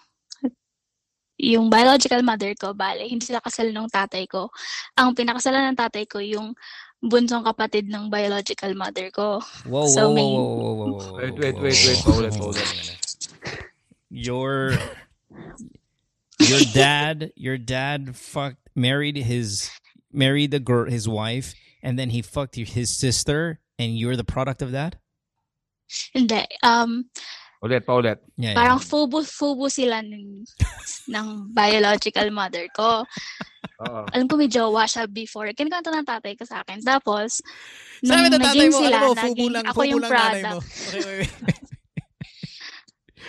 [1.36, 4.48] yung biological mother ko, bale, hindi sila kasal ng tatay ko.
[4.95, 6.56] Ang pinakasalan ng tatay ko, yung
[7.06, 9.40] bunsong kapatid ng biological mother ko.
[9.65, 11.99] Whoa, So, whoa, whoa, may- whoa, whoa, whoa, whoa, Wait, whoa, wait, whoa, wait, wait.
[12.03, 12.65] Hold it, hold whoa, it.
[12.65, 13.02] wait a minute.
[14.10, 14.77] Your
[16.40, 19.72] your dad, your dad fucked, married his,
[20.11, 24.61] married the girl, his wife, and then he fucked his sister, and you're the product
[24.61, 24.95] of that.
[26.14, 26.45] Hindi.
[26.64, 27.10] Um,
[27.66, 28.22] Ulit, pa ulit.
[28.38, 28.56] Yeah, yeah.
[28.56, 30.46] parang fubo, fubo sila ng,
[31.10, 33.02] ng biological mother ko.
[33.82, 34.02] Oo.
[34.14, 35.50] Alam ko may jowa siya before.
[35.58, 36.78] Kinikwento ng tatay ko sa akin.
[36.86, 37.42] Tapos,
[38.06, 40.62] nung Sabi naging mo, sila, alam mo, fubo naging, lang, ako fubo yung product.
[40.86, 41.34] Okay, wait, wait.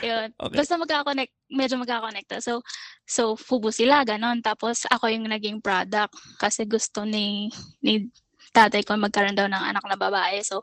[0.04, 0.28] Yun.
[0.36, 0.56] Okay.
[0.60, 2.36] Basta magkakonect, medyo magkakonekta.
[2.44, 2.60] So,
[3.08, 4.44] so fubo sila, ganon.
[4.44, 7.48] Tapos ako yung naging product kasi gusto ni,
[7.80, 8.12] ni
[8.52, 10.44] tatay ko magkaroon daw ng anak na babae.
[10.44, 10.60] So,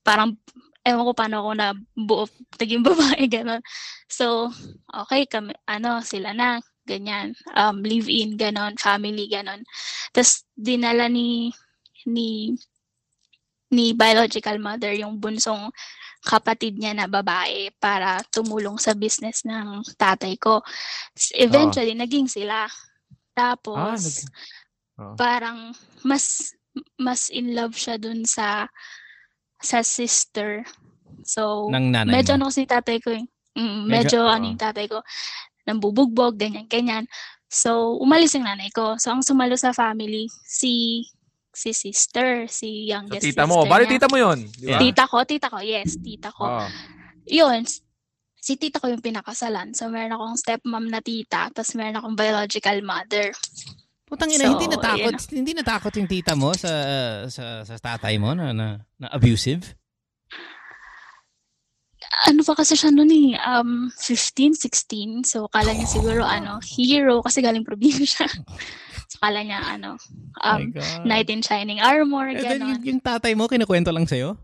[0.00, 0.40] parang,
[0.86, 2.24] ewan ko paano ako na buo,
[2.56, 3.62] naging babae, ganon.
[4.08, 4.48] So,
[4.88, 7.36] okay, kami, ano, sila na, ganyan.
[7.54, 9.62] Um, live-in, ganon, family, ganon.
[10.10, 11.52] Tapos, dinala ni,
[12.08, 12.56] ni,
[13.70, 15.70] ni biological mother yung bunsong
[16.20, 20.60] kapatid niya na babae para tumulong sa business ng tatay ko.
[21.32, 22.66] Eventually, naging sila.
[22.66, 22.72] Ah,
[23.32, 24.32] Tapos, naging-
[25.00, 25.16] Oo.
[25.16, 25.72] parang
[26.04, 26.52] mas
[27.00, 28.68] mas in love siya dun sa
[29.60, 30.64] sa sister.
[31.22, 32.36] So, Ng nanay medyo mo.
[32.40, 33.24] ano kasi tatay ko, eh.
[33.24, 33.30] Medyo-
[33.60, 34.50] Mm, medyo, ano oo.
[34.54, 34.98] yung tatay ko,
[35.66, 37.04] nambubugbog, ganyan, ganyan.
[37.50, 38.94] So, umalis yung nanay ko.
[38.96, 41.04] So, ang sumalo sa family, si
[41.50, 43.66] si sister, si youngest tita sister mo.
[43.66, 44.38] Bali, tita mo yun.
[44.54, 44.78] Di ba?
[44.78, 46.46] Tita ko, tita ko, yes, tita ko.
[46.46, 46.66] Oo.
[47.26, 47.66] Yun,
[48.38, 49.74] si tita ko yung pinakasalan.
[49.74, 53.34] So, meron akong stepmom na tita, tapos meron akong biological mother.
[54.10, 56.72] Putang ina, So, hindi natakot, hindi natakot yung tita mo sa
[57.30, 59.62] sa sa tatay mo na na, na abusive.
[62.26, 65.24] Ano pa kasi siya noon eh, um, 15, 16.
[65.24, 68.28] So, kala niya siguro, ano, hero, kasi galing probinsya.
[69.10, 69.96] so, kala niya, ano,
[70.36, 71.06] My um, God.
[71.06, 72.82] knight in shining armor, then gano'n.
[72.82, 74.36] yung, yung tatay mo, kinukwento lang sa'yo?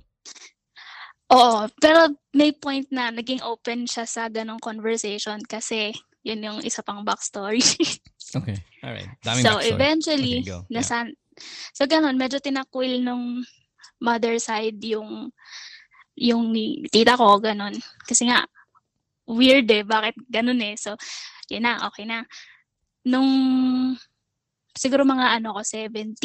[1.27, 5.91] Oo, pero may point na naging open siya sa ganong conversation kasi
[6.23, 7.63] yun yung isa pang backstory.
[8.35, 8.59] Okay.
[8.83, 9.11] Alright.
[9.23, 9.71] Daming so, backstory.
[9.71, 10.59] eventually, Okay, go.
[10.67, 10.83] Yeah.
[10.83, 11.07] nasan,
[11.71, 13.47] so ganon, medyo tinakwil nung
[14.03, 15.31] mother side yung
[16.17, 16.51] yung
[16.89, 17.77] tita ko, ganon.
[18.09, 18.49] Kasi nga,
[19.29, 20.75] weird eh, bakit ganon eh.
[20.81, 20.97] So,
[21.53, 22.25] yun na, okay na.
[23.05, 23.29] Nung,
[24.73, 26.17] siguro mga ano ko, 17,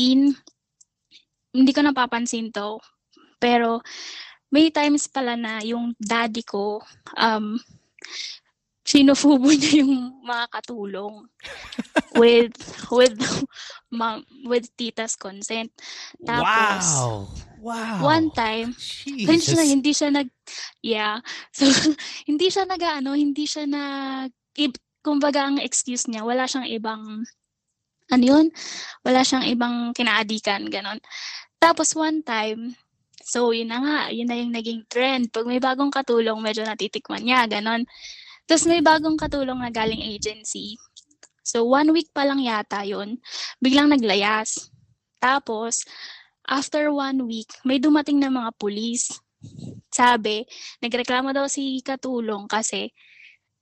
[1.52, 2.80] hindi ko napapansin to.
[3.36, 3.84] Pero,
[4.48, 6.80] may times pala na yung daddy ko,
[7.20, 7.60] um,
[8.92, 11.24] sinufubo niya yung mga katulong
[12.20, 12.52] with
[12.92, 13.16] with
[13.88, 15.72] ma, with tita's consent.
[16.20, 17.16] Tapos wow.
[17.62, 18.02] Wow.
[18.02, 19.54] one time, Jesus.
[19.54, 20.28] hindi siya nag,
[20.82, 21.22] yeah.
[21.54, 21.70] So,
[22.30, 24.34] hindi siya nag, ano, hindi siya nag,
[25.06, 27.22] kumbaga ang excuse niya, wala siyang ibang,
[28.10, 28.50] ano yun?
[29.06, 30.98] Wala siyang ibang kinaadikan, ganon.
[31.62, 32.74] Tapos one time,
[33.22, 35.30] so yun na nga, yun na yung naging trend.
[35.30, 37.86] Pag may bagong katulong, medyo natitikman niya, ganon.
[38.46, 40.76] Tapos may bagong katulong na galing agency.
[41.42, 43.18] So one week pa lang yata yun,
[43.60, 44.72] biglang naglayas.
[45.22, 45.86] Tapos,
[46.50, 49.22] after one week, may dumating na mga pulis.
[49.94, 50.46] Sabi,
[50.82, 52.90] nagreklamo daw si Katulong kasi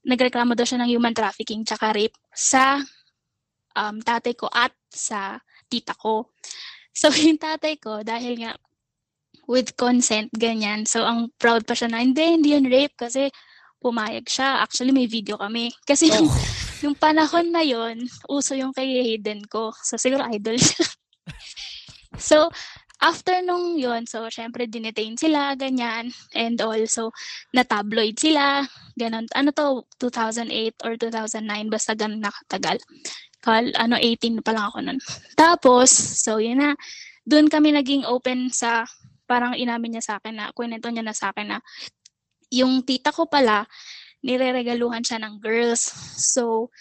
[0.07, 2.79] nagreklamo daw siya ng human trafficking tsaka rape sa
[3.75, 6.31] um, tatay ko at sa tita ko.
[6.95, 8.55] So, yung tatay ko, dahil nga
[9.49, 10.87] with consent, ganyan.
[10.87, 13.27] So, ang proud pa siya na, hindi, hindi yun rape kasi
[13.79, 14.61] pumayag siya.
[14.63, 15.71] Actually, may video kami.
[15.89, 16.37] Kasi yung, Oh.
[16.83, 19.71] yung panahon na yon uso yung kay Hayden ko.
[19.83, 20.85] So, siguro idol siya.
[22.19, 22.51] so,
[22.99, 27.11] after nung yon so, syempre, dinetain sila, ganyan, and also,
[27.55, 28.67] na-tabloid sila,
[28.99, 29.27] ganon.
[29.35, 32.79] Ano to, 2008 or 2009, basta ganun nakatagal.
[33.39, 34.99] Kal, ano, 18 pa lang ako nun.
[35.39, 36.75] Tapos, so, yun na,
[37.23, 38.83] doon kami naging open sa,
[39.29, 41.59] parang inamin niya sa akin na, kwento niya na sa akin na,
[42.49, 43.65] yung tita ko pala,
[44.25, 45.89] nireregaluhan siya ng girls.
[46.17, 46.73] So,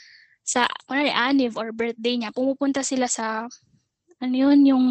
[0.43, 3.47] sa, kunwari, anniv or birthday niya, pumupunta sila sa,
[4.19, 4.85] ano yun, yung,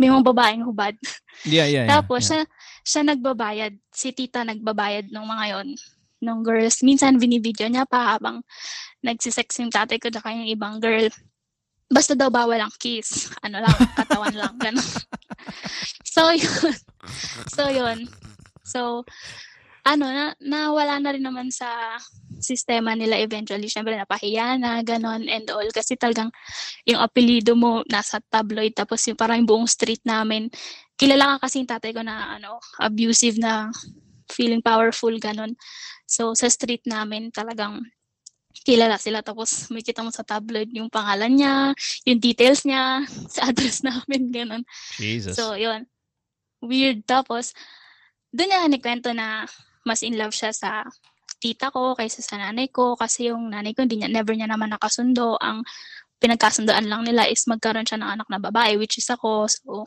[0.00, 0.96] may mga babaeng hubad.
[1.44, 2.00] Yeah, yeah, yeah.
[2.00, 2.28] Tapos, yeah.
[2.30, 2.40] siya,
[2.82, 5.68] siya nagbabayad, si tita nagbabayad ng mga yon
[6.22, 6.80] ng girls.
[6.86, 8.46] Minsan, binibidyo niya pa habang
[9.02, 11.10] nagsisex yung tatay ko tsaka yung ibang girl.
[11.90, 13.34] Basta daw bawal ang kiss.
[13.42, 14.54] Ano lang, katawan lang.
[14.56, 14.90] Ganun.
[16.06, 16.72] so, yun.
[17.50, 18.06] So, yun.
[18.62, 19.02] So,
[19.82, 21.98] ano, na, nawala na rin naman sa
[22.38, 23.66] sistema nila eventually.
[23.66, 25.66] Siyempre, napahiya na, ganon, and all.
[25.74, 26.30] Kasi talagang
[26.86, 30.50] yung apelido mo nasa tabloid, tapos yung parang yung buong street namin,
[30.94, 33.70] kilala ka kasi yung tatay ko na, ano, abusive na
[34.30, 35.58] feeling powerful, ganon.
[36.06, 37.82] So, sa street namin, talagang
[38.62, 39.20] kilala sila.
[39.20, 41.54] Tapos, may kita mo sa tabloid yung pangalan niya,
[42.06, 43.02] yung details niya,
[43.34, 44.62] sa address namin, ganon.
[44.94, 45.34] Jesus.
[45.34, 45.90] So, yun.
[46.62, 47.02] Weird.
[47.02, 47.50] Tapos,
[48.30, 49.44] doon niya nagkwento na
[49.82, 50.86] mas in love siya sa
[51.42, 54.70] tita ko kaysa sa nanay ko kasi yung nanay ko hindi niya, never niya naman
[54.70, 55.34] nakasundo.
[55.42, 55.66] Ang
[56.22, 59.50] pinagkasundoan lang nila is magkaroon siya ng anak na babae which is ako.
[59.50, 59.82] So,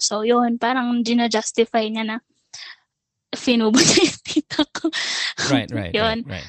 [0.00, 0.56] so yun.
[0.56, 2.16] Parang gina-justify niya na
[3.36, 4.88] finubo niya yung tita ko.
[5.52, 6.24] right, right, yun.
[6.24, 6.48] right, right.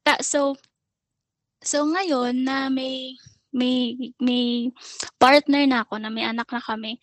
[0.00, 0.56] Ta- so,
[1.60, 3.12] so ngayon na may
[3.52, 4.72] may may
[5.20, 6.96] partner na ako na may anak na kami,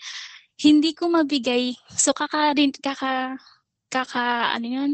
[0.61, 1.77] hindi ko mabigay.
[1.93, 3.37] So kaka kaka
[3.95, 4.91] kaka ano yun,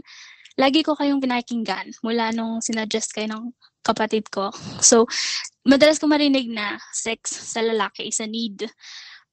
[0.62, 3.46] lagi ko kayong pinakinggan mula nung sinuggest kayo ng
[3.82, 4.54] kapatid ko.
[4.78, 5.10] So,
[5.66, 8.70] madalas ko marinig na sex sa lalaki is a need.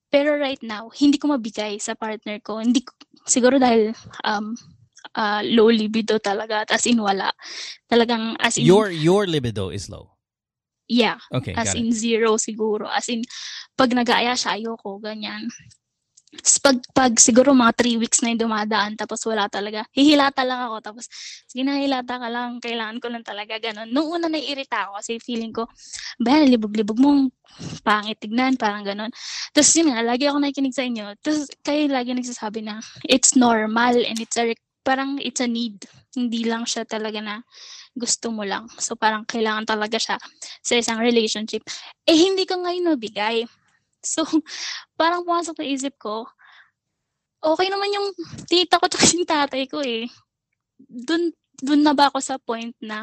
[0.08, 2.64] Pero right now, hindi ko mabigay sa partner ko.
[2.64, 2.96] Hindi ko,
[3.28, 3.92] siguro dahil
[4.24, 4.56] um,
[5.12, 7.28] uh, low libido talaga, as in wala.
[7.92, 10.16] Talagang as in, Your your libido is low.
[10.88, 11.84] yeah, Okay, as got it.
[11.84, 12.88] in zero siguro.
[12.88, 13.20] As in,
[13.76, 15.44] pag nag-aaya siya, ayoko, ganyan.
[16.60, 20.76] Pag, pag siguro mga three weeks na yung dumadaan, tapos wala talaga, hihilata lang ako,
[20.84, 21.08] tapos
[21.48, 23.88] sige na, hilata ka lang, kailangan ko lang talaga, ganun.
[23.88, 25.64] Nung una naiirita ako kasi feeling ko,
[26.20, 27.32] ba, libog-libog mong
[27.80, 29.08] pangit tignan, parang ganun.
[29.56, 31.16] Tapos yun nga, lagi ako nakikinig sa inyo.
[31.24, 32.76] Tapos kayo lagi nagsasabi na,
[33.08, 34.52] it's normal and it's a,
[34.84, 35.80] parang it's a need.
[36.12, 37.40] Hindi lang siya talaga na
[37.96, 38.68] gusto mo lang.
[38.76, 40.16] So parang kailangan talaga siya
[40.60, 41.64] sa isang relationship.
[42.04, 43.48] Eh, hindi ko ngayon mabigay.
[44.14, 44.22] So,
[44.94, 46.22] parang pumasok na isip ko,
[47.42, 48.08] okay naman yung
[48.46, 50.06] tita ko at yung tatay ko eh.
[50.78, 53.02] Dun, dun na ba ako sa point na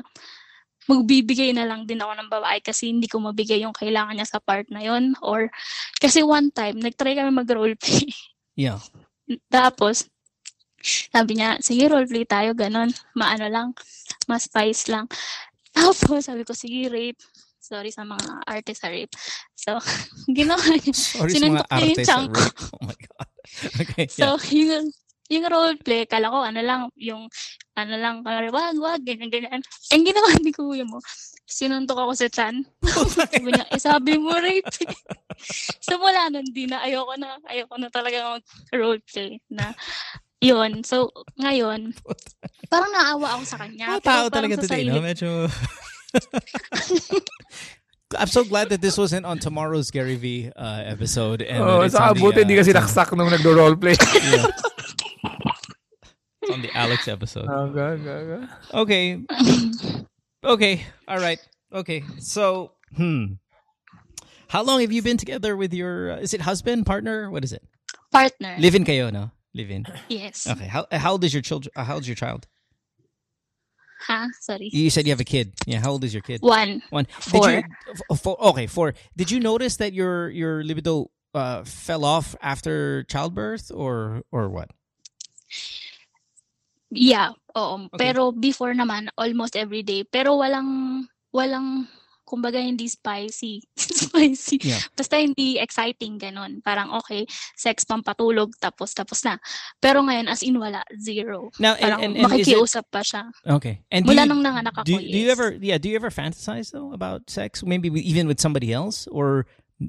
[0.86, 4.40] magbibigay na lang din ako ng babae kasi hindi ko mabigay yung kailangan niya sa
[4.40, 5.50] part na yon Or,
[5.98, 8.08] kasi one time, nag-try kami mag-roleplay.
[8.56, 8.80] Yeah.
[9.52, 10.08] Tapos,
[11.12, 12.88] sabi niya, sige, roleplay tayo, ganon.
[13.12, 13.76] Maano lang,
[14.32, 15.12] mas spice lang.
[15.76, 17.20] Tapos, sabi ko, sige, rape.
[17.66, 19.10] Sorry sa mga artist sa rape.
[19.58, 19.82] So,
[20.38, 20.94] ginawa niya.
[21.18, 22.06] Sorry sa mga artist.
[22.06, 22.46] chunk ko.
[22.78, 23.30] Oh my God.
[23.56, 24.76] Okay, So, yeah.
[24.76, 24.86] yung,
[25.32, 27.30] yung roleplay, kala ko, ano lang, yung,
[27.78, 29.62] ano lang, kala, wag, wag, ganyan, ganyan.
[29.94, 31.00] Ang ginawa ni kuya mo,
[31.46, 32.66] sinuntok ako sa chan.
[33.16, 34.66] sabi niya, eh, sabi mo rape.
[35.80, 39.72] so, mula nun, di na, ayoko na, ayoko na talaga mag-roleplay na,
[40.44, 40.84] yun.
[40.84, 41.96] So, ngayon,
[42.68, 43.96] parang naawa ako sa kanya.
[43.96, 45.00] Mga tao talaga sa today, no?
[45.00, 45.48] Medyo...
[48.18, 51.42] I'm so glad that this wasn't on tomorrow's Gary V uh, episode.
[51.42, 53.98] And Oh, that it's sa on the, hindi uh, kasi naksak nung nagdo-roleplay.
[54.32, 54.48] yeah.
[56.46, 57.50] It's on the Alex episode.
[57.50, 58.40] Aga, aga, aga.
[58.86, 59.18] Okay.
[60.46, 60.86] Okay.
[61.08, 61.40] All right.
[61.74, 62.04] Okay.
[62.20, 63.42] So, hmm.
[64.48, 67.32] How long have you been together with your, uh, is it husband, partner?
[67.32, 67.64] What is it?
[68.12, 68.56] partner.
[68.60, 69.32] Live-in kayo, no?
[69.54, 69.86] Live in.
[70.08, 70.48] Yes.
[70.48, 70.68] Okay.
[70.68, 71.72] How how old is your children?
[71.76, 72.48] Uh, how old's your child?
[74.42, 74.70] Sorry.
[74.72, 75.54] You said you have a kid.
[75.66, 75.80] Yeah.
[75.80, 76.42] How old is your kid?
[76.42, 76.82] One.
[76.90, 77.06] One.
[77.20, 77.52] Four.
[77.52, 77.64] You,
[78.12, 78.38] f- four.
[78.54, 78.94] Okay, four.
[79.18, 84.70] Did you notice that your your libido uh, fell off after childbirth, or or what?
[86.92, 87.90] Yeah, oo.
[87.92, 87.98] Okay.
[87.98, 90.04] Pero before naman, almost every day.
[90.06, 91.04] Pero walang,
[91.34, 91.88] walang,
[92.26, 93.62] kumbaga hindi spicy.
[93.78, 94.58] spicy.
[94.66, 94.82] Yeah.
[94.98, 96.60] Basta hindi exciting, ganun.
[96.66, 99.38] Parang okay, sex pampatulog, tapos tapos na.
[99.80, 101.54] Pero ngayon, as in wala, zero.
[101.62, 103.30] Now, and, Parang and, and is it, makikiusap pa siya.
[103.46, 103.86] okay.
[103.94, 105.38] And Mula you, nung nanganak ako, do, do you yes.
[105.38, 109.46] ever yeah do you ever fantasize though about sex maybe even with somebody else or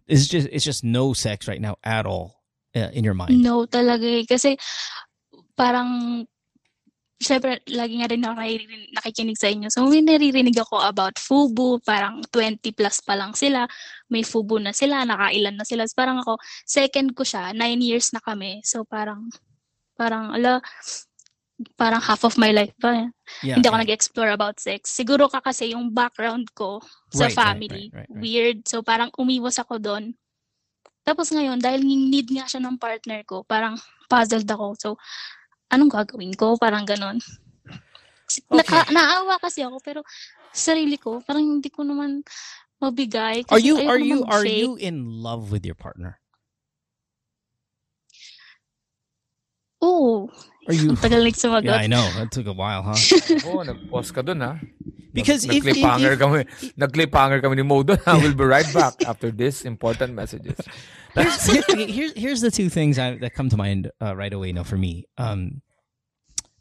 [0.07, 2.43] is it just it's just no sex right now at all
[2.75, 4.25] uh, in your mind No talaga eh.
[4.29, 4.59] Kasi
[5.57, 6.23] parang
[7.17, 8.37] Siyempre, lagi nga rin ako
[8.93, 9.73] nakikinig sa inyo.
[9.73, 11.81] So, may naririnig ako about FUBU.
[11.81, 13.65] Parang 20 plus pa lang sila.
[14.13, 15.01] May FUBU na sila.
[15.09, 15.89] Nakailan na sila.
[15.89, 16.37] So, parang ako,
[16.69, 17.57] second ko siya.
[17.57, 18.61] Nine years na kami.
[18.69, 19.33] So, parang,
[19.97, 20.61] parang, ala,
[21.81, 22.93] parang half of my life pa.
[22.93, 23.09] eh.
[23.41, 23.85] yeah, Hindi ako yeah.
[23.89, 24.93] nag-explore about sex.
[24.93, 27.89] Siguro ka kasi yung background ko Right, right, sa family.
[27.97, 28.21] right, right, right.
[28.21, 28.59] Weird.
[28.69, 30.13] So, parang umiwas ako doon.
[31.01, 34.77] Tapos ngayon, dahil need nga siya ng partner ko, parang puzzled ako.
[34.77, 34.89] So,
[35.71, 36.59] anong gagawin ko?
[36.59, 37.19] Parang ganon.
[38.51, 40.01] Naka, naawa kasi ako, pero
[40.51, 42.27] sarili ko, parang hindi ko naman
[42.77, 43.47] mabigay.
[43.49, 46.21] are you are you are you in love with your partner
[49.85, 50.29] Oo.
[50.69, 51.65] Are you tagal nagsumagot.
[51.65, 52.95] yeah i know that took a while huh
[53.47, 54.59] Oo, nag-pause ka dun, ha?
[55.17, 56.39] Because Nag- if- if- nag-cliffhanger if- kami.
[56.77, 57.97] Nag-cliffhanger kami ni Mo dun.
[58.05, 58.19] ha?
[58.21, 60.61] We'll be right back after this important messages.
[61.17, 61.41] Here's,
[61.73, 64.77] here's here's the two things I, that come to mind uh, right away now for
[64.77, 65.09] me.
[65.17, 65.65] Um,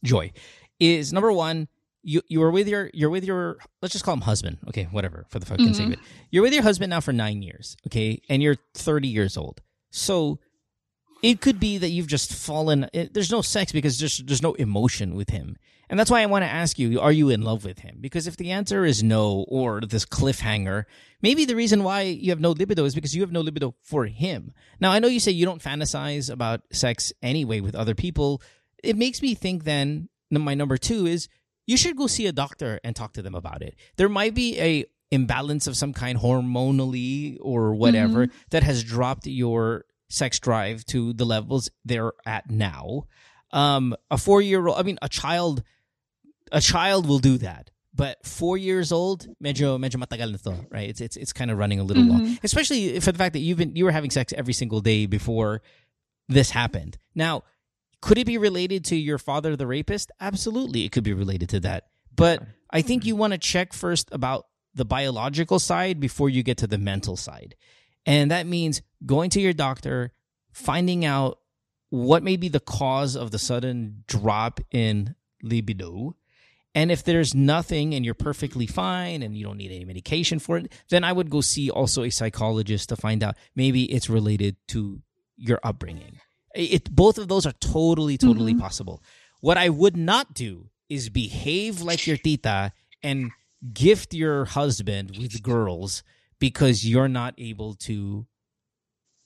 [0.03, 0.31] joy
[0.79, 1.67] is number one.
[2.07, 4.59] You you were with your you're with your let's just call him husband.
[4.69, 5.99] Okay, whatever for the fucking sake of it.
[6.31, 7.75] You're with your husband now for nine years.
[7.87, 9.59] Okay, and you're 30 years old.
[9.91, 10.39] So
[11.25, 12.87] it could be that you've just fallen.
[12.93, 15.57] It, there's no sex because there's there's no emotion with him,
[15.89, 17.97] and that's why I want to ask you: Are you in love with him?
[17.99, 20.85] Because if the answer is no, or this cliffhanger,
[21.23, 24.05] maybe the reason why you have no libido is because you have no libido for
[24.05, 24.53] him.
[24.79, 28.41] Now I know you say you don't fantasize about sex anyway with other people.
[28.83, 30.09] It makes me think then.
[30.31, 31.29] My number two is
[31.65, 33.75] you should go see a doctor and talk to them about it.
[33.95, 38.37] There might be a imbalance of some kind hormonally or whatever mm-hmm.
[38.49, 43.05] that has dropped your sex drive to the levels they're at now.
[43.51, 45.63] Um, a four year old, I mean, a child,
[46.51, 47.71] a child will do that.
[47.93, 50.89] But four years old, medyo medyo matagal na to, right?
[50.89, 53.57] It's it's it's kind of running a little long, especially for the fact that you've
[53.57, 55.61] been you were having sex every single day before
[56.27, 56.97] this happened.
[57.15, 57.43] Now,
[58.01, 60.11] could it be related to your father, the rapist?
[60.19, 61.85] Absolutely, it could be related to that.
[62.13, 66.57] But I think you want to check first about the biological side before you get
[66.57, 67.55] to the mental side.
[68.05, 70.11] And that means going to your doctor,
[70.51, 71.39] finding out
[71.89, 76.15] what may be the cause of the sudden drop in libido.
[76.73, 80.57] And if there's nothing and you're perfectly fine and you don't need any medication for
[80.57, 84.57] it, then I would go see also a psychologist to find out maybe it's related
[84.69, 85.01] to
[85.37, 86.19] your upbringing.
[86.53, 88.61] It both of those are totally, totally mm-hmm.
[88.61, 89.01] possible.
[89.39, 93.31] What I would not do is behave like your tita and
[93.73, 96.03] gift your husband with girls
[96.39, 98.25] because you're not able to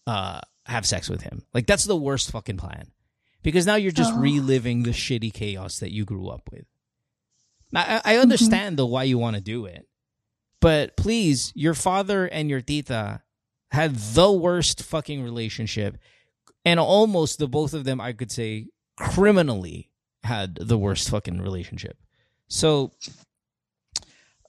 [0.09, 1.37] uh have sex with him.
[1.53, 2.85] Like that's the worst fucking plan.
[3.41, 4.19] Because now you're just Oh.
[4.19, 6.65] reliving the shitty chaos that you grew up with.
[7.71, 9.87] Now, I, I understand though why you want to do it,
[10.59, 13.21] but please, your father and your tita
[13.71, 15.97] had the worst fucking relationship,
[16.65, 18.67] and almost the both of them, I could say,
[18.97, 19.89] criminally
[20.23, 21.97] had the worst fucking relationship.
[22.47, 22.91] So,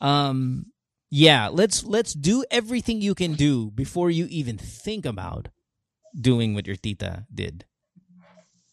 [0.00, 0.66] um,
[1.10, 5.50] yeah, let's let's do everything you can do before you even think about
[6.14, 7.66] doing what your tita did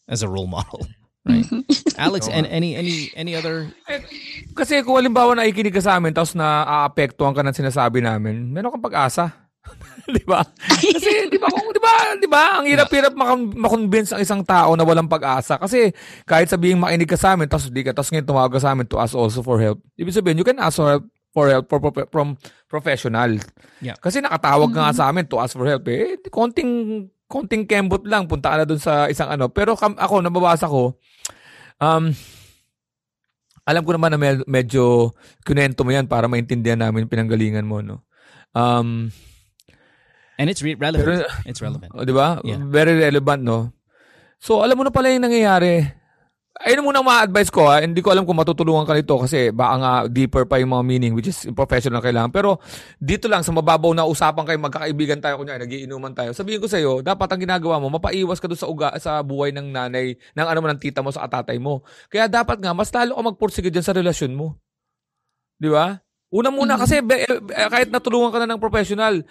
[0.08, 0.86] as a role model,
[1.28, 1.44] right?
[1.98, 4.00] Alex, and any any any other Eh,
[4.54, 8.86] Kasi kung halimbawa nakikinig ka sa amin tapos na-aapektuhan ka ng sinasabi namin, meron kang
[8.86, 9.50] pag-asa.
[10.16, 10.40] di ba?
[10.56, 14.72] Kasi di ba kung di ba, di ba, ang hirap-hirap makon- makonvince ang isang tao
[14.72, 15.92] na walang pag-asa kasi
[16.24, 18.88] kahit sabihin makinig ka sa amin tapos di ka tapos ngayon tumawag ka sa amin
[18.88, 19.82] to ask also for help.
[20.00, 21.04] Ibig sabihin, you can ask for help
[21.38, 22.34] for help for, for- from
[22.66, 23.38] professional.
[23.78, 23.94] Yeah.
[23.94, 26.18] Kasi nakatawag ka nga sa amin to ask for help eh.
[26.26, 29.46] Konting konting kembot lang punta ka na dun sa isang ano.
[29.46, 30.98] Pero kam, ako nababasa ko
[31.78, 32.10] um
[33.68, 35.12] alam ko naman na med- medyo
[35.44, 38.00] kunento mo yan para maintindihan namin pinanggalingan mo, no?
[38.56, 39.12] Um,
[40.40, 41.04] and it's re- relevant.
[41.04, 41.92] Pero- it's relevant.
[41.92, 42.40] o, di ba?
[42.48, 42.64] Yeah.
[42.64, 43.76] Very relevant, no?
[44.40, 45.84] So, alam mo na pala yung nangyayari.
[46.62, 47.78] Ayun muna ang ma-advise ko ha.
[47.82, 51.12] Hindi ko alam kung matutulungan ka nito kasi baka nga deeper pa yung mga meaning
[51.14, 52.34] which is professional kailangan.
[52.34, 52.58] Pero
[52.98, 56.34] dito lang sa mababaw na usapan kayo, magkakaibigan tayo kunya, nagiinuman tayo.
[56.34, 59.54] Sabihin ko sa iyo, dapat ang ginagawa mo, mapaiwas ka doon sa uga sa buhay
[59.54, 61.86] ng nanay, ng ano man ng tita mo sa atatay mo.
[62.10, 64.58] Kaya dapat nga mas talo ka magpursige diyan sa relasyon mo.
[65.58, 65.98] Di ba?
[66.28, 67.40] Una muna kasi be, eh,
[67.72, 69.24] kahit natulungan ka na ng professional,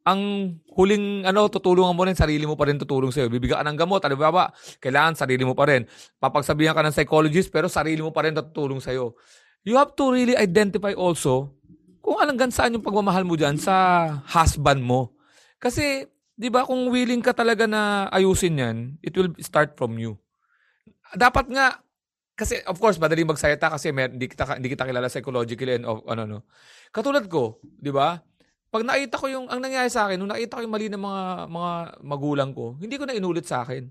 [0.00, 3.28] ang huling ano tutulungan mo rin sarili mo pa rin tutulong sa iyo.
[3.28, 4.44] Bibigyan ka ng gamot, ano ba ba?
[4.80, 5.84] Kailangan sarili mo pa rin.
[6.16, 9.12] Papagsabihan ka ng psychologist pero sarili mo pa rin tutulong sa iyo.
[9.60, 11.52] You have to really identify also
[12.00, 15.12] kung hanggang saan yung pagmamahal mo diyan sa husband mo.
[15.60, 16.08] Kasi
[16.40, 20.16] 'di ba kung willing ka talaga na ayusin 'yan, it will start from you.
[21.12, 21.84] Dapat nga
[22.32, 26.00] kasi of course madali magsalita kasi may, hindi kita hindi kita kilala psychologically and of,
[26.08, 26.38] ano no.
[26.88, 28.24] Katulad ko, 'di ba?
[28.70, 31.22] Pag nakita ko yung ang nangyari sa akin, nung nakita ko yung mali ng mga
[31.50, 31.72] mga
[32.06, 33.90] magulang ko, hindi ko na inulit sa akin.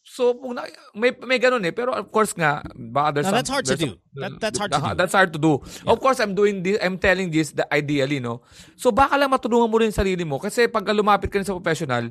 [0.00, 0.64] So, kung na,
[0.96, 3.92] may may ganun eh, pero of course nga, baka there's some- that's hard to do.
[4.16, 4.96] That- that's hard to do.
[4.96, 5.52] That's hard to do.
[5.84, 8.40] Of course, I'm doing this, I'm telling this the ideally, no.
[8.80, 11.52] So, baka lang matulungan mo rin yung sarili mo kasi pag lumapit ka rin sa
[11.52, 12.08] professional,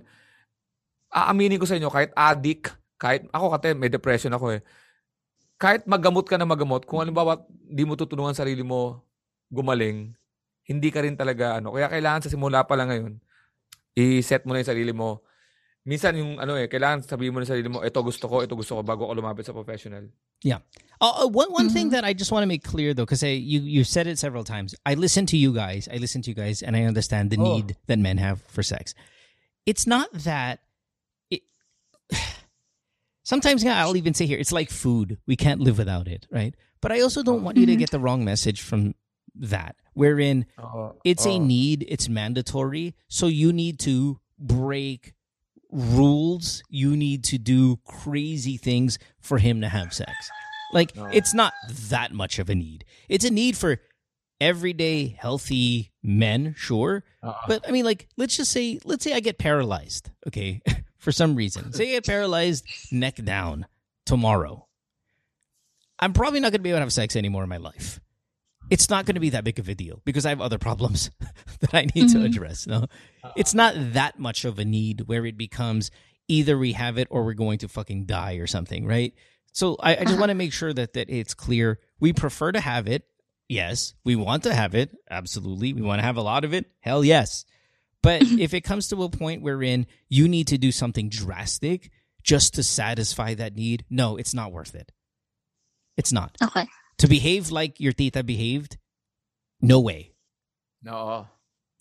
[1.09, 2.69] aaminin ko sa inyo, kahit addict,
[3.01, 4.61] kahit, ako kate, may depression ako eh.
[5.57, 9.01] Kahit maggamot ka na magamot, kung halimbawa, di mo tutulungan sarili mo
[9.49, 10.13] gumaling,
[10.69, 13.13] hindi ka rin talaga, ano, kaya kailangan sa simula pa lang ngayon,
[13.97, 15.25] i-set mo na yung sarili mo.
[15.81, 18.53] Minsan yung, ano eh, kailangan sabihin mo na sa sarili mo, ito gusto ko, ito
[18.53, 20.05] gusto ko, bago ako lumapit sa professional.
[20.45, 20.61] Yeah.
[21.01, 23.83] Uh, one one thing that I just want to make clear though, because you you
[23.83, 24.75] said it several times.
[24.85, 25.87] I listen to you guys.
[25.91, 27.55] I listen to you guys, and I understand the Oh.
[27.55, 28.93] need that men have for sex.
[29.65, 30.59] It's not that.
[31.31, 31.43] It,
[33.23, 35.17] sometimes nga, I'll even say here, it's like food.
[35.27, 36.55] We can't live without it, right?
[36.81, 38.95] But I also don't want you to get the wrong message from
[39.35, 41.39] that, wherein uh, it's a uh.
[41.39, 42.95] need, it's mandatory.
[43.09, 45.13] So you need to break
[45.69, 46.63] rules.
[46.69, 50.31] You need to do crazy things for him to have sex.
[50.71, 51.51] Like, it's not
[51.89, 52.85] that much of a need.
[53.09, 53.81] It's a need for
[54.39, 57.03] everyday healthy men, sure.
[57.21, 57.33] Uh-uh.
[57.47, 60.61] But I mean, like, let's just say, let's say I get paralyzed, okay,
[60.97, 61.73] for some reason.
[61.73, 63.65] Say I get paralyzed neck down
[64.05, 64.65] tomorrow.
[65.99, 67.99] I'm probably not going to be able to have sex anymore in my life
[68.69, 71.11] it's not going to be that big of a deal because I have other problems
[71.59, 72.25] that I need to mm-hmm.
[72.25, 72.67] address.
[72.67, 73.31] No, uh-huh.
[73.35, 75.91] it's not that much of a need where it becomes
[76.27, 79.13] either we have it or we're going to fucking die or something, right?
[79.51, 80.19] So I, I just uh-huh.
[80.19, 81.79] want to make sure that that it's clear.
[81.99, 83.05] We prefer to have it.
[83.47, 84.95] Yes, we want to have it.
[85.09, 86.65] Absolutely, we want to have a lot of it.
[86.81, 87.45] Hell yes.
[88.01, 91.91] But if it comes to a point wherein you need to do something drastic
[92.21, 94.91] just to satisfy that need, no, it's not worth it.
[95.97, 96.65] It's not Okay.
[96.99, 98.77] To behave like your tita behaved,
[99.61, 100.13] no way.
[100.83, 101.27] No.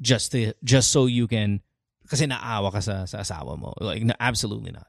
[0.00, 1.60] Just to just so you can
[2.08, 3.74] kasi naawa ka sa, sa asawa mo.
[3.80, 4.88] Like no, absolutely not.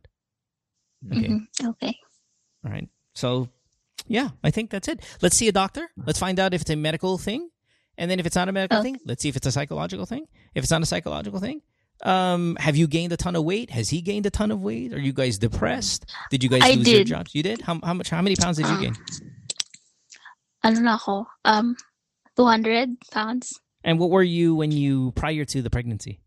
[1.12, 1.28] Okay.
[1.30, 1.48] Mhm.
[1.76, 1.94] Okay.
[2.66, 2.88] All right.
[3.16, 3.50] So
[4.08, 5.02] yeah, I think that's it.
[5.22, 5.90] Let's see a doctor.
[5.98, 7.50] Let's find out if it's a medical thing.
[7.98, 8.94] And then if it's not a medical Okay.
[8.96, 10.26] thing, let's see if it's a psychological thing.
[10.56, 11.62] If it's not a psychological thing,
[12.06, 13.72] um, have you gained a ton of weight?
[13.72, 14.94] Has he gained a ton of weight?
[14.94, 16.06] Are you guys depressed?
[16.32, 17.36] Did you guys I lose your jobs?
[17.36, 17.60] You did?
[17.62, 18.82] How, how much how many pounds did you Ah.
[18.88, 18.96] gain?
[20.64, 21.26] Ano na ako?
[21.46, 21.76] Um,
[22.36, 23.60] 200 pounds.
[23.84, 26.20] And what were you when you prior to the pregnancy?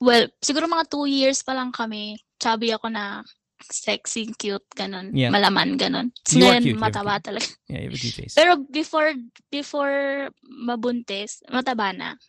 [0.00, 2.20] Well, siguro mga two years pa lang kami.
[2.36, 3.24] Chubby ako na
[3.64, 5.10] sexy, cute, ganun.
[5.16, 5.32] Yeah.
[5.32, 6.12] Malaman, ganun.
[6.28, 7.26] You are Ngayon, cute, you mataba cute.
[7.32, 7.48] talaga.
[7.70, 8.34] Yeah, you have a cute face.
[8.36, 9.10] Pero before,
[9.48, 9.96] before
[10.44, 12.20] mabuntis, mataba na.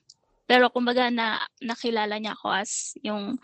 [0.47, 3.35] Pero kumbaga na nakilala niya ako as yung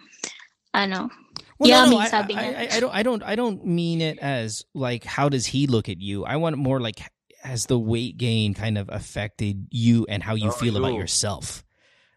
[0.71, 1.11] ano,
[1.59, 2.55] Well, no, Yummy, no, I, sabi I, niya.
[2.57, 5.87] I, I don't, I don't, I don't mean it as like how does he look
[5.89, 6.25] at you.
[6.25, 7.01] I want it more like
[7.43, 11.63] has the weight gain kind of affected you and how you Oh, feel about yourself.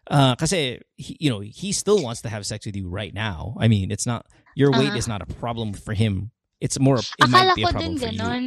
[0.07, 3.55] Uh, cause he, you know, he still wants to have sex with you right now.
[3.59, 4.97] I mean, it's not your weight Ah.
[4.97, 6.31] is not a problem for him.
[6.59, 6.97] It's more.
[6.97, 8.19] It might be ko a din problem for you.
[8.19, 8.43] ganun.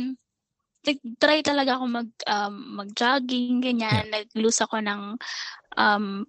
[0.88, 4.08] Nag-try talaga ako mag, um, mag-jogging, ganyan.
[4.08, 5.20] Nag-lose ako ng
[5.76, 6.24] um,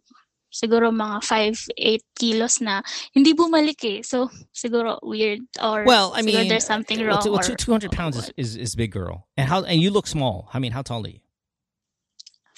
[0.52, 2.84] siguro mga 5-8 kilos na
[3.16, 4.02] hindi bumalik eh.
[4.04, 7.24] So, siguro weird or Well, I mean, there's something well, wrong.
[7.24, 9.90] two- well, or, two hundred pounds is, is is big girl, and how and you
[9.92, 10.50] look small.
[10.54, 11.20] I mean, how tall are you?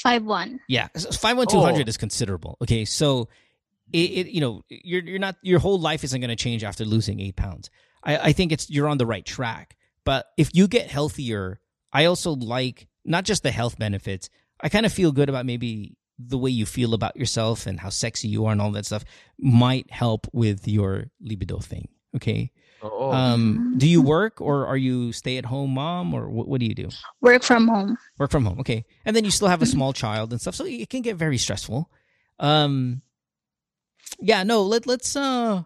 [0.04, 0.60] 5'1".
[0.68, 1.90] Yeah, five one two hundred Oh.
[1.90, 2.58] is considerable.
[2.62, 3.30] Okay, so
[3.92, 6.84] it, it you know you're you're not your whole life isn't going to change after
[6.84, 7.70] losing eight pounds.
[8.04, 9.78] I I think it's you're on the right track.
[10.04, 11.60] But if you get healthier,
[11.94, 14.30] I also like not just the health benefits.
[14.60, 15.96] I kind of feel good about maybe
[16.28, 19.04] the way you feel about yourself and how sexy you are and all that stuff
[19.40, 21.88] might help with your libido thing.
[22.16, 22.52] Okay.
[22.84, 23.12] Oo.
[23.12, 26.66] Um, do you work or are you stay at home mom or what, what do
[26.66, 26.90] you do?
[27.22, 27.98] Work from home.
[28.20, 30.66] work from home okay and then you still have a small child and stuff so
[30.66, 31.90] it can get very stressful
[32.40, 33.02] um
[34.20, 35.64] yeah no let, let's uh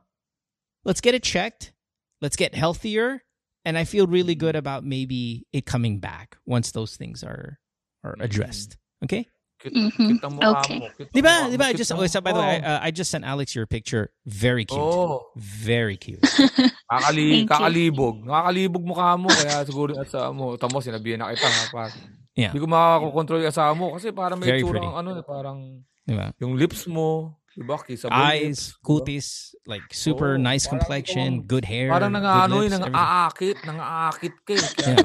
[0.86, 1.74] let's get it checked
[2.22, 3.24] let's get healthier.
[3.66, 7.60] And I feel really good about maybe it coming back once those things are
[8.04, 8.78] are addressed.
[9.04, 9.28] Okay?
[9.58, 10.22] Cute, Mhm.
[10.22, 10.78] cute Okay.
[10.78, 10.86] mo.
[10.94, 11.34] Cute ang Di ba?
[11.42, 11.66] mukha Di mo, ba?
[11.66, 12.70] I cute just oh, so by the way, I, mukha.
[12.78, 14.14] uh, I just sent Alex your picture.
[14.26, 14.78] Very cute.
[14.78, 16.22] Oh, Very cute.
[16.92, 18.22] kakali, kakalibog.
[18.22, 20.54] Nakakalibog mukha mo, kaya siguro yung asawa mo.
[20.56, 21.50] Tamo, sinabihan na kita.
[21.74, 21.90] Par.
[22.38, 22.54] Yeah.
[22.54, 24.88] Hindi ko makakontrol yung asawa mo kasi parang may Very tsura pretty.
[24.88, 25.58] ang ano, eh, parang
[26.06, 26.30] Di ba?
[26.38, 27.47] yung lips mo, diba?
[27.58, 28.80] Eyes, diba?
[28.86, 29.28] cutis,
[29.66, 34.34] like super Oo, nice complexion, good hair, Parang good nang-ano, lips, nang aakit, nang aakit
[34.46, 34.54] ka.
[34.54, 34.62] eh.
[34.78, 35.02] Yeah.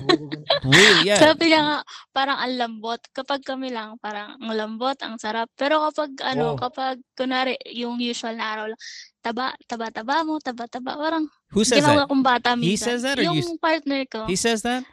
[0.63, 1.19] Really, yeah.
[1.19, 1.79] Sabi niya nga,
[2.11, 3.01] parang ang lambot.
[3.11, 5.49] Kapag kami lang, parang ang lambot, ang sarap.
[5.57, 6.59] Pero kapag, ano, Oh.
[6.61, 8.81] kapag, kunwari, yung usual na araw lang,
[9.19, 10.93] taba, taba, taba mo, taba, taba.
[10.95, 12.09] Parang, Who says ginawa that?
[12.09, 12.85] kong bata He minsan.
[12.85, 14.29] says that or yung you- partner ko.
[14.29, 14.85] He says that?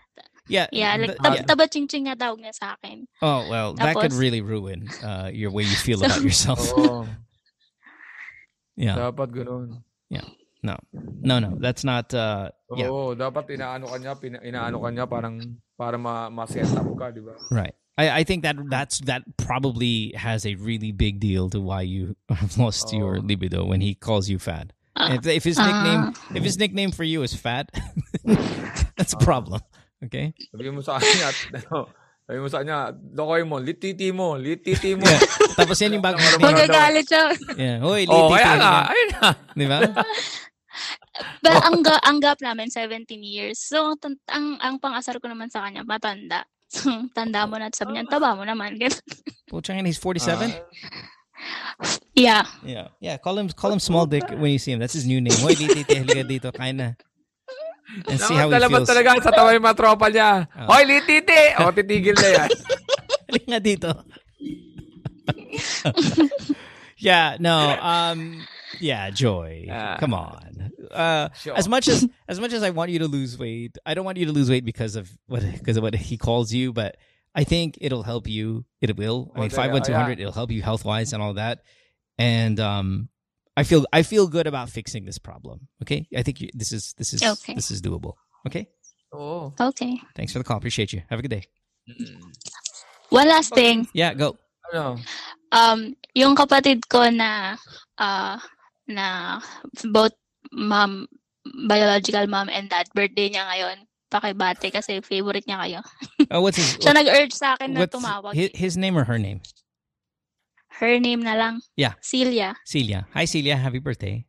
[0.49, 0.65] Yeah.
[0.73, 1.45] yeah, like, tab- yeah.
[1.45, 3.05] taba ching-ching nga tawag niya sa akin.
[3.21, 6.57] Oh, well, that could Tapos- really ruin uh, your way you feel So- about yourself.
[6.73, 7.05] Oo,
[8.79, 8.95] Yeah.
[8.95, 9.83] dapat ganun.
[10.59, 10.75] No.
[11.23, 11.55] No, no.
[11.55, 15.95] That's not uh yeah, Oo, dapat inaano ka niya, pina, inaano ka niya parang para
[15.95, 17.31] ma, ma-set up ka, di ba?
[17.47, 17.71] right.
[17.95, 22.15] I, I think that that's that probably has a really big deal to why you
[22.31, 23.23] have lost your Oh.
[23.23, 24.71] libido when he calls you fat.
[24.99, 27.71] Ah, if, if his nickname if his nickname for you is fat,
[28.99, 29.63] that's a problem.
[30.03, 30.35] Okay?
[30.51, 31.31] Sabi mo sa kanya,
[31.71, 31.87] ano,
[32.29, 35.01] sabi mo sa kanya, lokoy mo, lititi mo, lititi mo.
[35.01, 35.57] Yeah.
[35.57, 36.29] Tapos yan yung bagong ba?
[36.37, 36.53] nickname.
[36.53, 37.25] Magagalit siya.
[37.57, 37.77] Yeah.
[37.81, 38.33] Hoy, oh, lititi.
[38.37, 39.29] kaya nga, ayun na.
[39.57, 39.77] Di ba?
[41.41, 43.57] Pero ang, ga- ang gap namin, 17 years.
[43.57, 46.45] So, ang, ang, ang pang-asar ko naman sa kanya, matanda.
[46.69, 48.77] So, tanda mo na, sabi niya, taba mo naman.
[49.49, 50.53] Puchang, he's 47?
[52.13, 52.45] yeah.
[52.61, 52.93] Yeah.
[53.01, 54.77] Yeah, call him call him small dick when you see him.
[54.77, 55.33] That's his new name.
[55.41, 56.93] Hoy, lititi, halika dito, kain na.
[58.07, 58.85] And see how he feels.
[58.89, 60.45] talaga sa tawa yung mga tropa niya.
[60.53, 60.73] Oh.
[60.73, 61.43] Hoy, lititi!
[61.57, 62.49] O, titigil na yan.
[63.29, 63.89] Halika nga dito.
[66.97, 67.77] yeah, no.
[67.81, 68.45] Um
[68.79, 69.67] yeah, Joy.
[69.69, 69.97] Ah.
[69.99, 70.71] Come on.
[70.91, 71.55] Uh Sure.
[71.57, 74.17] as much as as much as I want you to lose weight, I don't want
[74.17, 76.97] you to lose weight because of what because of what he calls you, but
[77.35, 78.65] I think it'll help you.
[78.81, 79.31] It will.
[79.35, 80.19] I mean, Okay, five one two hundred.
[80.19, 81.61] It'll help you health wise and all that.
[82.17, 83.09] And um,
[83.57, 85.67] I feel I feel good about fixing this problem.
[85.83, 87.53] Okay, I think you, this is this is Okay.
[87.55, 88.13] this is doable.
[88.47, 88.67] Okay,
[89.13, 89.51] Oo.
[89.59, 89.99] Okay.
[90.15, 90.57] thanks for the call.
[90.57, 91.01] Appreciate you.
[91.09, 91.43] Have a good day.
[93.09, 93.87] One last thing.
[93.93, 94.37] Yeah, go.
[94.71, 95.01] Ano?
[95.51, 97.57] Um, yung kapatid ko na,
[97.97, 98.37] uh,
[98.85, 99.41] na
[99.89, 100.13] both
[100.53, 101.09] mom,
[101.65, 103.77] biological mom and dad, birthday niya ngayon.
[104.09, 105.79] Pakibate kasi favorite niya kayo.
[106.29, 106.77] Uh, what's his?
[106.81, 108.33] Siya nag-urge sa akin na tumawag.
[108.33, 109.41] his, his name or her name?
[110.79, 111.59] Her name na lang.
[111.75, 111.99] Yeah.
[111.99, 112.55] Celia.
[112.63, 113.03] Celia.
[113.11, 113.59] Hi, Celia.
[113.59, 114.23] Happy birthday.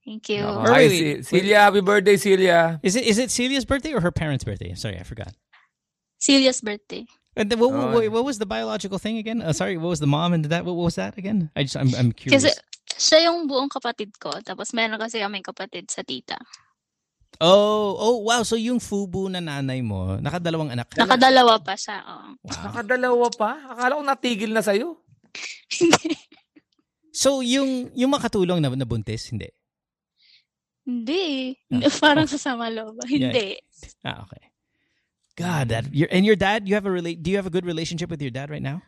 [0.00, 0.40] Thank you.
[0.42, 1.68] Oh, Hi, Ce- Celia.
[1.68, 2.80] Happy birthday, Celia.
[2.82, 4.72] Is it is it Celia's birthday or her parents' birthday?
[4.72, 5.36] Sorry, I forgot.
[6.16, 7.04] Celia's birthday.
[7.36, 7.92] And then what, what, Oh.
[7.92, 9.44] what, what was the biological thing again?
[9.44, 10.64] Uh, sorry, what was the mom and the dad?
[10.64, 11.52] What, what was that again?
[11.54, 12.42] I just I'm I'm curious.
[12.42, 12.50] Kasi
[12.96, 14.32] siya yung buong kapatid ko.
[14.40, 16.40] Tapos meron kasi kaming kapatid sa tita.
[17.40, 18.42] oh, oh, wow.
[18.42, 20.90] So yung fubu na nanay mo, nakadalawang anak.
[20.96, 22.00] Nakadalawa pa siya.
[22.04, 22.28] oo.
[22.44, 22.62] Wow.
[22.72, 23.50] Nakadalawa pa?
[23.76, 24.96] Akala ko natigil na sa'yo.
[27.10, 29.50] So yung yung makatulong na nabuntis, hindi.
[30.86, 31.58] Hindi.
[31.68, 32.32] Ah, Parang oh.
[32.32, 33.02] sasama loob.
[33.06, 33.30] Yeah.
[33.34, 33.48] Hindi.
[34.06, 34.44] Ah, okay.
[35.34, 37.66] God, that your and your dad, you have a relate do you have a good
[37.66, 38.82] relationship with your dad right now?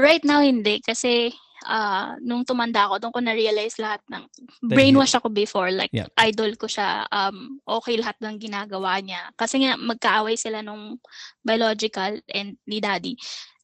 [0.00, 0.80] Right now, hindi.
[0.80, 1.32] Kasi
[1.68, 4.24] ah, nung tumanda ako, doon ko na-realize lahat ng...
[4.64, 5.68] Brainwash ako before.
[5.68, 6.08] Like, Yeah.
[6.16, 7.04] idol ko siya.
[7.12, 9.28] Um, okay lahat ng ginagawa niya.
[9.36, 10.96] Kasi nga, magkaaway sila nung
[11.44, 13.12] biological and ni daddy.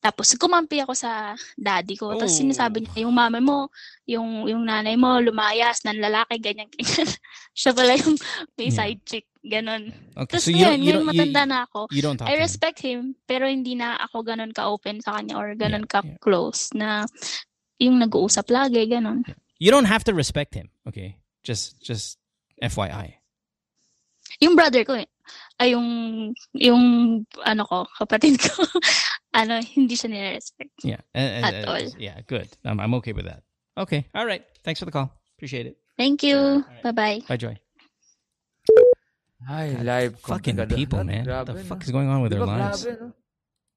[0.07, 2.15] Tapos, kumampi ako sa daddy ko.
[2.15, 2.39] Tapos, Oh.
[2.39, 3.75] sinasabi niya, yung mama mo,
[4.07, 7.11] yung, yung nanay mo, lumayas, ng lalaki, ganyan, ganyan.
[7.59, 8.15] siya pala yung
[8.55, 8.77] may Yeah.
[8.79, 9.27] side chick.
[9.43, 9.95] Ganon.
[10.15, 11.81] Okay, Tapos so you ngayon, don't you ngayon don't you, matanda na ako.
[11.91, 12.43] you don't talk I to him.
[12.43, 16.19] respect him, pero hindi na ako ganun ka-open sa kanya or ganun Yeah, yeah.
[16.19, 17.07] ka-close na
[17.79, 19.23] yung nag-uusap lagi, ganun.
[19.59, 21.19] You don't have to respect him, okay?
[21.43, 22.19] Just just
[22.59, 23.23] FYI.
[24.41, 25.09] Yung brother ko, eh,
[25.57, 25.89] ay yung,
[26.53, 26.83] yung
[27.43, 28.63] ano ko, kapatid ko,
[29.41, 30.73] ano, hindi siya nire-respect.
[30.85, 31.01] Yeah.
[31.17, 31.85] and- and- At and- all.
[31.97, 32.49] Yeah, good.
[32.65, 33.41] I'm I'm okay with that.
[33.77, 34.09] Okay.
[34.17, 34.45] All right.
[34.65, 35.13] Thanks for the call.
[35.37, 35.77] Appreciate it.
[35.97, 36.65] Thank you.
[36.85, 37.25] Bye-bye.
[37.29, 37.57] Bye, Joy.
[39.47, 40.13] Ay, God, live.
[40.21, 41.25] Fucking people, man.
[41.25, 41.85] Grabe, What the fuck no?
[41.85, 42.83] is going on with their lives?
[42.85, 43.13] grabe, no?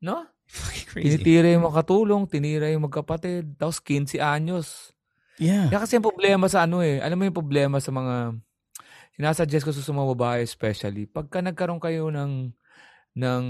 [0.02, 0.16] No?
[0.50, 1.20] Fucking crazy.
[1.20, 4.96] Tinitira yung makatulong, tinira yung magkapatid, tapos 15 anyos.
[5.38, 5.70] Yeah.
[5.70, 8.34] Kaya kasi yung problema sa ano eh, alam mo yung problema sa mga,
[9.20, 12.56] sinasuggest ko sa mga babae especially, pagka nagkaroon kayo ng,
[13.20, 13.44] ng,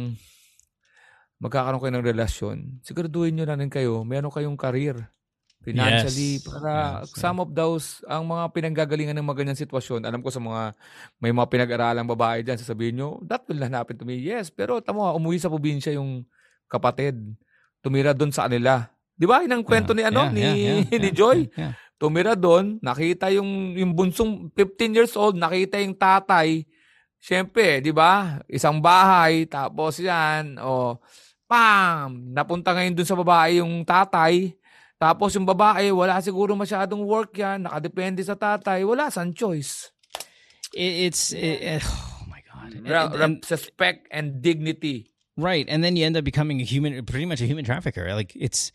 [1.37, 4.97] magkakaroon kayo ng relasyon, siguraduhin nyo na rin kayo, meron kayong career.
[5.59, 6.47] Financially, Yes.
[6.47, 10.41] para Yes, some of those, ang mga pinanggagalingan ng mga ganyan sitwasyon, alam ko sa
[10.41, 10.73] mga,
[11.21, 14.17] may mga pinag-aralang babae dyan, sasabihin nyo, that will not happen to me.
[14.17, 16.25] Yes, pero tamo, umuwi sa probinsya yung
[16.65, 17.13] kapatid,
[17.83, 18.89] tumira doon sa kanila.
[19.19, 19.43] Di ba?
[19.43, 21.37] Yun ang kwento ni ano, Yeah, ni, yeah, yeah, ni yeah, Joy.
[21.53, 21.75] Yeah.
[21.99, 26.63] Tumira doon, nakita yung, yung bunsong 15 years old, nakita yung tatay.
[27.19, 28.39] Siyempre, di ba?
[28.47, 30.95] Isang bahay, tapos yan, o,
[31.43, 32.31] pam!
[32.31, 34.55] Napunta ngayon dun sa babae yung tatay.
[34.95, 39.91] Tapos yung babae, wala siguro masyadong work yan, nakadepende sa tatay, wala sang choice.
[40.71, 42.71] It, it's it, it- oh my god.
[42.75, 45.11] And- Ra- and- ra- respect and dignity.
[45.39, 48.11] right, and then you end up becoming a human, pretty much a human trafficker.
[48.15, 48.71] Like it's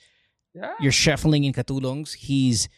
[0.57, 0.73] Yeah.
[0.81, 2.15] you're shuffling in katulongs.
[2.15, 2.69] He's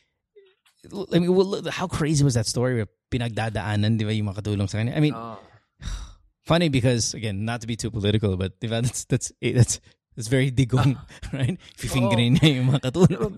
[1.13, 2.77] I mean, well, look, how crazy was that story?
[2.77, 4.95] Where pinagdadaanan, di ba, yung mga katulong sa kanya?
[4.97, 5.39] I mean, Ah.
[6.47, 9.83] funny because again, not to be too political, but di ba, that's that's eh, that's
[10.17, 10.97] that's very digong,
[11.37, 11.61] right?
[11.77, 13.37] Fifingering niya yung mga katulong.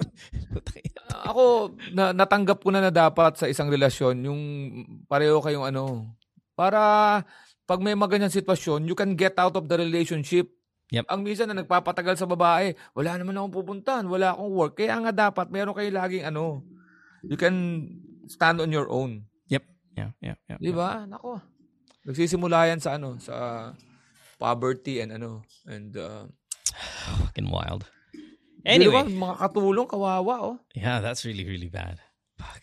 [1.28, 4.40] Ako, na, natanggap ko na na dapat sa isang relasyon, yung
[5.10, 6.14] pareho kayong ano,
[6.54, 6.78] para
[7.68, 10.48] pag may mga ganyang sitwasyon, you can get out of the relationship.
[10.88, 11.04] Yep.
[11.12, 14.72] Ang minsan na nagpapatagal sa babae, wala naman akong pupuntahan, wala akong work.
[14.80, 16.64] Kaya nga dapat, meron kayo laging ano,
[17.22, 17.88] you can
[18.26, 19.26] stand on your own.
[19.48, 19.64] yep.
[19.96, 20.58] Yeah, yeah, yeah.
[20.60, 21.06] Di ba?
[21.08, 21.42] Nako.
[22.06, 23.72] Nagsisimula yan sa ano, sa
[24.38, 26.24] poverty and ano, and uh,
[27.24, 27.90] Fucking wild.
[28.66, 30.56] Anyway, mga katulong, kawawa, oh.
[30.74, 31.98] yeah, that's really really bad.
[32.36, 32.62] Fuck.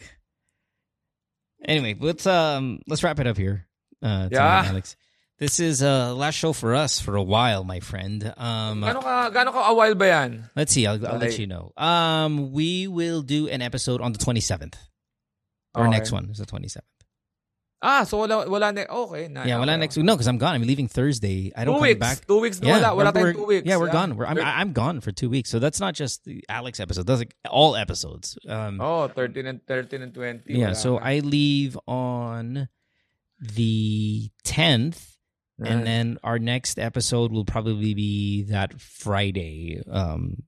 [1.65, 3.65] Anyway, let's um let's wrap it up here.
[4.03, 4.69] Uh, Yeah.
[4.69, 4.95] Alex.
[5.38, 8.24] This is uh last show for us for a while, my friend.
[8.38, 10.49] Um, Gano'n ka, gano'n ka a while ba yan?
[10.56, 10.88] let's see.
[10.88, 11.74] I'll, I'll let you know.
[11.76, 14.78] Um, we will do an episode on the twenty seventh.
[15.76, 15.91] Our Okay.
[15.98, 16.88] next one is the twenty seventh.
[17.82, 19.28] Ah, so wala, wala ne- okay.
[19.28, 20.06] Na, Yeah, well, okay, next week.
[20.06, 20.56] No, because I'm gone.
[20.56, 21.52] I'm leaving Thursday.
[21.53, 21.99] I don't Two come weeks.
[21.99, 22.26] back.
[22.26, 22.60] Two weeks.
[22.64, 23.68] Yeah, wala, wala we're- tayong two weeks.
[23.68, 24.16] Yeah, we're gone.
[24.16, 25.49] We're, I'm, I'm gone for two weeks.
[25.52, 27.06] So that's not just the Alex episode.
[27.06, 28.40] That's like all episodes.
[28.48, 30.53] Um, Oh, 13 and 13 and 20.
[30.56, 30.72] yeah.
[30.72, 30.98] wala So.
[30.98, 32.70] I leave on
[33.40, 35.15] the 10th.
[35.64, 39.82] And then our next episode will probably be that Friday.
[39.90, 40.44] Um,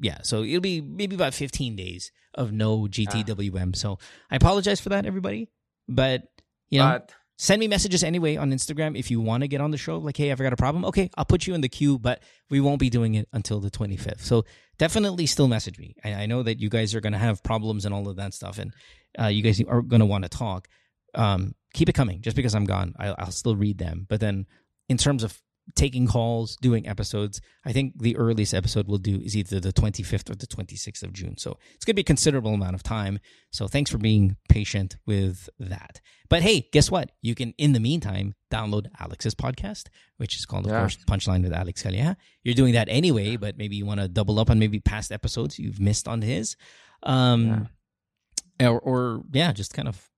[0.00, 3.74] yeah, so it'll be maybe about 15 days of no GTWM.
[3.74, 3.98] So
[4.30, 5.48] I apologize for that, everybody.
[5.88, 6.22] But,
[6.70, 9.70] you know, But, send me messages anyway on Instagram if you want to get on
[9.70, 9.98] the show.
[9.98, 10.84] Like, hey, I've got a problem.
[10.84, 13.70] Okay, I'll put you in the queue, but we won't be doing it until the
[13.70, 14.20] 25th.
[14.20, 14.44] So
[14.78, 15.96] definitely still message me.
[16.04, 18.34] I, I know that you guys are going to have problems and all of that
[18.34, 18.72] stuff, and
[19.20, 20.68] uh, you guys are going to want to talk.
[21.14, 22.22] Um, keep it coming.
[22.22, 24.06] Just because I'm gone, I, I'll still read them.
[24.08, 24.46] But then
[24.88, 25.38] in terms of
[25.74, 30.28] taking calls, doing episodes, I think the earliest episode we'll do is either the 25th
[30.30, 31.38] or the 26th of June.
[31.38, 33.18] So it's going to be a considerable amount of time.
[33.50, 36.02] So thanks for being patient with that.
[36.28, 37.12] But hey, guess what?
[37.22, 39.84] You can, in the meantime, download Alex's podcast,
[40.18, 40.80] which is called, of Yeah.
[40.80, 42.16] course, Punchline with Alex Calleja.
[42.42, 45.58] You're doing that anyway, but maybe you want to double up on maybe past episodes
[45.58, 46.56] you've missed on his.
[47.04, 47.68] Um,
[48.60, 50.10] or, or, yeah, just kind of,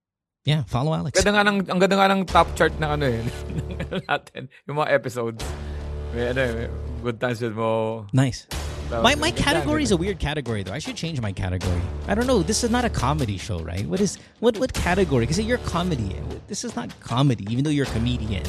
[0.46, 1.18] yeah, follow Alex.
[1.20, 3.20] ganda nga ng, ang ganda nga ng top chart ng ano eh,
[4.08, 5.42] natin, yung mga episodes.
[6.14, 6.70] May ano eh,
[7.02, 8.06] good times with mo.
[8.14, 8.46] Nice.
[8.86, 10.72] My my category is a weird category though.
[10.72, 11.82] I should change my category.
[12.06, 12.46] I don't know.
[12.46, 13.82] This is not a comedy show, right?
[13.84, 15.26] What is what what category?
[15.26, 16.14] Because you're comedy.
[16.46, 18.46] This is not comedy, even though you're a comedian.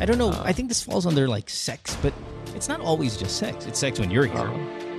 [0.00, 0.32] I don't know.
[0.44, 2.16] I think this falls under like sex, but
[2.56, 3.68] it's not always just sex.
[3.68, 4.48] It's sex when you're here.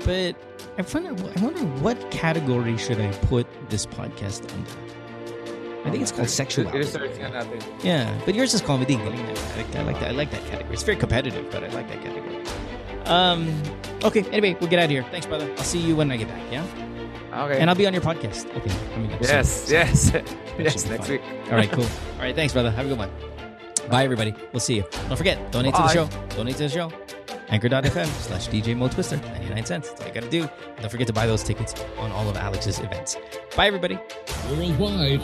[0.06, 0.38] But
[0.78, 4.97] I wonder, I wonder what category should I put this podcast under?
[5.88, 6.80] I think it's called sexuality.
[7.84, 8.76] Yeah, but yours is na.
[8.76, 10.10] I like, I like that.
[10.10, 10.74] I like that category.
[10.74, 12.44] It's very competitive, but I like that category.
[13.06, 13.62] Um.
[14.04, 14.24] Okay.
[14.32, 15.04] Anyway, we'll get out of here.
[15.12, 15.50] Thanks, brother.
[15.58, 16.42] I'll see you when I get back.
[16.52, 16.66] Yeah,
[17.34, 17.60] Okay.
[17.60, 18.54] and I'll be on your podcast.
[18.58, 18.72] Okay.
[18.94, 19.36] coming up soon.
[19.36, 20.12] yes, yes.
[20.60, 21.12] Yes, next fun.
[21.12, 21.22] week.
[21.46, 21.72] All right.
[21.72, 21.84] Cool.
[22.18, 22.36] All right.
[22.36, 22.72] Thanks, brother.
[22.72, 23.12] Have a good one.
[23.90, 24.34] Bye, everybody.
[24.52, 24.84] We'll see you.
[25.08, 26.10] Don't forget, donate to the show.
[26.36, 26.92] Donate to the show.
[27.50, 29.16] Anchor.fm slash DJ Mo Twister.
[29.18, 29.90] 99 cents.
[29.90, 30.42] That's all you got to do.
[30.42, 33.16] And don't forget to buy those tickets on all of Alex's events.
[33.56, 33.98] Bye, everybody.
[34.50, 35.22] Worldwide,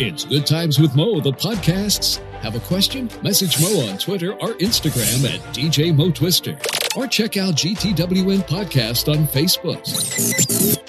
[0.00, 2.18] it's Good Times with Mo, the podcasts.
[2.40, 3.10] Have a question?
[3.22, 6.56] Message Mo on Twitter or Instagram at DJ Mo Twister.
[6.96, 10.80] Or check out GTWM Podcast on Facebook.